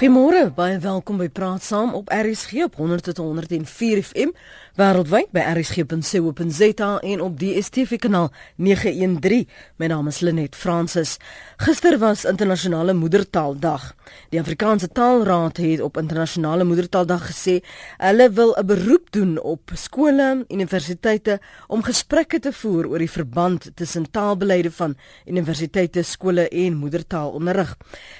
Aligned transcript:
Goeiemôre, 0.00 0.46
baie 0.56 0.78
welkom 0.80 1.18
by 1.20 1.26
Praat 1.28 1.60
Saam 1.60 1.90
op 1.92 2.08
RSG 2.08 2.62
op 2.64 2.78
100 2.80 3.10
tot 3.10 3.18
104 3.20 4.00
FM 4.00 4.30
wêreldwyd 4.78 5.28
by 5.34 5.42
rsg.co.za 5.44 6.90
en 7.04 7.20
op 7.20 7.34
DStv 7.36 7.98
kanaal 8.00 8.30
913. 8.56 9.44
My 9.76 9.90
naam 9.92 10.08
is 10.08 10.22
Lenet 10.24 10.56
Fransis. 10.56 11.18
Gister 11.60 11.98
was 12.00 12.24
internasionale 12.24 12.94
moedertaaldag. 12.96 13.90
Die 14.32 14.40
Afrikaanse 14.40 14.88
Taalraad 14.88 15.60
het 15.60 15.82
op 15.84 16.00
internasionale 16.00 16.64
moedertaaldag 16.64 17.26
gesê 17.28 17.58
hulle 17.98 18.30
wil 18.32 18.54
'n 18.56 18.66
beroep 18.66 19.12
doen 19.12 19.36
op 19.38 19.70
skole, 19.74 20.44
universiteite 20.48 21.40
om 21.66 21.82
gesprekke 21.82 22.38
te 22.38 22.52
voer 22.52 22.88
oor 22.88 22.98
die 22.98 23.10
verband 23.10 23.70
tussen 23.74 24.10
taalbeleide 24.10 24.70
van 24.70 24.96
universiteite, 25.26 26.02
skole 26.02 26.48
en 26.48 26.76
moedertaalonderrig. 26.76 27.76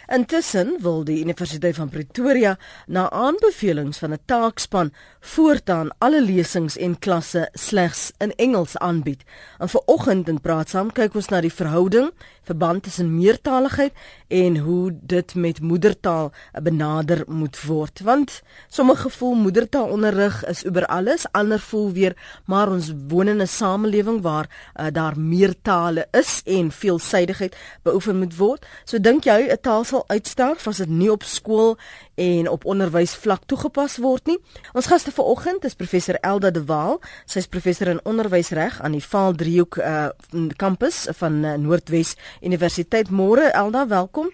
Intussen 0.08 0.76
wil 0.80 1.04
die 1.04 1.20
Universiteit 1.20 1.69
van 1.74 1.88
Pretoria 1.88 2.58
na 2.86 3.10
aanbevelings 3.10 3.98
van 3.98 4.12
'n 4.12 4.22
taakspan 4.24 4.92
voortaan 5.20 5.90
alle 5.98 6.22
lesings 6.22 6.76
en 6.76 6.98
klasse 6.98 7.48
slegs 7.52 8.12
in 8.18 8.32
Engels 8.36 8.76
aanbied. 8.78 9.22
En 9.58 9.68
vir 9.68 9.82
oggend 9.86 10.28
in 10.28 10.40
praat 10.40 10.68
saam 10.68 10.92
kyk 10.92 11.14
ons 11.14 11.28
na 11.28 11.40
die 11.40 11.52
verhouding 11.52 12.10
verband 12.50 12.82
tussen 12.82 13.14
meertaligheid 13.14 13.92
en 14.28 14.56
hoe 14.58 14.90
dit 15.02 15.34
met 15.34 15.60
moedertaal 15.60 16.32
benader 16.62 17.22
moet 17.26 17.58
word 17.66 18.02
want 18.06 18.40
sommige 18.68 19.10
voel 19.10 19.34
moedertaalonderrig 19.44 20.40
is 20.52 20.64
oor 20.66 20.86
alles 20.86 21.26
ander 21.40 21.62
voel 21.70 21.90
weer 21.98 22.16
maar 22.50 22.72
ons 22.72 22.92
woon 23.12 23.28
in 23.28 23.42
'n 23.42 23.46
samelewing 23.46 24.20
waar 24.22 24.48
uh, 24.50 24.86
daar 24.92 25.18
meertale 25.18 26.06
is 26.10 26.42
en 26.44 26.70
veelsidigheid 26.70 27.56
beoefen 27.82 28.18
moet 28.18 28.36
word 28.36 28.66
so 28.84 28.98
dink 28.98 29.24
jy 29.24 29.40
'n 29.50 29.62
taal 29.62 29.84
sal 29.84 30.04
uitsterf 30.08 30.66
as 30.66 30.82
dit 30.82 30.88
nie 30.88 31.12
op 31.12 31.22
skool 31.22 31.76
en 32.14 32.48
op 32.48 32.64
onderwys 32.64 33.14
vlak 33.14 33.44
toegepas 33.46 33.96
word 34.02 34.26
nie. 34.26 34.38
Ons 34.72 34.86
gaste 34.86 35.12
vanoggend 35.12 35.64
is 35.64 35.74
professor 35.74 36.18
Elda 36.20 36.50
de 36.50 36.64
Waal. 36.64 37.00
Sy 37.26 37.44
is 37.44 37.46
professor 37.46 37.88
in 37.88 38.02
onderwysreg 38.04 38.80
aan 38.80 38.96
die 38.96 39.04
Vaal 39.04 39.34
Driehoek 39.34 39.78
uh, 39.78 40.08
kampus 40.56 41.06
van 41.22 41.44
uh, 41.44 41.54
Noordwes 41.54 42.16
Universiteit. 42.42 43.10
Môre 43.10 43.50
Elda, 43.52 43.86
welkom. 43.86 44.30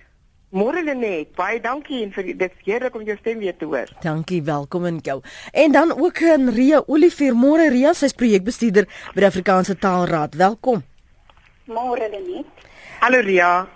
Môre 0.57 0.81
Lenet, 0.81 1.35
baie 1.37 1.59
dankie 1.61 2.05
en 2.05 2.13
vir 2.15 2.29
dit 2.39 2.61
heerlik 2.65 2.95
om 2.95 3.03
jou 3.05 3.17
stem 3.19 3.41
weer 3.43 3.57
te 3.59 3.67
hoor. 3.69 3.91
Dankie, 4.01 4.39
welkom 4.47 4.87
in 4.87 5.01
jou. 5.03 5.19
En 5.53 5.73
dan 5.73 5.93
ook 5.93 6.23
in 6.23 6.49
Ria 6.55 6.83
Olivier. 6.87 7.35
Môre 7.35 7.69
Ria, 7.75 7.93
sy's 7.93 8.15
projekbestuurder 8.15 8.87
by 9.13 9.25
die 9.25 9.29
Afrikaanse 9.29 9.77
Taalraad. 9.77 10.39
Welkom. 10.39 10.85
Môre 11.67 12.09
Lenet. 12.09 12.69
Hallo 13.03 13.21
Ria. 13.21 13.67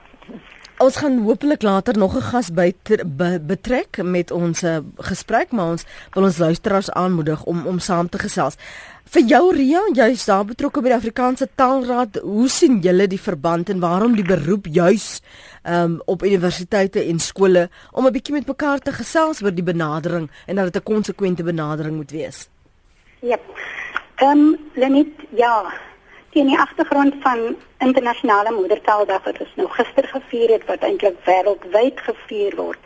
Ons 0.81 0.97
gaan 0.97 1.19
hopelik 1.27 1.63
later 1.63 1.99
nog 1.99 2.15
'n 2.17 2.23
gas 2.33 2.49
by 2.51 2.75
be, 3.05 3.41
betrek 3.47 4.03
met 4.03 4.31
ons 4.31 4.63
uh, 4.63 4.79
gesprek, 4.97 5.51
maar 5.53 5.71
ons 5.71 5.85
wil 6.13 6.23
ons 6.23 6.39
luisteraars 6.39 6.91
aanmoedig 6.91 7.45
om 7.45 7.67
om 7.67 7.79
saam 7.79 8.09
te 8.09 8.19
gesels. 8.19 8.57
Vir 9.05 9.23
jou 9.23 9.55
Ria, 9.55 9.81
jy's 9.93 10.25
daar 10.25 10.45
betrokke 10.45 10.81
by 10.81 10.89
die 10.89 10.97
Afrikaanse 10.97 11.49
Taalraad. 11.55 12.17
Hoe 12.23 12.49
sien 12.49 12.81
julle 12.81 13.07
die 13.07 13.21
verband 13.21 13.69
en 13.69 13.81
waarom 13.81 14.15
die 14.17 14.25
beroep 14.25 14.67
juis 14.67 15.21
um, 15.69 16.01
op 16.07 16.25
universiteite 16.25 17.05
en 17.05 17.19
skole 17.19 17.69
om 17.93 18.07
'n 18.07 18.13
bietjie 18.13 18.35
met 18.35 18.47
mekaar 18.47 18.79
te 18.79 18.93
gesels 18.93 19.43
oor 19.43 19.53
die 19.55 19.73
benadering 19.73 20.31
en 20.47 20.57
dat 20.57 20.73
dit 20.73 20.83
'n 20.83 20.93
konsekwente 20.93 21.43
benadering 21.43 21.97
moet 21.97 22.11
wees? 22.11 22.49
Ja. 23.21 23.39
Ehm 24.17 24.39
um, 24.39 24.57
Lenet, 24.75 25.13
ja, 25.37 25.73
teen 26.31 26.47
die 26.47 26.59
agtergrond 26.59 27.15
van 27.21 27.57
internasionale 27.79 28.53
moedertaaldag 28.55 29.25
wat 29.25 29.41
ons 29.43 29.55
nou 29.59 29.67
gister 29.75 30.07
gevier 30.13 30.53
het 30.55 30.67
wat 30.69 30.85
eintlik 30.87 31.19
wêreldwyd 31.27 32.03
gevier 32.07 32.55
word. 32.57 32.79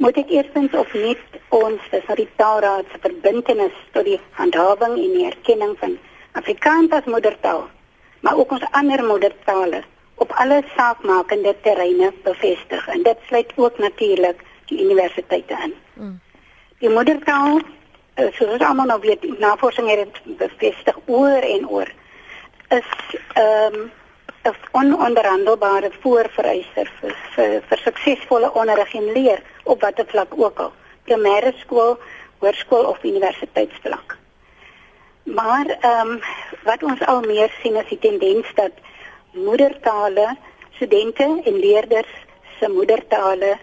Moet 0.00 0.16
ek 0.22 0.32
eerstens 0.32 0.76
of 0.80 0.92
net 0.96 1.40
ons 1.52 1.90
dis 1.92 2.06
nou 2.08 2.16
die 2.16 2.30
taalraad 2.40 2.88
se 2.88 3.02
verbintenis 3.02 3.76
tot 3.92 4.08
die 4.08 4.20
handhawing 4.38 4.96
en 4.96 5.12
die 5.18 5.26
erkenning 5.28 5.74
van 5.82 5.98
Afrikaans 6.40 6.94
as 6.96 7.10
moedertaal, 7.10 7.66
maar 8.24 8.40
ook 8.40 8.56
ons 8.56 8.64
ander 8.70 9.04
moedertale 9.04 9.82
op 10.24 10.32
alle 10.40 10.62
saakmakende 10.76 11.52
terreine 11.64 12.12
bevestig 12.24 12.88
en 12.88 13.02
dit 13.02 13.28
sluit 13.28 13.52
ook 13.56 13.78
natuurlik 13.78 14.40
die 14.72 14.80
universiteite 14.84 15.56
in. 15.64 15.74
Mm. 15.94 16.18
Die 16.80 16.88
moedertaal 16.88 17.60
eh, 18.14 18.32
soos 18.32 18.60
almal 18.64 18.88
nou 18.88 19.00
weet, 19.04 19.24
navorsing 19.38 19.88
het 19.90 20.20
bevestig 20.24 20.96
oor 21.06 21.44
en 21.44 21.68
oor 21.68 21.92
is 22.70 22.90
ehm 23.34 23.74
um, 23.74 23.90
'n 24.42 24.92
ononderhandelbare 24.96 25.90
voorvereiste 26.00 26.84
vir, 27.00 27.16
vir 27.34 27.62
vir 27.68 27.78
suksesvolle 27.84 28.52
onderrig 28.60 28.94
en 28.94 29.12
leer 29.12 29.42
op 29.64 29.82
watter 29.84 30.06
vlak 30.06 30.32
ook 30.36 30.60
al, 30.64 30.72
primêre 31.04 31.52
skool, 31.58 31.98
hoërskool 32.38 32.84
of 32.92 33.04
universiteitsvlak. 33.04 34.16
Maar 35.24 35.66
ehm 35.80 36.08
um, 36.08 36.20
wat 36.64 36.82
ons 36.82 37.02
al 37.06 37.20
meer 37.20 37.52
sien 37.62 37.76
is 37.76 37.88
die 37.88 37.98
tendens 37.98 38.54
dat 38.54 38.72
moedertale 39.32 40.36
studente 40.70 41.42
en 41.44 41.58
leerders 41.58 42.14
se 42.58 42.68
moedertale 42.68 43.58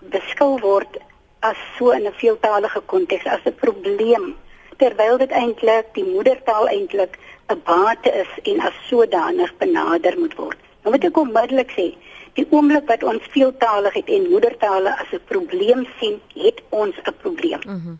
beskou 0.00 0.58
word 0.60 0.98
as 1.40 1.56
so 1.76 1.90
in 1.90 2.06
'n 2.06 2.18
veeltaalige 2.22 2.80
konteks 2.80 3.26
as 3.26 3.44
'n 3.44 3.54
probleem 3.54 4.36
terwyl 4.76 5.18
dit 5.18 5.30
eintlik 5.30 5.86
die 5.92 6.04
moedertaal 6.04 6.68
eintlik 6.68 7.18
'n 7.48 7.60
bate 7.64 8.10
is 8.22 8.52
en 8.52 8.60
as 8.60 8.76
sodanig 8.88 9.56
benader 9.56 10.18
moet 10.18 10.34
word. 10.34 10.58
Nou 10.82 10.94
moet 10.94 11.04
ek 11.04 11.16
onmiddellik 11.16 11.70
sê, 11.70 11.86
die 12.34 12.46
oomblik 12.50 12.86
wat 12.86 13.02
ons 13.02 13.22
veeltaaligheid 13.30 14.08
en 14.08 14.30
moedertale 14.30 14.98
as 14.98 15.10
'n 15.12 15.22
probleem 15.24 15.86
sien, 16.00 16.20
het 16.34 16.62
ons 16.68 16.96
'n 17.04 17.16
probleem. 17.22 17.60
Mm 17.66 17.98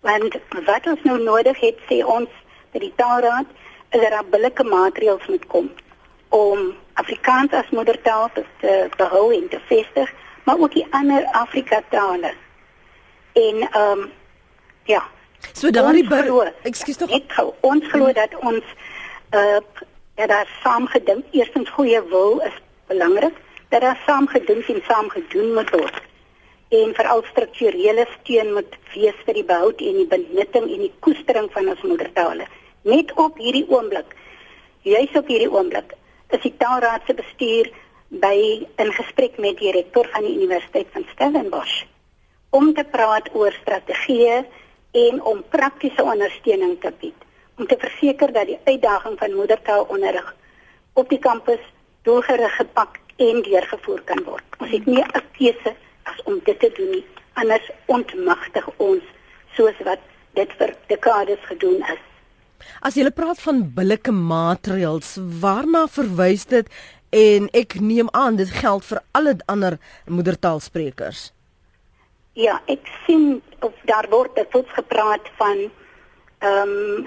Want 0.00 0.38
wat 0.64 0.86
ons 0.86 1.02
nou 1.02 1.22
nodig 1.22 1.60
het, 1.60 1.78
sê 1.90 2.04
ons 2.04 2.28
by 2.72 2.78
die 2.78 2.92
Taalraad, 2.96 3.46
is 3.90 4.00
dat 4.00 4.10
daar 4.10 4.24
billike 4.30 4.64
maatreëls 4.64 5.26
moet 5.26 5.46
kom 5.46 5.70
om 6.28 6.74
Afrikaans 6.92 7.52
as 7.52 7.70
moedertaal 7.70 8.30
te 8.32 8.88
behou 8.96 9.34
en 9.34 9.48
te 9.48 9.60
vestig, 9.66 10.12
maar 10.44 10.58
ook 10.58 10.72
die 10.72 10.86
ander 10.90 11.24
Afrika 11.24 11.82
tale. 11.88 12.32
En 13.32 13.56
ehm 13.70 13.98
um, 13.98 14.10
ja, 14.84 15.02
So 15.52 15.70
daardie 15.70 16.06
Ekskuus 16.62 16.96
tog. 16.96 17.10
Ek 17.10 17.30
gou 17.32 17.52
ons 17.66 17.84
glo 17.92 18.12
dat 18.12 18.34
ons 18.40 18.64
uh 19.34 19.60
ja 20.18 20.26
daar 20.26 20.48
saam 20.62 20.86
gedink. 20.90 21.24
Eerstens 21.30 21.70
goeie 21.70 22.02
wil 22.10 22.40
is 22.46 22.54
belangrik 22.86 23.34
dat 23.70 23.80
daar 23.80 24.00
saam 24.06 24.26
gedink 24.28 24.68
en 24.68 24.82
saam 24.86 25.10
gedoen 25.10 25.54
moet 25.54 25.70
word. 25.70 26.00
En 26.68 26.94
veral 26.94 27.22
strukturele 27.30 28.06
steun 28.20 28.52
moet 28.52 28.78
wees 28.94 29.18
vir 29.24 29.34
die 29.34 29.44
behoud 29.44 29.80
en 29.80 30.00
die 30.00 30.08
benutting 30.10 30.66
en 30.66 30.82
die 30.86 30.94
koestering 31.00 31.46
van 31.52 31.68
ons 31.68 31.82
moedertale. 31.82 32.48
Net 32.82 33.12
op 33.14 33.38
hierdie 33.38 33.66
oomblik. 33.68 34.10
Juis 34.82 35.14
op 35.14 35.26
hierdie 35.26 35.50
oomblik 35.50 35.94
is 36.34 36.42
die 36.42 36.54
taalraad 36.60 37.06
se 37.06 37.14
bestuur 37.16 37.70
by 38.08 38.36
in 38.82 38.92
gesprek 38.96 39.38
met 39.38 39.58
die 39.60 39.72
rektor 39.72 40.08
van 40.12 40.24
die 40.24 40.36
Universiteit 40.36 40.88
van 40.92 41.06
Stellenbosch 41.12 41.84
om 42.50 42.72
te 42.74 42.84
praat 42.84 43.28
oor 43.36 43.52
strategieë 43.52 44.38
en 44.90 45.22
om 45.22 45.44
praktiese 45.48 46.02
ondersteuning 46.02 46.80
te 46.80 46.92
bied 47.00 47.26
om 47.58 47.66
te 47.66 47.76
verseker 47.78 48.32
dat 48.32 48.46
die 48.46 48.58
uitdaging 48.64 49.18
van 49.18 49.34
moedertaalonderrig 49.34 50.34
op 50.92 51.08
die 51.08 51.18
kampus 51.18 51.62
doelgerig 52.06 52.54
gepak 52.56 52.98
en 53.16 53.42
deurgevoer 53.42 54.02
kan 54.06 54.22
word. 54.24 54.44
Ons 54.62 54.70
het 54.70 54.86
nie 54.86 55.02
'n 55.02 55.24
keuse 55.38 55.74
as 56.02 56.22
om 56.24 56.40
dit 56.44 56.58
te 56.60 56.70
doen 56.76 56.90
nie, 56.90 57.04
anders 57.32 57.70
ontmagtig 57.86 58.70
ons 58.76 59.02
soos 59.56 59.78
wat 59.84 59.98
dit 60.34 60.52
vir 60.58 60.74
dekades 60.86 61.42
gedoen 61.50 61.82
is. 61.82 62.04
As 62.80 62.94
jy 62.94 63.10
praat 63.10 63.40
van 63.40 63.74
billike 63.74 64.12
maatreëls, 64.12 65.18
waarna 65.40 65.86
verwys 65.86 66.44
dit 66.46 66.66
en 67.10 67.48
ek 67.52 67.80
neem 67.80 68.08
aan 68.12 68.36
dit 68.36 68.50
geld 68.50 68.84
vir 68.84 69.02
alle 69.12 69.36
ander 69.46 69.78
moedertaalsprekers? 70.06 71.32
Ja, 72.38 72.60
ek 72.70 72.86
sien 73.02 73.40
of 73.66 73.74
daar 73.90 74.06
word 74.12 74.36
dit 74.38 74.46
vols 74.54 74.70
gepraat 74.70 75.26
van 75.40 75.64
ehm 76.38 76.74
um, 76.74 77.06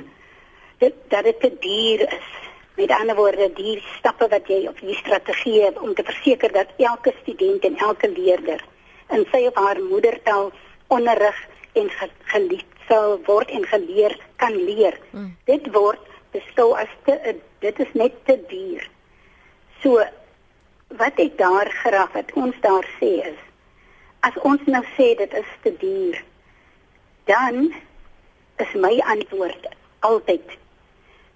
dit 0.81 0.95
dat 1.07 1.24
dit 1.24 1.44
'n 1.48 1.57
dier 1.60 2.01
is. 2.01 2.30
Met 2.75 2.92
ander 2.92 3.16
woorde, 3.16 3.54
die 3.54 3.83
stappe 3.98 4.28
wat 4.28 4.48
jy 4.48 4.68
of 4.68 4.80
die 4.80 4.95
strategie 4.95 5.80
om 5.80 5.94
te 5.94 6.04
verseker 6.04 6.51
dat 6.51 6.68
elke 6.78 7.13
student 7.22 7.63
en 7.63 7.78
elke 7.78 8.10
leerder 8.10 8.63
in 9.10 9.25
sy 9.31 9.45
of 9.48 9.56
haar 9.56 9.80
moedertaal 9.81 10.51
onderrig 10.88 11.39
en 11.74 11.89
geliefd 12.24 12.75
sal 12.88 13.22
word 13.25 13.50
en 13.50 13.66
geleer 13.66 14.18
kan 14.36 14.56
leer. 14.56 15.00
Mm. 15.12 15.38
Dit 15.45 15.72
word 15.72 16.04
beskou 16.31 16.74
as 16.75 16.92
te 17.06 17.36
dit 17.60 17.80
is 17.80 17.94
net 17.94 18.13
te 18.25 18.39
duur. 18.48 18.89
So 19.81 20.04
wat 20.88 21.16
ek 21.16 21.38
daar 21.38 21.72
graag 21.83 22.12
wat 22.12 22.33
ons 22.33 22.56
daar 22.62 22.88
sê 23.00 23.13
is 23.31 23.39
as 24.27 24.38
ons 24.45 24.62
nou 24.69 24.83
sê 24.95 25.13
dit 25.18 25.33
is 25.33 25.53
te 25.63 25.73
duur, 25.81 26.18
dan 27.29 27.71
is 28.62 28.73
my 28.85 28.94
antwoord 29.13 29.69
altyd 30.06 30.57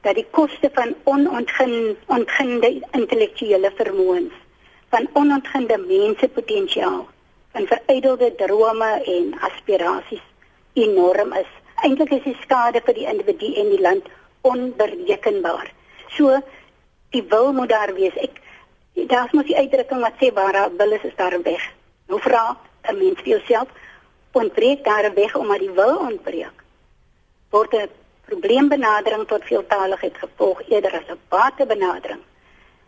dat 0.06 0.18
die 0.20 0.28
koste 0.38 0.70
van 0.74 0.94
onontginde 1.10 2.70
intellektuele 2.94 3.72
vermoëns, 3.80 4.34
van 4.94 5.08
onontginde 5.18 5.78
mensepotensiaal, 5.82 7.08
van 7.56 7.68
verydelde 7.72 8.30
drome 8.38 8.92
en 9.16 9.34
aspirasies 9.50 10.22
enorm 10.74 11.34
is. 11.34 11.50
Eintlik 11.82 12.14
is 12.20 12.28
die 12.28 12.38
skade 12.44 12.82
vir 12.86 12.98
die 13.00 13.08
individu 13.10 13.50
en 13.62 13.72
die 13.74 13.82
land 13.82 14.12
onberekenbaar. 14.46 15.72
So 16.14 16.38
die 17.16 17.24
wil 17.34 17.52
moet 17.58 17.74
daar 17.74 17.94
wees. 17.98 18.14
Ek 18.22 18.38
daar's 19.10 19.34
mos 19.34 19.48
die 19.50 19.58
uitdrukking 19.58 20.06
wat 20.06 20.22
sê 20.22 20.30
waar 20.36 20.54
daar 20.54 20.78
wil 20.78 20.94
is, 21.00 21.04
is 21.04 21.18
daar 21.18 21.34
'n 21.34 21.44
weg. 21.44 21.64
Nou 22.08 22.22
vra 22.22 22.58
'n 22.88 22.98
mens 22.98 23.20
vir 23.22 23.38
jouself, 23.38 23.68
ontbreek 24.32 24.84
daar 24.84 25.06
'n 25.06 25.14
weg 25.14 25.36
omdat 25.36 25.60
die 25.60 25.72
wil 25.72 25.98
ontbreek? 25.98 26.58
Word 27.50 27.74
'n 27.74 27.90
probleembenadering 28.26 29.28
tot 29.28 29.44
veeltaaligheid 29.44 30.18
gevolg 30.18 30.62
eerder 30.70 30.92
as 30.92 31.10
'n 31.10 31.20
batebenadering? 31.30 32.22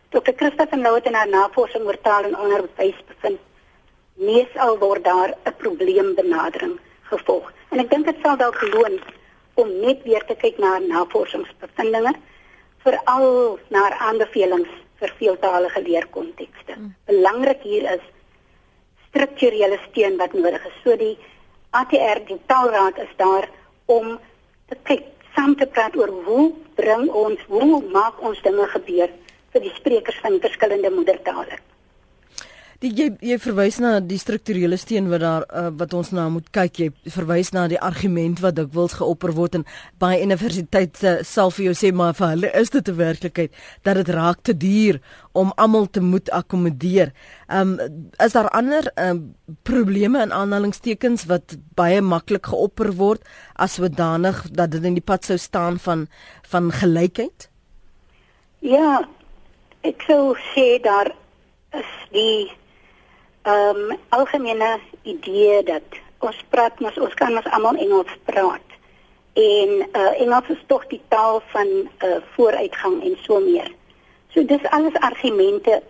Dr. 0.09 0.33
Christa 0.35 0.67
van 0.67 0.81
Loo 0.81 0.95
het 0.95 1.05
in 1.05 1.13
haar 1.13 1.29
navorsing 1.29 1.85
oor 1.85 2.01
taal 2.01 2.23
en 2.23 2.37
onderwys 2.39 2.99
bevind 3.07 3.39
meesal 4.13 4.77
word 4.77 5.03
daar 5.03 5.35
'n 5.45 5.55
probleembenadering 5.57 6.79
gevolg. 7.01 7.51
En 7.69 7.79
ek 7.79 7.89
dink 7.89 8.05
dit 8.05 8.15
sal 8.23 8.37
dalk 8.37 8.61
loon 8.61 8.99
om 9.53 9.79
net 9.79 10.03
weer 10.03 10.25
te 10.25 10.35
kyk 10.35 10.57
na 10.57 10.77
navorsingsbevindinge 10.79 12.13
veral 12.77 13.59
na 13.67 13.97
aanbevelings 14.09 14.69
vir 14.99 15.13
veeltaalige 15.17 15.81
leerkontekste. 15.81 16.73
Hmm. 16.73 16.95
Belangrik 17.05 17.61
hier 17.61 17.91
is 17.91 18.05
strukturele 19.17 19.79
steun 19.89 20.17
wat 20.17 20.33
nodig 20.33 20.65
is. 20.65 20.77
So 20.83 20.95
die 20.97 21.15
ATR 21.69 22.21
die 22.29 22.39
taalraad 22.45 22.97
is 23.01 23.13
daar 23.17 23.49
om 23.85 24.17
te 24.69 24.77
kyk, 24.83 25.05
saam 25.35 25.55
te 25.57 25.65
praat 25.65 25.95
oor 25.97 26.11
hoe 26.25 26.51
bring 26.77 27.09
ons, 27.09 27.41
hoe 27.49 27.81
maak 27.93 28.21
ons 28.21 28.41
dinge 28.45 28.67
gebeur 28.73 29.09
vir 29.53 29.63
die 29.63 29.73
sprekers 29.77 30.19
van 30.21 30.37
verskillende 30.43 30.91
moedertale. 30.93 31.57
Die 32.77 32.91
jy 32.93 33.07
jy 33.25 33.39
verwys 33.41 33.79
na 33.81 33.95
die 34.05 34.19
strukturele 34.21 34.77
steun 34.77 35.07
wat 35.09 35.23
daar 35.23 35.45
uh, 35.49 35.69
wat 35.79 35.95
ons 35.97 36.11
na 36.13 36.27
moet 36.29 36.45
kyk. 36.53 36.81
Jy 36.83 37.13
verwys 37.15 37.49
na 37.55 37.63
die 37.71 37.79
argument 37.81 38.37
wat 38.43 38.59
dikwels 38.59 38.93
geopper 38.99 39.33
word 39.33 39.57
en 39.57 39.63
baie 39.97 40.19
universiteite 40.21 41.15
sal 41.25 41.49
vir 41.55 41.71
jou 41.71 41.73
sê 41.79 41.89
maar 41.89 42.13
vir 42.19 42.35
hulle 42.35 42.51
is 42.61 42.69
dit 42.69 42.89
'n 42.91 42.97
werklikheid 42.99 43.51
dat 43.81 43.97
dit 43.97 44.11
raak 44.13 44.43
te 44.43 44.53
duur 44.53 45.01
om 45.33 45.53
almal 45.57 45.89
te 45.89 46.01
moet 46.01 46.29
akkommodeer. 46.29 47.13
Ehm 47.49 47.79
um, 47.79 48.11
is 48.21 48.37
daar 48.37 48.49
ander 48.49 48.91
um, 48.95 49.33
probleme 49.63 50.21
in 50.21 50.31
aanhalingstekens 50.31 51.25
wat 51.25 51.57
baie 51.73 52.01
maklik 52.01 52.45
geopper 52.45 52.93
word 52.93 53.25
as 53.55 53.73
sodanig 53.73 54.45
dat 54.51 54.71
dit 54.71 54.83
in 54.83 54.93
die 54.93 55.07
pad 55.09 55.25
sou 55.25 55.37
staan 55.37 55.79
van 55.79 56.07
van 56.43 56.71
gelykheid? 56.71 57.49
Ja, 58.59 59.01
ek 59.81 60.01
sou 60.05 60.37
sê 60.53 60.77
daar 60.81 61.09
is 61.73 61.89
die 62.13 62.51
ehm 63.47 63.91
um, 63.91 63.97
algemene 64.09 64.79
idee 65.03 65.63
dat 65.63 65.99
ons 66.19 66.39
praat 66.49 66.79
mos 66.83 66.97
ons 66.99 67.13
kan 67.19 67.37
ons 67.39 67.51
almal 67.55 67.79
Engels 67.79 68.15
praat. 68.27 68.75
En 69.39 69.71
uh 70.01 70.13
Engels 70.23 70.49
is 70.55 70.63
tog 70.67 70.87
die 70.91 71.01
taal 71.13 71.39
van 71.53 71.69
uh 72.07 72.17
vooruitgang 72.33 72.99
en 73.03 73.15
so 73.23 73.39
meer. 73.39 73.71
So 74.33 74.43
dis 74.45 74.67
alles 74.75 74.99
argumente 75.09 75.81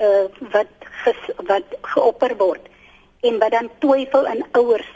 uh 0.00 0.24
wat 0.54 0.72
ges, 1.04 1.20
wat 1.52 1.76
geopper 1.92 2.36
word 2.36 2.68
en 3.20 3.38
wat 3.38 3.52
dan 3.52 3.68
twyfel 3.84 4.26
in 4.32 4.44
ouers 4.52 4.92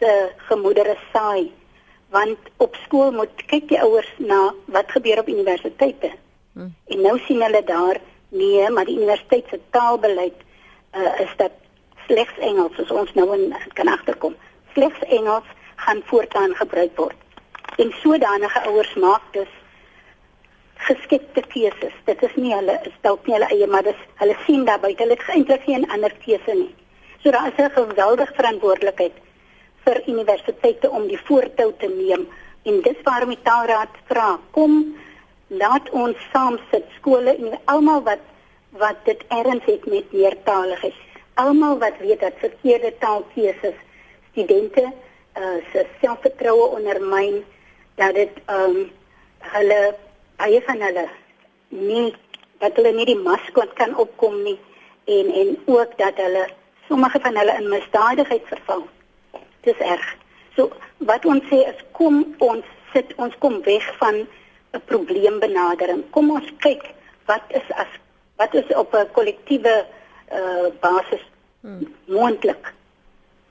se 0.00 0.12
gemoedere 0.48 0.96
saai 1.12 1.50
want 2.10 2.38
op 2.56 2.76
skool 2.86 3.12
moet 3.12 3.42
kyk 3.46 3.68
die 3.68 3.80
ouers 3.80 4.08
na 4.18 4.54
wat 4.74 4.90
gebeur 4.90 5.20
op 5.20 5.28
universiteite. 5.28 6.10
Hmm. 6.52 6.72
En 6.90 7.02
nou 7.06 7.18
sien 7.26 7.42
hulle 7.42 7.60
daar 7.64 8.00
nee, 8.28 8.70
maar 8.70 8.88
die 8.88 8.96
universiteit 8.96 9.46
se 9.50 9.60
taalbeleid 9.70 10.48
uh, 10.94 11.20
is 11.20 11.32
dat 11.36 11.52
slegs 12.06 12.38
Engels 12.38 12.78
as 12.78 12.90
ons 12.90 13.12
nou 13.14 13.28
in 13.36 13.54
kan 13.78 13.88
agterkom. 13.88 14.36
Slegs 14.74 14.98
Engels 15.08 15.46
gaan 15.76 16.02
voortaan 16.04 16.54
gebruik 16.54 16.96
word. 16.96 17.16
En 17.76 17.92
sodanige 18.02 18.60
ouers 18.60 18.94
maak 18.94 19.22
dus 19.32 19.52
geskikte 20.74 21.42
keuses. 21.48 21.96
Dit 22.04 22.22
is 22.22 22.34
nie 22.34 22.54
hulle 22.54 22.78
is 22.82 22.96
dalk 23.00 23.26
nie 23.26 23.36
hulle 23.36 23.50
eie, 23.54 23.66
maar 23.66 23.82
dis 23.86 24.06
hulle 24.22 24.36
sien 24.46 24.64
daar 24.64 24.80
buite 24.80 25.02
hulle 25.02 25.16
het 25.18 25.34
eintlik 25.34 25.66
geen 25.68 25.88
ander 25.90 26.14
keuse 26.24 26.54
nie. 26.54 26.74
So 27.22 27.30
daar 27.30 27.50
is 27.52 27.64
'n 27.64 27.70
geweldige 27.70 28.34
verantwoordelikheid 28.34 29.12
vir 29.84 30.02
universiteite 30.08 30.90
om 30.90 31.06
die 31.08 31.20
voortou 31.24 31.72
te 31.78 31.88
neem 31.88 32.26
en 32.62 32.82
dis 32.84 33.00
waarom 33.04 33.32
die 33.32 33.42
taalraad 33.42 33.94
vra 34.10 34.38
kom 34.56 34.96
laat 35.62 35.90
ons 35.90 36.16
saam 36.32 36.58
sit 36.70 36.84
skole 36.98 37.32
en 37.36 37.58
almal 37.64 38.02
wat 38.02 38.22
wat 38.70 38.96
dit 39.04 39.24
erns 39.28 39.64
het 39.64 39.86
met 39.86 40.12
meertaligheid. 40.12 40.94
Almal 41.34 41.78
wat 41.78 41.98
weet 41.98 42.20
dat 42.20 42.32
verkeerde 42.36 42.94
taalkeuses 42.98 43.74
studente 44.30 44.92
uh, 45.38 45.44
se 45.72 45.86
selfvertroue 46.00 46.68
ondermyn 46.76 47.44
dat 47.94 48.14
dit 48.14 48.30
ehm 48.46 48.76
um, 48.76 48.90
hulle 49.38 49.94
baie 50.36 50.60
van 50.66 50.80
hulle 50.80 51.08
nie 51.68 52.14
dat 52.58 52.76
hulle 52.76 52.92
nie 52.92 53.06
die 53.08 53.18
maskot 53.18 53.72
kan 53.78 53.96
opkom 53.96 54.42
nie 54.42 54.58
en 55.04 55.32
en 55.42 55.56
ook 55.64 55.96
dat 55.98 56.16
hulle 56.16 56.48
sommige 56.88 57.20
van 57.20 57.36
hulle 57.36 57.56
in 57.58 57.68
misdadigheid 57.68 58.42
verval. 58.44 58.84
Dis 59.60 59.78
erg. 59.78 60.16
So 60.56 60.70
wat 60.98 61.24
ons 61.24 61.44
sê 61.48 61.62
is 61.72 61.80
kom 61.92 62.22
ons 62.38 62.66
sit 62.92 63.14
ons 63.16 63.34
kom 63.38 63.62
weg 63.62 63.86
van 63.98 64.26
'n 64.72 64.82
probleembenadering. 64.84 66.04
Kom 66.10 66.30
ons 66.30 66.52
kyk 66.58 66.84
wat 67.26 67.42
is 67.48 67.68
as 67.74 67.92
wat 68.40 68.54
is 68.54 68.68
op 68.82 68.92
'n 68.94 69.08
kollektiewe 69.12 69.74
uh 70.38 70.68
basis 70.80 71.24
hmm. 71.60 71.94
moontlik. 72.06 72.74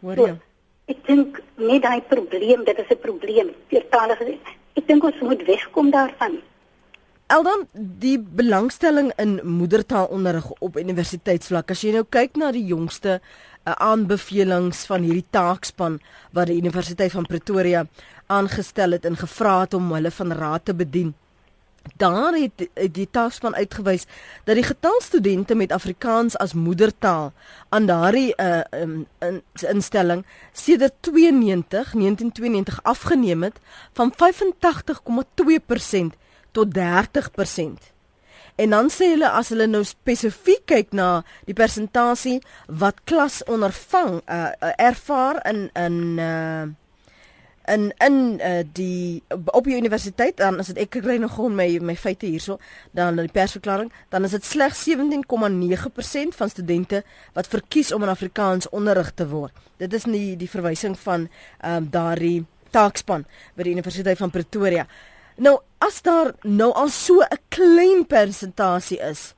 Hoor 0.01 0.17
jy? 0.17 0.27
So, 0.27 0.37
ek 0.93 0.99
dink 1.05 1.41
nie 1.55 1.79
daai 1.79 2.01
probleem, 2.13 2.63
dit 2.63 2.77
is 2.83 2.89
'n 2.89 3.01
probleem. 3.07 3.49
Veertalige 3.69 4.37
ek 4.79 4.87
dink 4.87 5.03
ons 5.03 5.19
moet 5.21 5.43
wegkom 5.45 5.91
daarvan. 5.91 6.39
Eldon, 7.29 7.67
die 7.73 8.17
belangstelling 8.19 9.11
in 9.21 9.39
moedertaalonderrig 9.43 10.49
op 10.65 10.77
universiteitsvlak, 10.77 11.71
as 11.71 11.83
jy 11.85 11.91
nou 11.93 12.05
kyk 12.09 12.39
na 12.41 12.49
die 12.51 12.65
jongste 12.65 13.19
uh, 13.19 13.73
aanbevelings 13.73 14.85
van 14.89 15.05
hierdie 15.05 15.27
taakspan 15.29 15.99
wat 16.33 16.49
die 16.49 16.57
Universiteit 16.57 17.11
van 17.11 17.29
Pretoria 17.29 17.85
aangestel 18.25 18.97
het 18.97 19.05
en 19.05 19.17
gevra 19.17 19.59
het 19.61 19.73
om 19.77 19.93
hulle 19.93 20.11
van 20.11 20.31
raad 20.31 20.65
te 20.65 20.73
bedien 20.73 21.13
daar 21.97 22.33
het, 22.33 22.67
die 22.93 23.07
taakspan 23.11 23.55
uitgewys 23.55 24.05
dat 24.43 24.55
die 24.55 24.63
getal 24.63 25.01
studente 25.01 25.55
met 25.55 25.71
Afrikaans 25.71 26.37
as 26.37 26.53
moedertaal 26.53 27.31
aan 27.69 27.85
daardie 27.85 28.33
uh, 28.37 28.61
um, 28.71 29.07
in, 29.19 29.41
instelling 29.67 30.25
sedert 30.51 30.93
92 30.99 31.91
1992 31.91 32.83
afgeneem 32.83 33.43
het 33.43 33.59
van 33.93 34.13
85,2% 34.13 34.17
tot 36.51 36.67
30%. 36.77 36.81
En 38.55 38.69
dan 38.69 38.89
sê 38.91 39.13
hulle 39.13 39.29
as 39.29 39.53
hulle 39.53 39.69
nou 39.71 39.85
spesifiek 39.87 40.65
kyk 40.67 40.91
na 40.91 41.21
die 41.47 41.55
persentasie 41.55 42.39
wat 42.81 43.05
klas 43.07 43.39
ondervang 43.47 44.19
uh, 44.25 44.51
ervaar 44.75 45.39
in 45.47 45.69
in 45.79 45.95
uh, 46.19 46.67
in 47.69 47.93
in 47.97 48.39
uh, 48.41 48.63
die 48.73 49.23
op 49.29 49.63
die 49.63 49.77
universiteit 49.77 50.37
dan 50.37 50.59
as 50.59 50.71
dit 50.71 50.81
ek 50.85 50.99
kry 50.99 51.17
nog 51.21 51.35
gewoon 51.37 51.55
my 51.55 51.67
my 51.81 51.95
feite 51.95 52.25
hierso 52.25 52.57
dan 52.97 53.19
die 53.19 53.31
persverklaring 53.31 53.91
dan 54.09 54.25
is 54.27 54.35
dit 54.35 54.45
slegs 54.45 54.85
17,9% 54.89 56.37
van 56.37 56.49
studente 56.49 57.03
wat 57.33 57.47
verkies 57.47 57.93
om 57.93 58.03
in 58.03 58.09
Afrikaans 58.09 58.69
onderrig 58.69 59.11
te 59.13 59.27
word. 59.29 59.53
Dit 59.77 59.93
is 59.93 60.05
nie 60.05 60.35
die 60.37 60.49
verwysing 60.49 60.97
van 60.99 61.29
ehm 61.59 61.83
um, 61.83 61.89
daardie 61.91 62.45
taakspan 62.69 63.25
by 63.55 63.65
die 63.65 63.73
Universiteit 63.73 64.17
van 64.17 64.33
Pretoria. 64.33 64.85
Nou 65.37 65.59
as 65.79 66.01
daar 66.01 66.33
nou 66.43 66.71
al 66.73 66.89
so 66.89 67.21
'n 67.21 67.39
klein 67.49 68.05
persentasie 68.05 68.99
is 68.99 69.33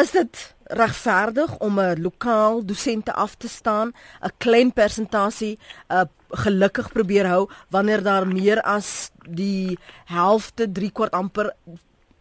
is 0.00 0.10
dit 0.10 0.54
regverdig 0.72 1.58
om 1.58 1.80
'n 1.80 2.02
lokaal 2.02 2.64
dosente 2.64 3.12
af 3.12 3.34
te 3.34 3.48
staan, 3.48 3.92
'n 4.20 4.32
klein 4.38 4.72
persentasie, 4.72 5.58
'n 5.88 5.94
uh, 5.94 6.02
gelukkig 6.32 6.92
probeer 6.92 7.26
hou 7.26 7.48
wanneer 7.68 8.02
daar 8.02 8.26
meer 8.26 8.60
as 8.60 9.10
die 9.28 9.78
helfte, 10.04 10.72
3 10.72 10.92
kwart 10.92 11.12
amper 11.12 11.52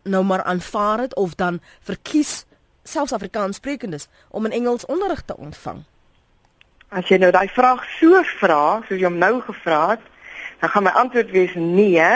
nou 0.04 0.24
maar 0.24 0.44
aanvaar 0.44 1.00
het 1.00 1.16
of 1.16 1.36
dan 1.36 1.60
verkies 1.80 2.46
selfs 2.84 3.14
Afrikaans 3.14 3.56
sprekendes 3.56 4.08
om 4.30 4.46
in 4.46 4.52
Engels 4.52 4.86
onderrig 4.86 5.22
te 5.26 5.38
ontvang. 5.38 5.84
As 6.90 7.08
jy 7.08 7.18
nou 7.18 7.32
daai 7.32 7.48
vraag 7.48 7.84
so 8.00 8.24
vra, 8.42 8.82
soos 8.88 9.00
jy 9.00 9.08
hom 9.08 9.18
nou 9.18 9.42
gevra 9.42 9.90
het, 9.94 10.02
dan 10.60 10.70
gaan 10.70 10.84
my 10.84 10.92
antwoord 10.92 11.32
wees 11.32 11.54
nee. 11.56 12.10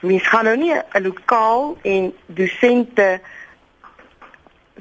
Mens 0.00 0.28
gaan 0.28 0.44
nou 0.44 0.56
nie 0.56 0.74
'n 0.74 1.02
lokaal 1.02 1.78
en 1.82 2.12
dosente 2.26 3.20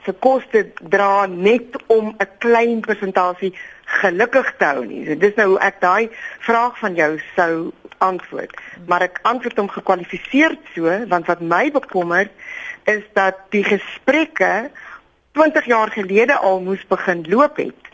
se 0.03 0.13
koste 0.19 0.71
dra 0.81 1.25
net 1.25 1.77
om 1.87 2.15
'n 2.17 2.29
klein 2.37 2.79
persentasie 2.79 3.53
gelukkig 3.85 4.53
te 4.57 4.65
hou 4.65 4.85
nie. 4.85 5.05
So 5.05 5.15
dis 5.15 5.35
nou 5.35 5.47
hoe 5.47 5.59
ek 5.59 5.81
daai 5.81 6.09
vraag 6.39 6.79
van 6.79 6.95
jou 6.95 7.19
sou 7.35 7.71
antwoord. 7.97 8.51
Maar 8.87 9.01
ek 9.01 9.19
antwoord 9.21 9.57
hom 9.57 9.69
gekwalifiseerd 9.69 10.59
so 10.75 11.05
want 11.07 11.25
wat 11.25 11.39
my 11.39 11.71
bekommer 11.71 12.29
is 12.83 13.03
dat 13.13 13.35
die 13.49 13.63
gesprekke 13.63 14.69
20 15.31 15.65
jaar 15.65 15.91
gelede 15.91 16.35
al 16.35 16.61
moes 16.61 16.87
begin 16.87 17.25
loop 17.29 17.57
het 17.57 17.85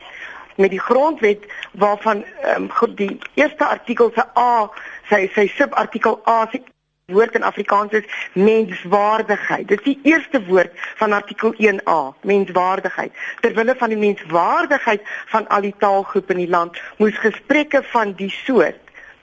met 0.56 0.70
die 0.70 0.80
grondwet 0.80 1.46
waarvan 1.72 2.26
um, 2.56 2.70
die 2.96 3.20
eerste 3.34 3.66
artikel 3.66 4.12
se 4.16 4.26
A 4.38 4.70
sy 5.10 5.28
sy 5.36 5.48
subartikel 5.56 6.20
A 6.28 6.48
se 6.52 6.62
woord 7.12 7.36
in 7.36 7.44
Afrikaans 7.44 7.92
is 7.92 8.08
menswaardigheid. 8.34 9.68
Dis 9.68 9.84
die 9.84 10.00
eerste 10.04 10.44
woord 10.46 10.72
van 10.96 11.14
artikel 11.14 11.54
1A, 11.54 12.00
menswaardigheid. 12.22 13.12
Terwille 13.42 13.76
van 13.78 13.94
die 13.94 14.00
menswaardigheid 14.00 15.02
van 15.34 15.48
al 15.48 15.68
die 15.68 15.76
taalgroepe 15.78 16.34
in 16.34 16.46
die 16.46 16.50
land 16.50 16.80
moes 16.98 17.18
gesprekke 17.24 17.84
van 17.94 18.14
die 18.20 18.32
soort 18.32 18.80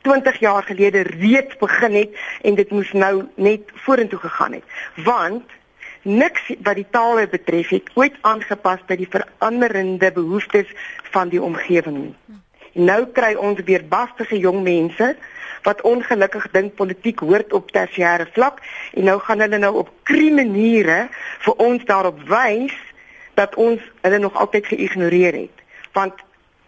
20 0.07 0.41
jaar 0.41 0.63
gelede 0.63 1.03
reeds 1.03 1.57
begin 1.57 1.95
het 1.95 2.19
en 2.43 2.55
dit 2.55 2.71
moes 2.71 2.93
nou 2.93 3.25
net 3.35 3.73
vorentoe 3.85 4.19
gegaan 4.19 4.53
het. 4.53 4.65
Want 5.05 5.45
niks 6.03 6.53
wat 6.63 6.79
die 6.79 6.87
tale 6.91 7.29
betref 7.29 7.69
het 7.69 7.91
ooit 7.95 8.15
aangepas 8.21 8.85
by 8.87 8.97
die 8.97 9.09
veranderende 9.11 10.13
behoeftes 10.13 10.71
van 11.11 11.29
die 11.29 11.43
omgewing 11.43 11.99
nie. 11.99 12.15
Nou 12.79 13.07
kry 13.13 13.35
ons 13.35 13.61
weer 13.67 13.85
bastige 13.89 14.39
jong 14.39 14.63
mense 14.63 15.17
wat 15.63 15.81
ongelukkig 15.81 16.51
dink 16.51 16.75
politiek 16.75 17.21
hoort 17.21 17.53
op 17.53 17.71
tersiêre 17.73 18.29
vlak. 18.33 18.63
En 18.93 19.05
nou 19.05 19.19
gaan 19.21 19.41
hulle 19.41 19.59
nou 19.59 19.75
op 19.85 19.93
kriminele 20.03 21.09
vir 21.45 21.55
ons 21.55 21.85
daarop 21.85 22.21
wys 22.29 22.75
dat 23.35 23.55
ons 23.55 23.83
hulle 24.01 24.19
nog 24.19 24.35
altyd 24.35 24.67
geïgnoreer 24.67 25.35
het. 25.35 25.65
Want 25.93 26.15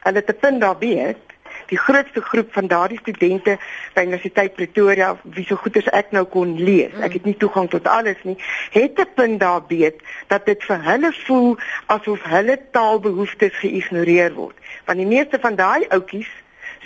hulle 0.06 0.24
te 0.24 0.32
punt 0.32 0.60
daar 0.60 0.78
weet 0.78 1.30
die 1.70 1.78
grootste 1.78 2.20
groep 2.20 2.52
van 2.52 2.66
daardie 2.66 2.98
studente 2.98 3.56
by 3.94 4.02
Universiteit 4.06 4.54
Pretoria 4.54 5.12
wie 5.22 5.44
so 5.46 5.58
goed 5.62 5.76
as 5.78 5.90
ek 5.96 6.10
nou 6.16 6.24
kon 6.32 6.56
lees 6.58 6.94
ek 7.06 7.18
het 7.18 7.28
nie 7.28 7.36
toegang 7.38 7.70
tot 7.70 7.86
alles 7.90 8.18
nie 8.26 8.36
het 8.74 8.96
te 8.98 9.06
punt 9.14 9.40
daar 9.42 9.62
weet 9.70 10.02
dat 10.32 10.46
dit 10.50 10.66
vir 10.66 10.82
hulle 10.88 11.12
voel 11.22 11.50
asof 11.94 12.26
hulle 12.32 12.58
taalbehoeftes 12.74 13.56
geïgnoreer 13.62 14.34
word. 14.34 14.56
Want 14.86 15.02
die 15.02 15.10
meeste 15.10 15.38
van 15.42 15.58
daai 15.58 15.86
ouetjies 15.88 16.30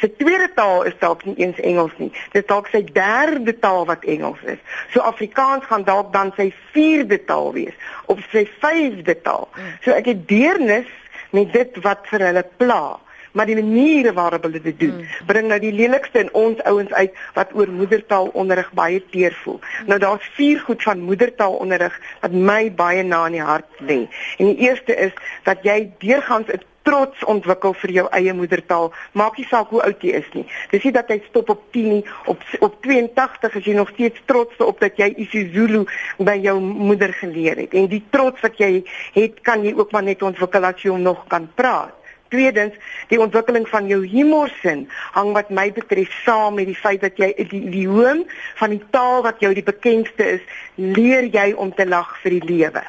Sy 0.00 0.10
tweede 0.18 0.48
taal 0.56 0.82
is 0.88 0.96
dalk 0.98 1.22
nie 1.24 1.36
eens 1.38 1.58
Engels 1.62 1.94
nie. 2.02 2.10
Dit 2.34 2.48
dalk 2.50 2.66
sy 2.72 2.82
derde 2.96 3.54
taal 3.62 3.86
wat 3.86 4.04
Engels 4.10 4.42
is. 4.50 4.58
So 4.92 5.04
Afrikaans 5.06 5.66
gaan 5.70 5.86
dalk 5.86 6.12
dan 6.12 6.32
sy 6.36 6.50
vierde 6.74 7.20
taal 7.28 7.52
wees 7.54 7.76
of 8.10 8.22
sy 8.32 8.44
vyfde 8.62 9.14
taal. 9.22 9.48
So 9.84 9.94
ek 9.94 10.10
het 10.10 10.26
deernis 10.28 10.90
met 11.34 11.52
dit 11.54 11.78
wat 11.86 12.06
vir 12.10 12.26
hulle 12.28 12.44
pla 12.58 12.98
maar 13.34 13.50
die 13.50 13.58
maniere 13.58 14.12
waarop 14.14 14.46
hulle 14.46 14.60
dit 14.62 14.78
doen 14.80 14.96
mm. 14.96 15.26
bring 15.30 15.48
nou 15.50 15.58
die 15.62 15.72
lelikste 15.74 16.24
in 16.24 16.32
ons 16.38 16.60
ouens 16.70 16.92
uit 16.92 17.16
wat 17.38 17.54
oor 17.58 17.70
moedertaalonderrig 17.70 18.70
baie 18.78 19.00
teer 19.10 19.34
voel. 19.42 19.58
Mm. 19.60 19.88
Nou 19.92 19.98
daar's 20.02 20.28
vier 20.38 20.60
goed 20.66 20.82
van 20.82 21.02
moedertaalonderrig 21.08 21.96
wat 22.22 22.36
my 22.50 22.62
baie 22.74 23.02
na 23.02 23.24
in 23.26 23.38
die 23.40 23.48
hart 23.48 23.82
lê. 23.82 24.04
En 24.38 24.52
die 24.52 24.68
eerste 24.68 24.94
is 25.08 25.12
dat 25.48 25.66
jy 25.66 25.90
deurgangs 25.98 26.52
'n 26.52 26.62
trots 26.84 27.24
ontwikkel 27.24 27.74
vir 27.80 27.90
jou 27.90 28.04
eie 28.12 28.34
moedertaal. 28.36 28.92
Maak 29.12 29.38
nie 29.40 29.46
saak 29.48 29.72
hoe 29.72 29.82
oud 29.86 30.04
jy 30.04 30.12
is 30.20 30.28
nie. 30.36 30.44
Dis 30.70 30.84
nie 30.84 30.92
dat 30.92 31.08
jy 31.08 31.20
stop 31.28 31.48
op 31.54 31.62
10 31.72 31.88
nie, 31.88 32.04
op 32.30 32.44
op 32.60 32.76
82 32.84 33.56
as 33.56 33.64
jy 33.64 33.74
nog 33.78 33.92
steeds 33.94 34.20
trots 34.30 34.56
op 34.58 34.80
dat 34.80 35.00
jy 35.00 35.10
isiZulu 35.24 35.84
by 36.18 36.36
jou 36.44 36.58
moeder 36.60 37.12
geleer 37.12 37.56
het. 37.64 37.74
En 37.74 37.88
die 37.88 38.02
trots 38.10 38.40
wat 38.44 38.60
jy 38.60 38.84
het, 39.16 39.40
kan 39.42 39.64
jy 39.64 39.74
ook 39.76 39.92
maar 39.92 40.06
net 40.06 40.22
ontwikkel 40.22 40.64
as 40.64 40.82
jy 40.82 40.90
hom 40.90 41.02
nog 41.02 41.24
kan 41.32 41.48
praat. 41.54 42.03
Tweedens, 42.34 42.74
die 43.12 43.20
ontwikkeling 43.22 43.68
van 43.70 43.86
jou 43.86 44.00
humorsin 44.02 44.88
hang 45.14 45.30
wat 45.36 45.52
my 45.54 45.68
betref 45.72 46.10
saam 46.24 46.56
met 46.58 46.66
die 46.66 46.74
feit 46.74 47.04
dat 47.04 47.20
jy 47.22 47.28
die 47.38 47.60
idioom 47.68 48.24
van 48.58 48.74
die 48.74 48.82
taal 48.90 49.22
wat 49.22 49.38
jou 49.44 49.52
die 49.54 49.62
bekendste 49.62 50.26
is, 50.32 50.42
leer 50.74 51.28
jy 51.30 51.52
om 51.54 51.70
te 51.78 51.86
lag 51.86 52.10
vir 52.24 52.34
die 52.40 52.48
lewe. 52.48 52.82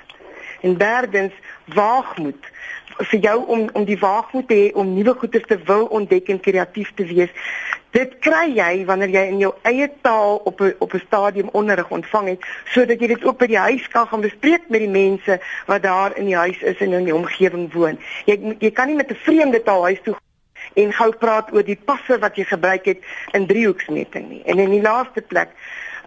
En 0.66 0.80
derdens, 0.82 1.38
waagmoed 1.78 2.50
vir 3.12 3.20
jou 3.20 3.38
om 3.52 3.68
om 3.74 3.86
die 3.86 4.00
waagmoed 4.00 4.48
te 4.50 4.58
hê 4.58 4.68
om 4.74 4.94
nuwe 4.96 5.14
goeie 5.20 5.42
te 5.46 5.58
wil 5.70 5.86
ontdek 5.94 6.30
en 6.34 6.40
kreatief 6.40 6.94
te 6.96 7.06
wees. 7.06 7.30
Dit 7.96 8.18
kry 8.20 8.50
jy 8.52 8.84
wanneer 8.90 9.12
jy 9.14 9.22
in 9.32 9.38
jou 9.40 9.54
eie 9.64 9.88
taal 10.04 10.42
op 10.50 10.60
'n 10.62 10.74
op 10.84 10.94
'n 10.94 11.04
stadium 11.08 11.50
onderrig 11.52 11.90
ontvang 11.90 12.28
het 12.28 12.42
sodat 12.66 13.00
jy 13.00 13.08
dit 13.08 13.24
ook 13.24 13.38
by 13.38 13.48
die 13.48 13.58
huis 13.58 13.88
kan 13.88 14.08
gaan 14.08 14.22
bespreek 14.22 14.68
met 14.68 14.80
die 14.80 14.90
mense 14.90 15.40
wat 15.66 15.84
daar 15.84 16.18
in 16.18 16.26
die 16.26 16.36
huis 16.36 16.60
is 16.62 16.78
en 16.78 16.92
in 16.92 17.04
die 17.04 17.16
omgewing 17.16 17.74
woon. 17.74 18.00
Jy 18.26 18.56
jy 18.60 18.72
kan 18.72 18.88
nie 18.88 18.96
met 18.96 19.12
'n 19.12 19.16
vreemde 19.16 19.64
taal 19.64 19.84
huis 19.84 20.02
toe 20.04 20.16
en 20.74 20.94
gou 20.94 21.12
praat 21.16 21.54
oor 21.54 21.64
die 21.64 21.80
passe 21.86 22.20
wat 22.20 22.36
jy 22.36 22.44
gebruik 22.44 22.86
het 22.86 23.00
in 23.32 23.48
driehoeksmeting 23.48 24.30
nie. 24.30 24.42
En 24.46 24.60
in 24.60 24.70
die 24.70 24.82
laaste 24.82 25.22
plek, 25.22 25.50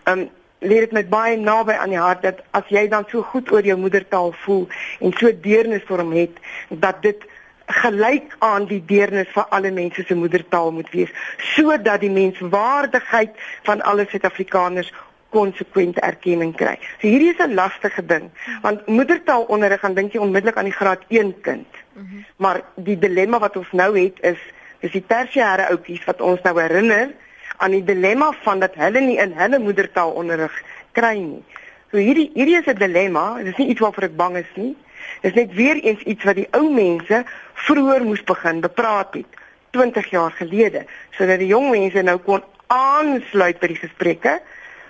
um 0.05 0.29
leer 0.59 0.81
dit 0.81 0.93
met 0.93 1.09
baie 1.09 1.37
naby 1.37 1.73
aan 1.73 1.93
die 1.95 1.99
hart 1.99 2.23
dat 2.23 2.41
as 2.51 2.69
jy 2.69 2.89
dan 2.89 3.05
so 3.09 3.23
goed 3.23 3.53
oor 3.53 3.63
jou 3.63 3.79
moedertaal 3.79 4.33
voel 4.33 4.69
en 5.01 5.13
so 5.13 5.31
deernis 5.41 5.83
vir 5.87 5.99
hom 5.99 6.13
het 6.13 6.41
dat 6.69 7.03
dit 7.03 7.25
gelyk 7.69 8.37
aan 8.39 8.67
die 8.67 8.81
deernis 8.85 9.29
vir 9.35 9.45
alle 9.55 9.71
mense 9.71 10.05
se 10.07 10.15
moedertaal 10.15 10.73
moet 10.73 10.89
wees 10.91 11.13
sodat 11.55 12.01
die 12.01 12.11
menswaardigheid 12.11 13.37
van 13.69 13.83
alle 13.83 14.07
Suid-Afrikaners 14.09 14.93
konsekwente 15.31 16.01
erkenning 16.01 16.55
kry. 16.57 16.79
So 17.01 17.09
hierdie 17.09 17.35
is 17.35 17.41
'n 17.45 17.55
lastige 17.55 18.07
ding 18.07 18.31
want 18.63 18.87
moedertaalonderrig 18.87 19.81
dan 19.81 19.95
dink 19.95 20.13
jy 20.13 20.21
onmiddellik 20.21 20.57
aan 20.57 20.71
die 20.71 20.79
graad 20.81 21.05
1 21.09 21.41
kind. 21.41 21.69
Mm 21.93 22.09
-hmm. 22.11 22.25
Maar 22.37 22.63
die 22.75 22.99
dilemma 22.99 23.39
wat 23.39 23.57
ons 23.57 23.73
nou 23.73 23.99
het 23.99 24.17
is 24.21 24.41
is 24.81 24.91
die 24.91 25.05
tersiêre 25.07 25.69
ouppies 25.69 26.05
wat 26.05 26.21
ons 26.21 26.43
nou 26.43 26.61
herinner 26.61 27.13
aan 27.57 27.71
die 27.71 27.85
dilemma 27.85 28.33
van 28.43 28.59
dat 28.59 28.75
hulle 28.75 29.01
nie 29.01 29.19
in 29.19 29.33
hulle 29.33 29.59
moedertaal 29.59 30.11
onderrig 30.11 30.63
kry 30.93 31.17
nie. 31.19 31.45
So 31.91 31.97
hierdie 31.97 32.31
hierdie 32.35 32.59
is 32.59 32.67
'n 32.67 32.79
dilemma, 32.79 33.37
dit 33.37 33.47
is 33.47 33.57
nie 33.57 33.69
iets 33.69 33.81
waarvoor 33.81 34.05
ek 34.05 34.17
bang 34.17 34.37
is 34.37 34.53
nie. 34.55 34.77
Is 35.23 35.35
net 35.35 35.55
weer 35.55 35.81
eens 35.83 36.03
iets 36.03 36.25
wat 36.25 36.39
die 36.39 36.49
ou 36.57 36.69
mense 36.73 37.25
vroeër 37.67 38.05
moes 38.05 38.23
begin 38.25 38.61
bepraat 38.61 39.15
het 39.15 39.43
20 39.77 40.11
jaar 40.11 40.33
gelede 40.33 40.87
sodat 41.17 41.43
die 41.43 41.51
jong 41.51 41.71
mense 41.71 42.03
nou 42.03 42.19
kon 42.25 42.45
aansluit 42.67 43.61
by 43.61 43.73
die 43.75 43.83
gesprekke 43.83 44.39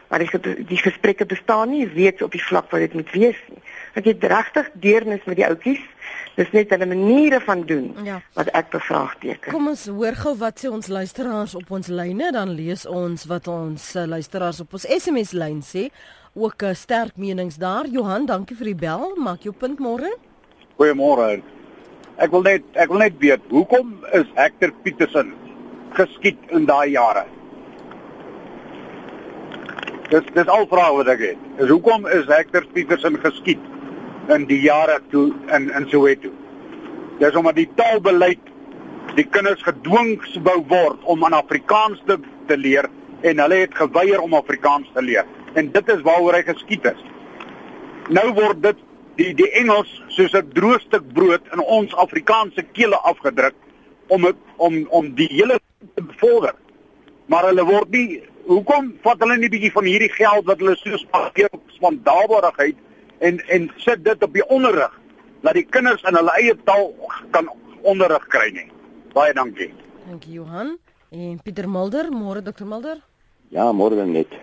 maar 0.09 0.19
die 0.25 0.65
die 0.65 0.81
gesprekke 0.81 1.27
bestaan 1.27 1.71
nie 1.71 1.87
reeds 1.87 2.23
op 2.23 2.33
die 2.33 2.43
vlak 2.43 2.71
wat 2.73 2.81
dit 2.81 2.95
moet 2.97 3.11
wees 3.13 3.39
nie. 3.53 3.63
Ek 3.99 4.07
het 4.09 4.25
regtig 4.25 4.69
deernis 4.81 5.25
met 5.29 5.37
die 5.41 5.47
ouetjies. 5.47 5.83
Dis 6.39 6.51
net 6.55 6.71
hulle 6.71 6.87
maniere 6.87 7.41
van 7.45 7.65
doen 7.67 7.91
ja. 8.07 8.21
wat 8.39 8.49
ek 8.57 8.71
bevraagteken. 8.73 9.51
Kom 9.53 9.69
ons 9.69 9.85
hoor 9.91 10.17
gou 10.17 10.37
wat 10.39 10.63
sê 10.63 10.71
ons 10.71 10.87
luisteraars 10.87 11.57
op 11.59 11.73
ons 11.75 11.91
lyne 11.91 12.31
dan 12.33 12.55
lees 12.57 12.87
ons 12.87 13.27
wat 13.29 13.51
ons 13.53 13.89
uh, 13.97 14.07
luisteraars 14.09 14.63
op 14.65 14.79
ons 14.79 14.87
SMS 14.87 15.35
lyn 15.37 15.61
sê. 15.67 15.89
Ook 16.39 16.63
uh, 16.63 16.75
sterk 16.75 17.17
menings 17.17 17.57
daar. 17.57 17.87
Johan, 17.91 18.27
dankie 18.27 18.55
vir 18.57 18.69
die 18.71 18.79
bel. 18.79 19.17
Maak 19.19 19.43
jou 19.43 19.51
punt 19.51 19.81
môre. 19.83 20.13
Goeiemôre. 20.79 21.41
Ek 22.23 22.31
wil 22.31 22.45
net 22.47 22.77
ek 22.79 22.93
wil 22.93 23.03
net 23.03 23.17
weet, 23.19 23.43
hoekom 23.51 23.97
is 24.15 24.29
Hector 24.37 24.71
Petersen 24.85 25.33
geskiet 25.97 26.39
in 26.55 26.69
daai 26.69 26.93
jare? 26.93 27.25
Dis 30.13 30.29
dis 30.37 30.53
al 30.55 30.69
vrae 30.71 30.93
wat 30.95 31.11
ek 31.17 31.25
het. 31.27 31.49
Is 31.59 31.73
hoekom 31.73 32.07
is 32.15 32.31
Hector 32.31 32.67
Petersen 32.75 33.19
geskiet 33.25 33.65
in 34.35 34.47
die 34.47 34.61
jare 34.63 35.01
toe 35.11 35.33
in 35.57 35.67
in 35.75 35.89
Soweto? 35.91 36.31
Dis 37.19 37.41
omdat 37.41 37.59
die 37.59 37.69
taalbeleid 37.81 38.55
die 39.19 39.27
kinders 39.27 39.65
gedwing 39.67 40.15
sou 40.37 40.61
word 40.71 41.03
om 41.11 41.27
aan 41.27 41.35
Afrikaans 41.35 41.99
te, 42.07 42.21
te 42.47 42.55
leer 42.55 42.87
en 43.27 43.43
hulle 43.43 43.65
het 43.65 43.75
geweier 43.75 44.23
om 44.23 44.39
Afrikaans 44.39 44.87
te 44.95 45.03
leer. 45.03 45.27
En 45.55 45.71
dit 45.73 45.89
is 45.89 46.03
waaroor 46.03 46.35
hy 46.35 46.43
geskiet 46.43 46.85
is. 46.85 47.05
Nou 48.09 48.33
word 48.33 48.63
dit 48.63 48.85
die 49.19 49.35
die 49.35 49.51
Engels 49.61 49.91
soos 50.15 50.33
'n 50.33 50.51
droë 50.55 50.81
stuk 50.81 51.13
brood 51.13 51.45
in 51.53 51.61
ons 51.61 51.95
Afrikaanse 51.95 52.63
kele 52.73 52.97
afgedruk 52.97 53.55
om 54.09 54.25
het, 54.25 54.37
om 54.57 54.87
om 54.91 55.15
die 55.15 55.29
hele 55.31 55.61
te 55.95 56.03
bevorder. 56.03 56.55
Maar 57.27 57.51
hulle 57.51 57.65
word 57.65 57.91
nie 57.91 58.23
hoekom 58.47 58.95
vat 59.03 59.21
hulle 59.21 59.37
nie 59.37 59.51
bietjie 59.53 59.73
van 59.73 59.85
hierdie 59.85 60.13
geld 60.13 60.47
wat 60.49 60.59
hulle 60.59 60.77
so 60.77 60.97
spandeer 60.97 61.49
op 61.53 61.63
spandaalbaarheid 61.77 62.77
en 63.19 63.41
en 63.49 63.71
sit 63.77 64.05
dit 64.05 64.23
op 64.23 64.33
die 64.33 64.47
onderrig 64.49 64.95
dat 65.43 65.55
die 65.55 65.67
kinders 65.67 66.03
in 66.03 66.15
hulle 66.15 66.35
eie 66.41 66.55
taal 66.65 66.95
kan 67.31 67.51
onderrig 67.83 68.27
kry 68.27 68.51
nie. 68.55 68.71
Baie 69.15 69.35
dankie. 69.35 69.73
Dankie 70.07 70.33
Johan. 70.33 70.79
En 71.11 71.41
Pieter 71.43 71.69
Mulder, 71.69 72.11
môre 72.13 72.43
Dr 72.43 72.67
Mulder. 72.67 73.08
Ja, 73.49 73.71
môre 73.73 74.05
net. 74.05 74.35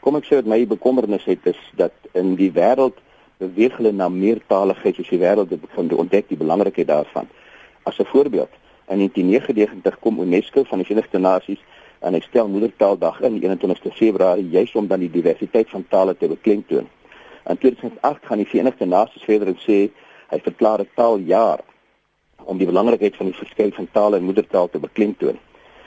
Kom 0.00 0.16
ek 0.16 0.24
sê 0.24 0.38
wat 0.38 0.46
my 0.48 0.56
bekommernis 0.64 1.26
het 1.28 1.44
is 1.50 1.58
dat 1.76 1.92
in 2.16 2.30
die 2.38 2.48
wêreld 2.56 2.96
beweeg 3.36 3.74
hulle 3.76 3.90
na 3.92 4.06
meertaligheid 4.08 4.96
soos 4.96 5.10
die 5.12 5.20
wêreld 5.20 5.50
die 5.52 5.98
ontdek 6.00 6.30
die 6.30 6.38
belangrikheid 6.40 6.88
daarvan. 6.88 7.28
As 7.84 7.98
'n 8.00 8.08
voorbeeld, 8.08 8.48
in 8.88 8.98
1999 8.98 9.98
kom 10.00 10.20
UNESCO 10.20 10.64
van 10.64 10.78
die 10.78 10.86
Verenigde 10.86 11.18
Nasies 11.18 11.60
en 12.00 12.14
ek 12.14 12.22
stel 12.22 12.48
moedertaaldag 12.48 13.20
in 13.20 13.40
21ste 13.40 13.92
Februarie 13.92 14.48
juis 14.48 14.72
om 14.74 14.86
dan 14.86 15.00
die 15.00 15.10
diversiteit 15.10 15.68
van 15.70 15.84
tale 15.88 16.16
te 16.16 16.28
beklemtoon. 16.28 16.88
In 17.46 17.58
2008 17.58 18.26
gaan 18.26 18.38
die 18.38 18.48
Verenigde 18.48 18.86
Nasies 18.86 19.24
verder 19.24 19.48
en 19.48 19.58
sê 19.58 19.90
hy 20.28 20.38
verklaar 20.40 20.80
'n 20.80 20.88
taaljaar 20.94 21.60
om 22.44 22.58
die 22.58 22.66
belangrikheid 22.66 23.16
van 23.16 23.26
die 23.26 23.34
verskil 23.34 23.70
van 23.72 23.88
tale 23.92 24.16
en 24.16 24.24
moedertaal 24.24 24.70
te 24.70 24.78
beklemtoon. 24.78 25.38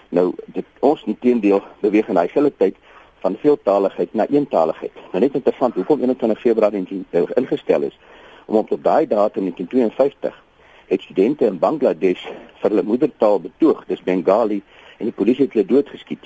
Nou 0.09 0.33
dit 0.45 0.65
ons 0.79 1.03
inteendeel 1.05 1.61
beweeg 1.79 2.07
in 2.07 2.17
daai 2.17 2.29
hele 2.33 2.51
tyd 2.57 2.75
van 3.19 3.35
veeltaligheid 3.39 4.13
na 4.13 4.27
eentaligheid. 4.27 4.93
Nou 5.11 5.21
net 5.23 5.33
interessant 5.33 5.75
hoekom 5.75 5.99
21 6.01 6.39
Februarie 6.39 7.05
ingestel 7.35 7.81
is 7.81 7.97
om 8.45 8.55
op 8.55 8.69
daai 8.83 9.07
datum 9.07 9.45
in 9.45 9.53
1952 9.53 10.43
het 10.89 11.01
studente 11.01 11.45
in 11.45 11.59
Bangladesh 11.59 12.23
vir 12.61 12.71
hulle 12.71 12.83
moedertaal 12.83 13.39
betoog, 13.39 13.83
dis 13.87 14.01
Bengali, 14.03 14.63
en 14.97 15.05
die 15.05 15.13
polisie 15.13 15.45
het 15.45 15.53
hulle 15.53 15.67
doodgeskiet. 15.69 16.25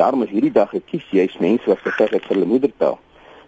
Daarom 0.00 0.22
is 0.24 0.32
hierdie 0.32 0.52
dag 0.54 0.70
gekies 0.72 1.04
juis 1.12 1.36
mense 1.42 1.68
wat 1.68 1.82
geveg 1.84 2.14
het 2.16 2.24
vir 2.24 2.38
hulle 2.38 2.48
moedertaal. 2.48 2.96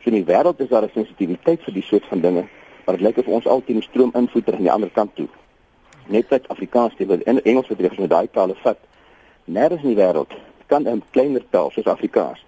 So 0.03 0.13
in 0.13 0.19
die 0.19 0.27
wêreld 0.29 0.61
is 0.61 0.69
daar 0.69 0.85
'n 0.85 0.93
sensitiwiteit 0.95 1.63
vir 1.65 1.75
die 1.75 1.83
soort 1.83 2.05
van 2.13 2.21
dinge, 2.21 2.45
maar 2.85 2.97
dit 2.97 3.07
lyk 3.07 3.19
of 3.19 3.27
ons 3.27 3.47
altyd 3.47 3.81
die 3.81 3.89
stroom 3.89 4.11
invoeter 4.15 4.55
aan 4.55 4.69
die 4.69 4.73
ander 4.73 4.91
kant 4.91 5.15
toe. 5.15 5.29
Net 6.07 6.29
wat 6.29 6.49
Afrikaans 6.49 6.97
die 6.97 7.07
wat 7.07 7.21
in 7.21 7.43
Engels 7.43 7.67
betref 7.67 7.99
met 7.99 8.11
daai 8.11 8.29
tale 8.33 8.55
vat. 8.55 8.79
Nêrens 9.51 9.83
in 9.83 9.95
die 9.95 9.99
wêreld 9.99 10.31
kan 10.71 10.87
'n 10.87 11.03
kleiner 11.11 11.43
taal 11.51 11.71
soos 11.71 11.91
Afrikaans 11.91 12.45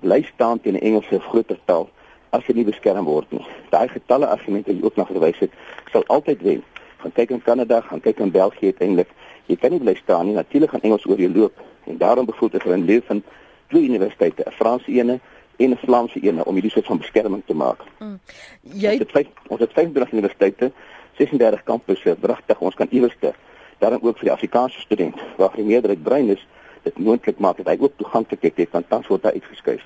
bly 0.00 0.22
staan 0.22 0.60
teen 0.60 0.76
'n 0.76 0.86
Engelse 0.88 1.20
groter 1.20 1.58
taal 1.64 1.88
as 2.30 2.44
dit 2.46 2.56
nie 2.56 2.64
beskerm 2.64 3.04
word 3.04 3.30
nie. 3.32 3.46
Daai 3.70 3.88
getalle 3.88 4.26
argumente 4.26 4.70
wat 4.70 4.80
jy 4.80 4.84
ook 4.84 4.96
na 4.96 5.06
verwys 5.06 5.38
het, 5.38 5.50
sal 5.92 6.04
altyd 6.06 6.42
wen. 6.42 6.62
Gaan 6.96 7.12
kyk 7.12 7.30
in 7.30 7.42
Kanada, 7.42 7.80
gaan 7.80 8.00
kyk 8.00 8.18
in 8.18 8.30
België 8.30 8.66
uiteindelik. 8.66 9.10
Jy 9.46 9.56
kan 9.56 9.70
nie 9.70 9.80
bly 9.80 9.94
staan 9.94 10.26
nie. 10.26 10.34
Natuurlik 10.34 10.70
gaan 10.70 10.80
Engels 10.80 11.06
oor 11.06 11.18
jou 11.18 11.32
loop 11.32 11.62
en 11.86 11.98
daarom 11.98 12.26
bevoel 12.26 12.48
dit 12.48 12.62
vir 12.62 12.76
'n 12.76 12.84
leef 12.84 13.04
van 13.06 13.22
twee 13.68 13.84
universiteite, 13.88 14.42
'n 14.46 14.52
Franse 14.52 14.92
ene 14.92 15.20
en 15.56 15.70
'n 15.70 15.76
Vlaamse 15.76 16.20
ene 16.20 16.44
om 16.44 16.54
hierdie 16.54 16.70
soort 16.70 16.86
van 16.86 16.98
beskerming 16.98 17.42
te 17.46 17.54
maak. 17.54 17.80
Mm. 17.98 18.20
Jy 18.62 18.90
ons 18.90 18.98
het, 18.98 19.10
vijf, 19.10 19.26
ons 19.48 19.60
het 19.60 19.72
35 19.72 20.12
universiteite, 20.12 20.72
36 21.16 21.62
kampusse, 21.62 22.16
pragtig. 22.20 22.60
Ons 22.60 22.74
kan 22.74 22.86
iewers 22.90 23.16
te 23.20 23.32
daarom 23.78 24.02
ook 24.02 24.18
vir 24.18 24.30
die 24.30 24.36
Afrikaanse 24.36 24.80
student 24.80 25.20
waar 25.36 25.56
die 25.56 25.66
meerderheid 25.66 26.02
brein 26.02 26.30
is 26.36 26.46
dit 26.84 26.98
moontlik 26.98 27.38
maak 27.38 27.56
dat 27.56 27.72
hy 27.72 27.76
ook 27.80 27.96
toeganklikheid 27.96 28.56
het 28.56 28.72
want 28.76 28.88
tans 28.88 29.06
word 29.08 29.24
hy 29.24 29.38
uitgeskuif. 29.38 29.84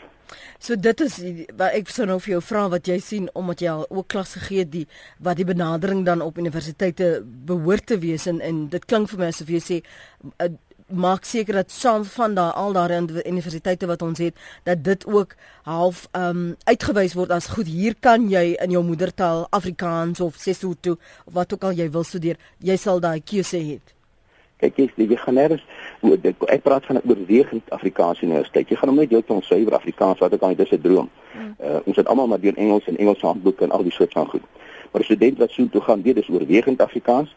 So 0.58 0.76
dit 0.76 1.00
is 1.00 1.16
wat 1.56 1.76
ek 1.78 1.90
sou 1.94 2.04
nou 2.08 2.18
vir 2.20 2.34
jou 2.34 2.40
vra 2.44 2.66
wat 2.72 2.88
jy 2.90 2.98
sien 3.00 3.28
omdat 3.38 3.62
jy 3.62 3.70
al 3.72 3.84
ook 3.88 4.08
klas 4.12 4.34
gegee 4.36 4.64
het 4.64 4.72
die 4.72 4.86
wat 5.24 5.38
die 5.38 5.46
benadering 5.48 6.04
dan 6.06 6.24
op 6.24 6.38
universiteite 6.38 7.22
behoort 7.24 7.86
te 7.86 8.00
wees 8.02 8.26
en 8.26 8.42
en 8.44 8.66
dit 8.72 8.84
klink 8.84 9.12
vir 9.12 9.22
my 9.22 9.30
asof 9.32 9.52
jy 9.54 9.62
sê 9.62 9.78
uh, 9.80 10.50
maak 10.88 11.24
seker 11.24 11.54
dat 11.54 11.70
saam 11.70 12.04
van 12.04 12.34
daai 12.34 12.52
al 12.52 12.72
daai 12.72 13.24
universiteite 13.26 13.86
wat 13.86 14.02
ons 14.02 14.18
het 14.18 14.34
dat 14.64 14.84
dit 14.84 15.06
ook 15.06 15.34
half 15.62 16.08
um, 16.12 16.56
uitgewys 16.64 17.14
word 17.14 17.30
as 17.30 17.46
goed 17.46 17.66
hier 17.66 17.94
kan 18.00 18.28
jy 18.30 18.56
in 18.62 18.70
jou 18.70 18.84
moedertaal 18.84 19.46
Afrikaans 19.50 20.20
of 20.20 20.34
Sesotho 20.36 20.96
of 21.26 21.32
wat 21.32 21.52
ook 21.52 21.64
al 21.64 21.72
jy 21.72 21.90
wil 21.90 22.04
studeer 22.04 22.36
jy 22.58 22.76
sal 22.76 23.00
daai 23.00 23.20
keuse 23.20 23.56
hê 23.56 23.78
kyk 24.58 24.78
jy 24.78 24.88
jy 24.96 25.16
gaan 25.16 25.34
nêrens 25.34 25.64
ek 26.02 26.62
praat 26.62 26.86
van 26.86 26.96
'n 26.96 27.08
oorwegend 27.08 27.70
Afrikaanse 27.70 28.22
universiteit. 28.22 28.68
Jy 28.68 28.76
gaan 28.76 28.88
hom 28.88 28.98
net 28.98 29.10
heeltemal 29.10 29.42
suiwer 29.42 29.74
Afrikaans 29.74 30.18
wat 30.18 30.32
ek 30.32 30.42
aan 30.42 30.54
dis 30.54 30.70
'n 30.70 30.80
droom. 30.80 31.10
Hmm. 31.32 31.54
Uh, 31.60 31.78
ons 31.84 31.96
het 31.96 32.06
almal 32.06 32.26
maar 32.26 32.40
deur 32.40 32.56
Engels 32.56 32.86
en 32.86 32.96
Engelse 32.96 33.26
handboeke 33.26 33.64
en 33.64 33.70
al 33.70 33.82
die 33.82 33.92
soort 33.92 34.12
van 34.12 34.26
goed. 34.26 34.42
Maar 34.92 35.00
'n 35.00 35.04
student 35.04 35.38
wat 35.38 35.50
so 35.50 35.68
toe 35.68 35.80
gaan, 35.80 36.02
weet 36.02 36.14
dis 36.14 36.28
oorwegend 36.28 36.80
Afrikaans. 36.80 37.34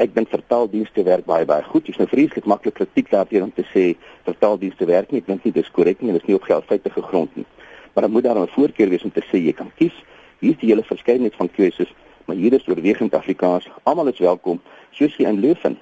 Ek 0.00 0.14
dink 0.16 0.30
vertaaldienste 0.32 1.02
werk 1.04 1.26
baie 1.28 1.44
baie 1.44 1.64
goed. 1.68 1.84
Dis 1.84 1.98
nou 2.00 2.06
vreeslik 2.08 2.46
maklik 2.48 2.78
kritiek 2.78 3.10
daarteenoor 3.12 3.50
om 3.50 3.52
te 3.52 3.66
sê 3.68 3.82
vertaaldienste 4.24 4.86
werk 4.88 5.10
nie. 5.12 5.20
Ek 5.20 5.26
dink 5.28 5.44
nie 5.44 5.52
dis 5.52 5.68
korrek 5.76 6.00
nie. 6.00 6.14
Dit 6.16 6.22
is 6.22 6.30
nie 6.30 6.38
op 6.38 6.46
geldfeite 6.48 6.92
gegrond 6.94 7.34
nie. 7.36 7.44
Maar 7.92 8.06
dan 8.06 8.14
moet 8.14 8.24
daar 8.24 8.40
'n 8.40 8.48
voorkeur 8.54 8.88
wees 8.88 9.04
om 9.04 9.12
te 9.12 9.20
sê 9.20 9.36
jy 9.44 9.52
kan 9.52 9.70
kies. 9.76 9.92
Hier 10.40 10.50
is 10.50 10.60
die 10.60 10.70
hele 10.70 10.82
verskeidenheid 10.82 11.34
van 11.36 11.50
keuses, 11.50 11.92
maar 12.24 12.36
hier 12.36 12.52
is 12.52 12.68
oorwegend 12.68 13.14
Afrikaans. 13.14 13.68
Almal 13.82 14.08
is 14.08 14.18
welkom, 14.18 14.60
soos 14.90 15.16
jy 15.16 15.26
in 15.28 15.40
Leuven 15.40 15.78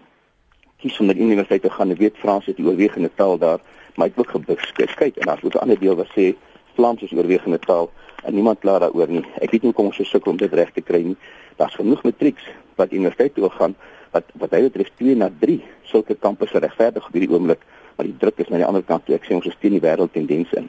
kies 0.78 0.98
om 1.00 1.06
na 1.06 1.12
die 1.12 1.22
universiteit 1.22 1.62
te 1.62 1.70
gaan. 1.70 1.90
Ek 1.90 1.98
weet 1.98 2.16
Frans 2.16 2.48
is 2.48 2.56
die 2.56 2.66
oorwegende 2.66 3.10
taal 3.14 3.38
daar, 3.38 3.60
maar 3.94 4.06
ek 4.06 4.16
wil 4.16 4.56
geskei 4.56 5.12
en 5.14 5.26
daar's 5.26 5.44
ook 5.44 5.54
'n 5.54 5.58
ander 5.58 5.78
deel 5.78 5.94
wat 5.94 6.10
sê 6.16 6.34
Vlaams 6.74 7.02
is 7.02 7.12
oorwegende 7.12 7.58
taal 7.58 7.90
en 8.24 8.34
niemand 8.34 8.58
kla 8.58 8.78
daaroor 8.78 9.08
nie. 9.08 9.24
Ek 9.40 9.50
weet 9.50 9.62
nie 9.62 9.70
hoe 9.70 9.72
kom 9.72 9.86
ons 9.86 9.96
so 9.96 10.04
sukkel 10.04 10.32
om 10.32 10.36
dit 10.38 10.52
reg 10.52 10.70
te 10.72 10.80
kry 10.80 11.02
nie. 11.02 11.16
Daar's 11.56 11.74
genoeg 11.74 12.02
matrieks 12.02 12.42
wat 12.74 12.92
universiteit 12.92 13.34
toe 13.34 13.50
gaan 13.50 13.74
wat 14.12 14.24
wat 14.40 14.56
hy 14.56 14.62
betref 14.68 14.90
2 15.00 15.16
na 15.16 15.30
3 15.40 15.60
sulke 15.90 16.14
kampusse 16.14 16.58
regverdig 16.58 17.06
op 17.06 17.12
hierdie 17.12 17.32
oomblik, 17.32 17.62
maar 17.96 18.06
die 18.06 18.18
druk 18.18 18.38
is 18.38 18.50
na 18.52 18.60
die 18.60 18.68
ander 18.68 18.82
kant 18.82 19.06
toe. 19.06 19.16
Ek 19.16 19.24
sê 19.28 19.34
ons 19.34 19.46
is 19.46 19.56
teen 19.60 19.76
die 19.76 19.84
wêreld 19.84 20.12
tendense 20.12 20.56
in. 20.56 20.68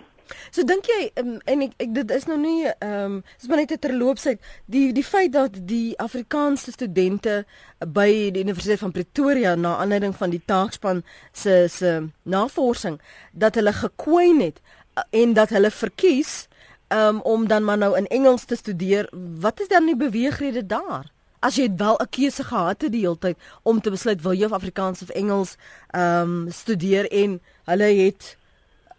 So 0.53 0.65
dink 0.65 0.87
jy 0.89 1.09
um, 1.21 1.37
en 1.49 1.63
ek, 1.65 1.73
ek 1.81 1.93
dit 1.93 2.11
is 2.13 2.27
nou 2.29 2.37
nie 2.41 2.67
ehm 2.69 3.17
um, 3.17 3.17
dis 3.41 3.49
maar 3.49 3.61
net 3.61 3.73
'n 3.73 3.81
terloopsheid 3.85 4.39
die 4.65 4.91
die 4.93 5.05
feit 5.05 5.33
dat 5.33 5.57
die 5.67 5.97
Afrikaanse 5.97 6.71
studente 6.71 7.45
by 7.79 8.31
die 8.33 8.43
Universiteit 8.43 8.79
van 8.79 8.91
Pretoria 8.91 9.55
na 9.55 9.77
aanleiding 9.77 10.15
van 10.15 10.29
die 10.29 10.41
taakspan 10.45 11.03
se 11.33 11.67
se 11.67 12.09
navorsing 12.23 12.99
dat 13.33 13.55
hulle 13.55 13.73
gekwyn 13.73 14.41
het 14.41 14.61
uh, 14.61 15.03
en 15.21 15.33
dat 15.33 15.49
hulle 15.49 15.71
verkies 15.71 16.47
um, 16.89 17.21
om 17.21 17.47
dan 17.47 17.63
maar 17.63 17.77
nou 17.77 17.97
in 17.97 18.07
Engels 18.07 18.45
te 18.45 18.55
studeer 18.55 19.09
wat 19.39 19.59
is 19.59 19.67
dan 19.67 19.85
die 19.85 19.97
beweegrede 19.97 20.65
daar 20.65 21.09
As 21.39 21.55
jy 21.55 21.69
wel 21.75 21.95
'n 21.99 22.09
keuse 22.09 22.43
gehad 22.43 22.81
het 22.81 22.91
die 22.91 23.01
hele 23.01 23.17
tyd 23.17 23.37
om 23.63 23.81
te 23.81 23.89
besluit 23.89 24.21
wil 24.21 24.33
jy 24.33 24.45
of 24.45 24.51
Afrikaans 24.51 25.01
of 25.01 25.09
Engels 25.09 25.55
ehm 25.91 26.21
um, 26.21 26.51
studeer 26.51 27.07
en 27.11 27.41
hulle 27.63 27.83
het 27.83 28.37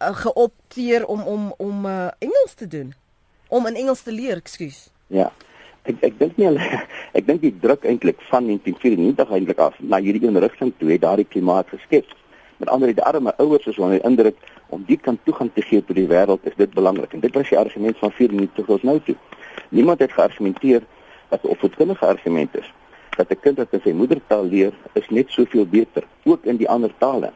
uh, 0.01 0.15
geopteer 0.15 1.05
om 1.05 1.21
om 1.21 1.53
om 1.57 1.85
uh, 1.85 2.07
Engels 2.19 2.53
te 2.55 2.67
doen. 2.67 2.93
Om 3.47 3.67
in 3.67 3.75
Engels 3.75 4.01
te 4.01 4.11
leer, 4.11 4.35
ekskuus. 4.35 4.89
Ja. 5.07 5.31
Ek 5.83 6.01
ek 6.01 6.17
dink 6.19 6.37
nie 6.37 6.49
ek 7.17 7.27
dink 7.27 7.41
die 7.41 7.53
druk 7.59 7.85
eintlik 7.85 8.21
van 8.29 8.45
1994 8.45 9.29
eintlik 9.37 9.59
af 9.59 9.77
na 9.79 9.99
hierdie 9.99 10.25
inrigting 10.27 10.73
toe 10.77 10.91
het 10.91 11.01
daardie 11.01 11.27
klimaat 11.29 11.69
geskep. 11.69 12.09
Met 12.57 12.69
ander 12.69 12.87
woorde, 12.87 13.01
die 13.01 13.09
arme 13.09 13.33
ouers 13.37 13.65
is 13.65 13.77
onder 13.77 14.03
indruk 14.05 14.37
om 14.69 14.83
die 14.87 14.97
kan 14.97 15.19
toegang 15.23 15.49
te 15.53 15.61
gee 15.61 15.85
tot 15.85 15.95
die 15.95 16.07
wêreld 16.07 16.45
is 16.45 16.57
dit 16.57 16.73
belangrik. 16.73 17.13
En 17.13 17.19
dit 17.19 17.33
was 17.33 17.49
die 17.49 17.57
argument 17.57 17.97
van 17.97 18.11
94 18.11 18.65
tot 18.65 18.83
nou 18.83 18.99
toe. 19.05 19.15
Niemand 19.69 19.99
het 19.99 20.11
geargumenteer 20.11 20.81
dit 21.39 21.63
'n 21.63 21.75
kundige 21.77 22.05
argument 22.05 22.57
is 22.57 22.71
dat 23.17 23.29
'n 23.29 23.39
kind 23.39 23.57
wat 23.57 23.67
in 23.71 23.81
sy 23.83 23.91
moedertaal 23.91 24.45
leer 24.45 24.73
is 24.93 25.09
net 25.09 25.29
soveel 25.29 25.65
beter 25.65 26.03
ook 26.23 26.45
in 26.45 26.57
die 26.57 26.69
ander 26.69 26.91
tale. 26.97 27.31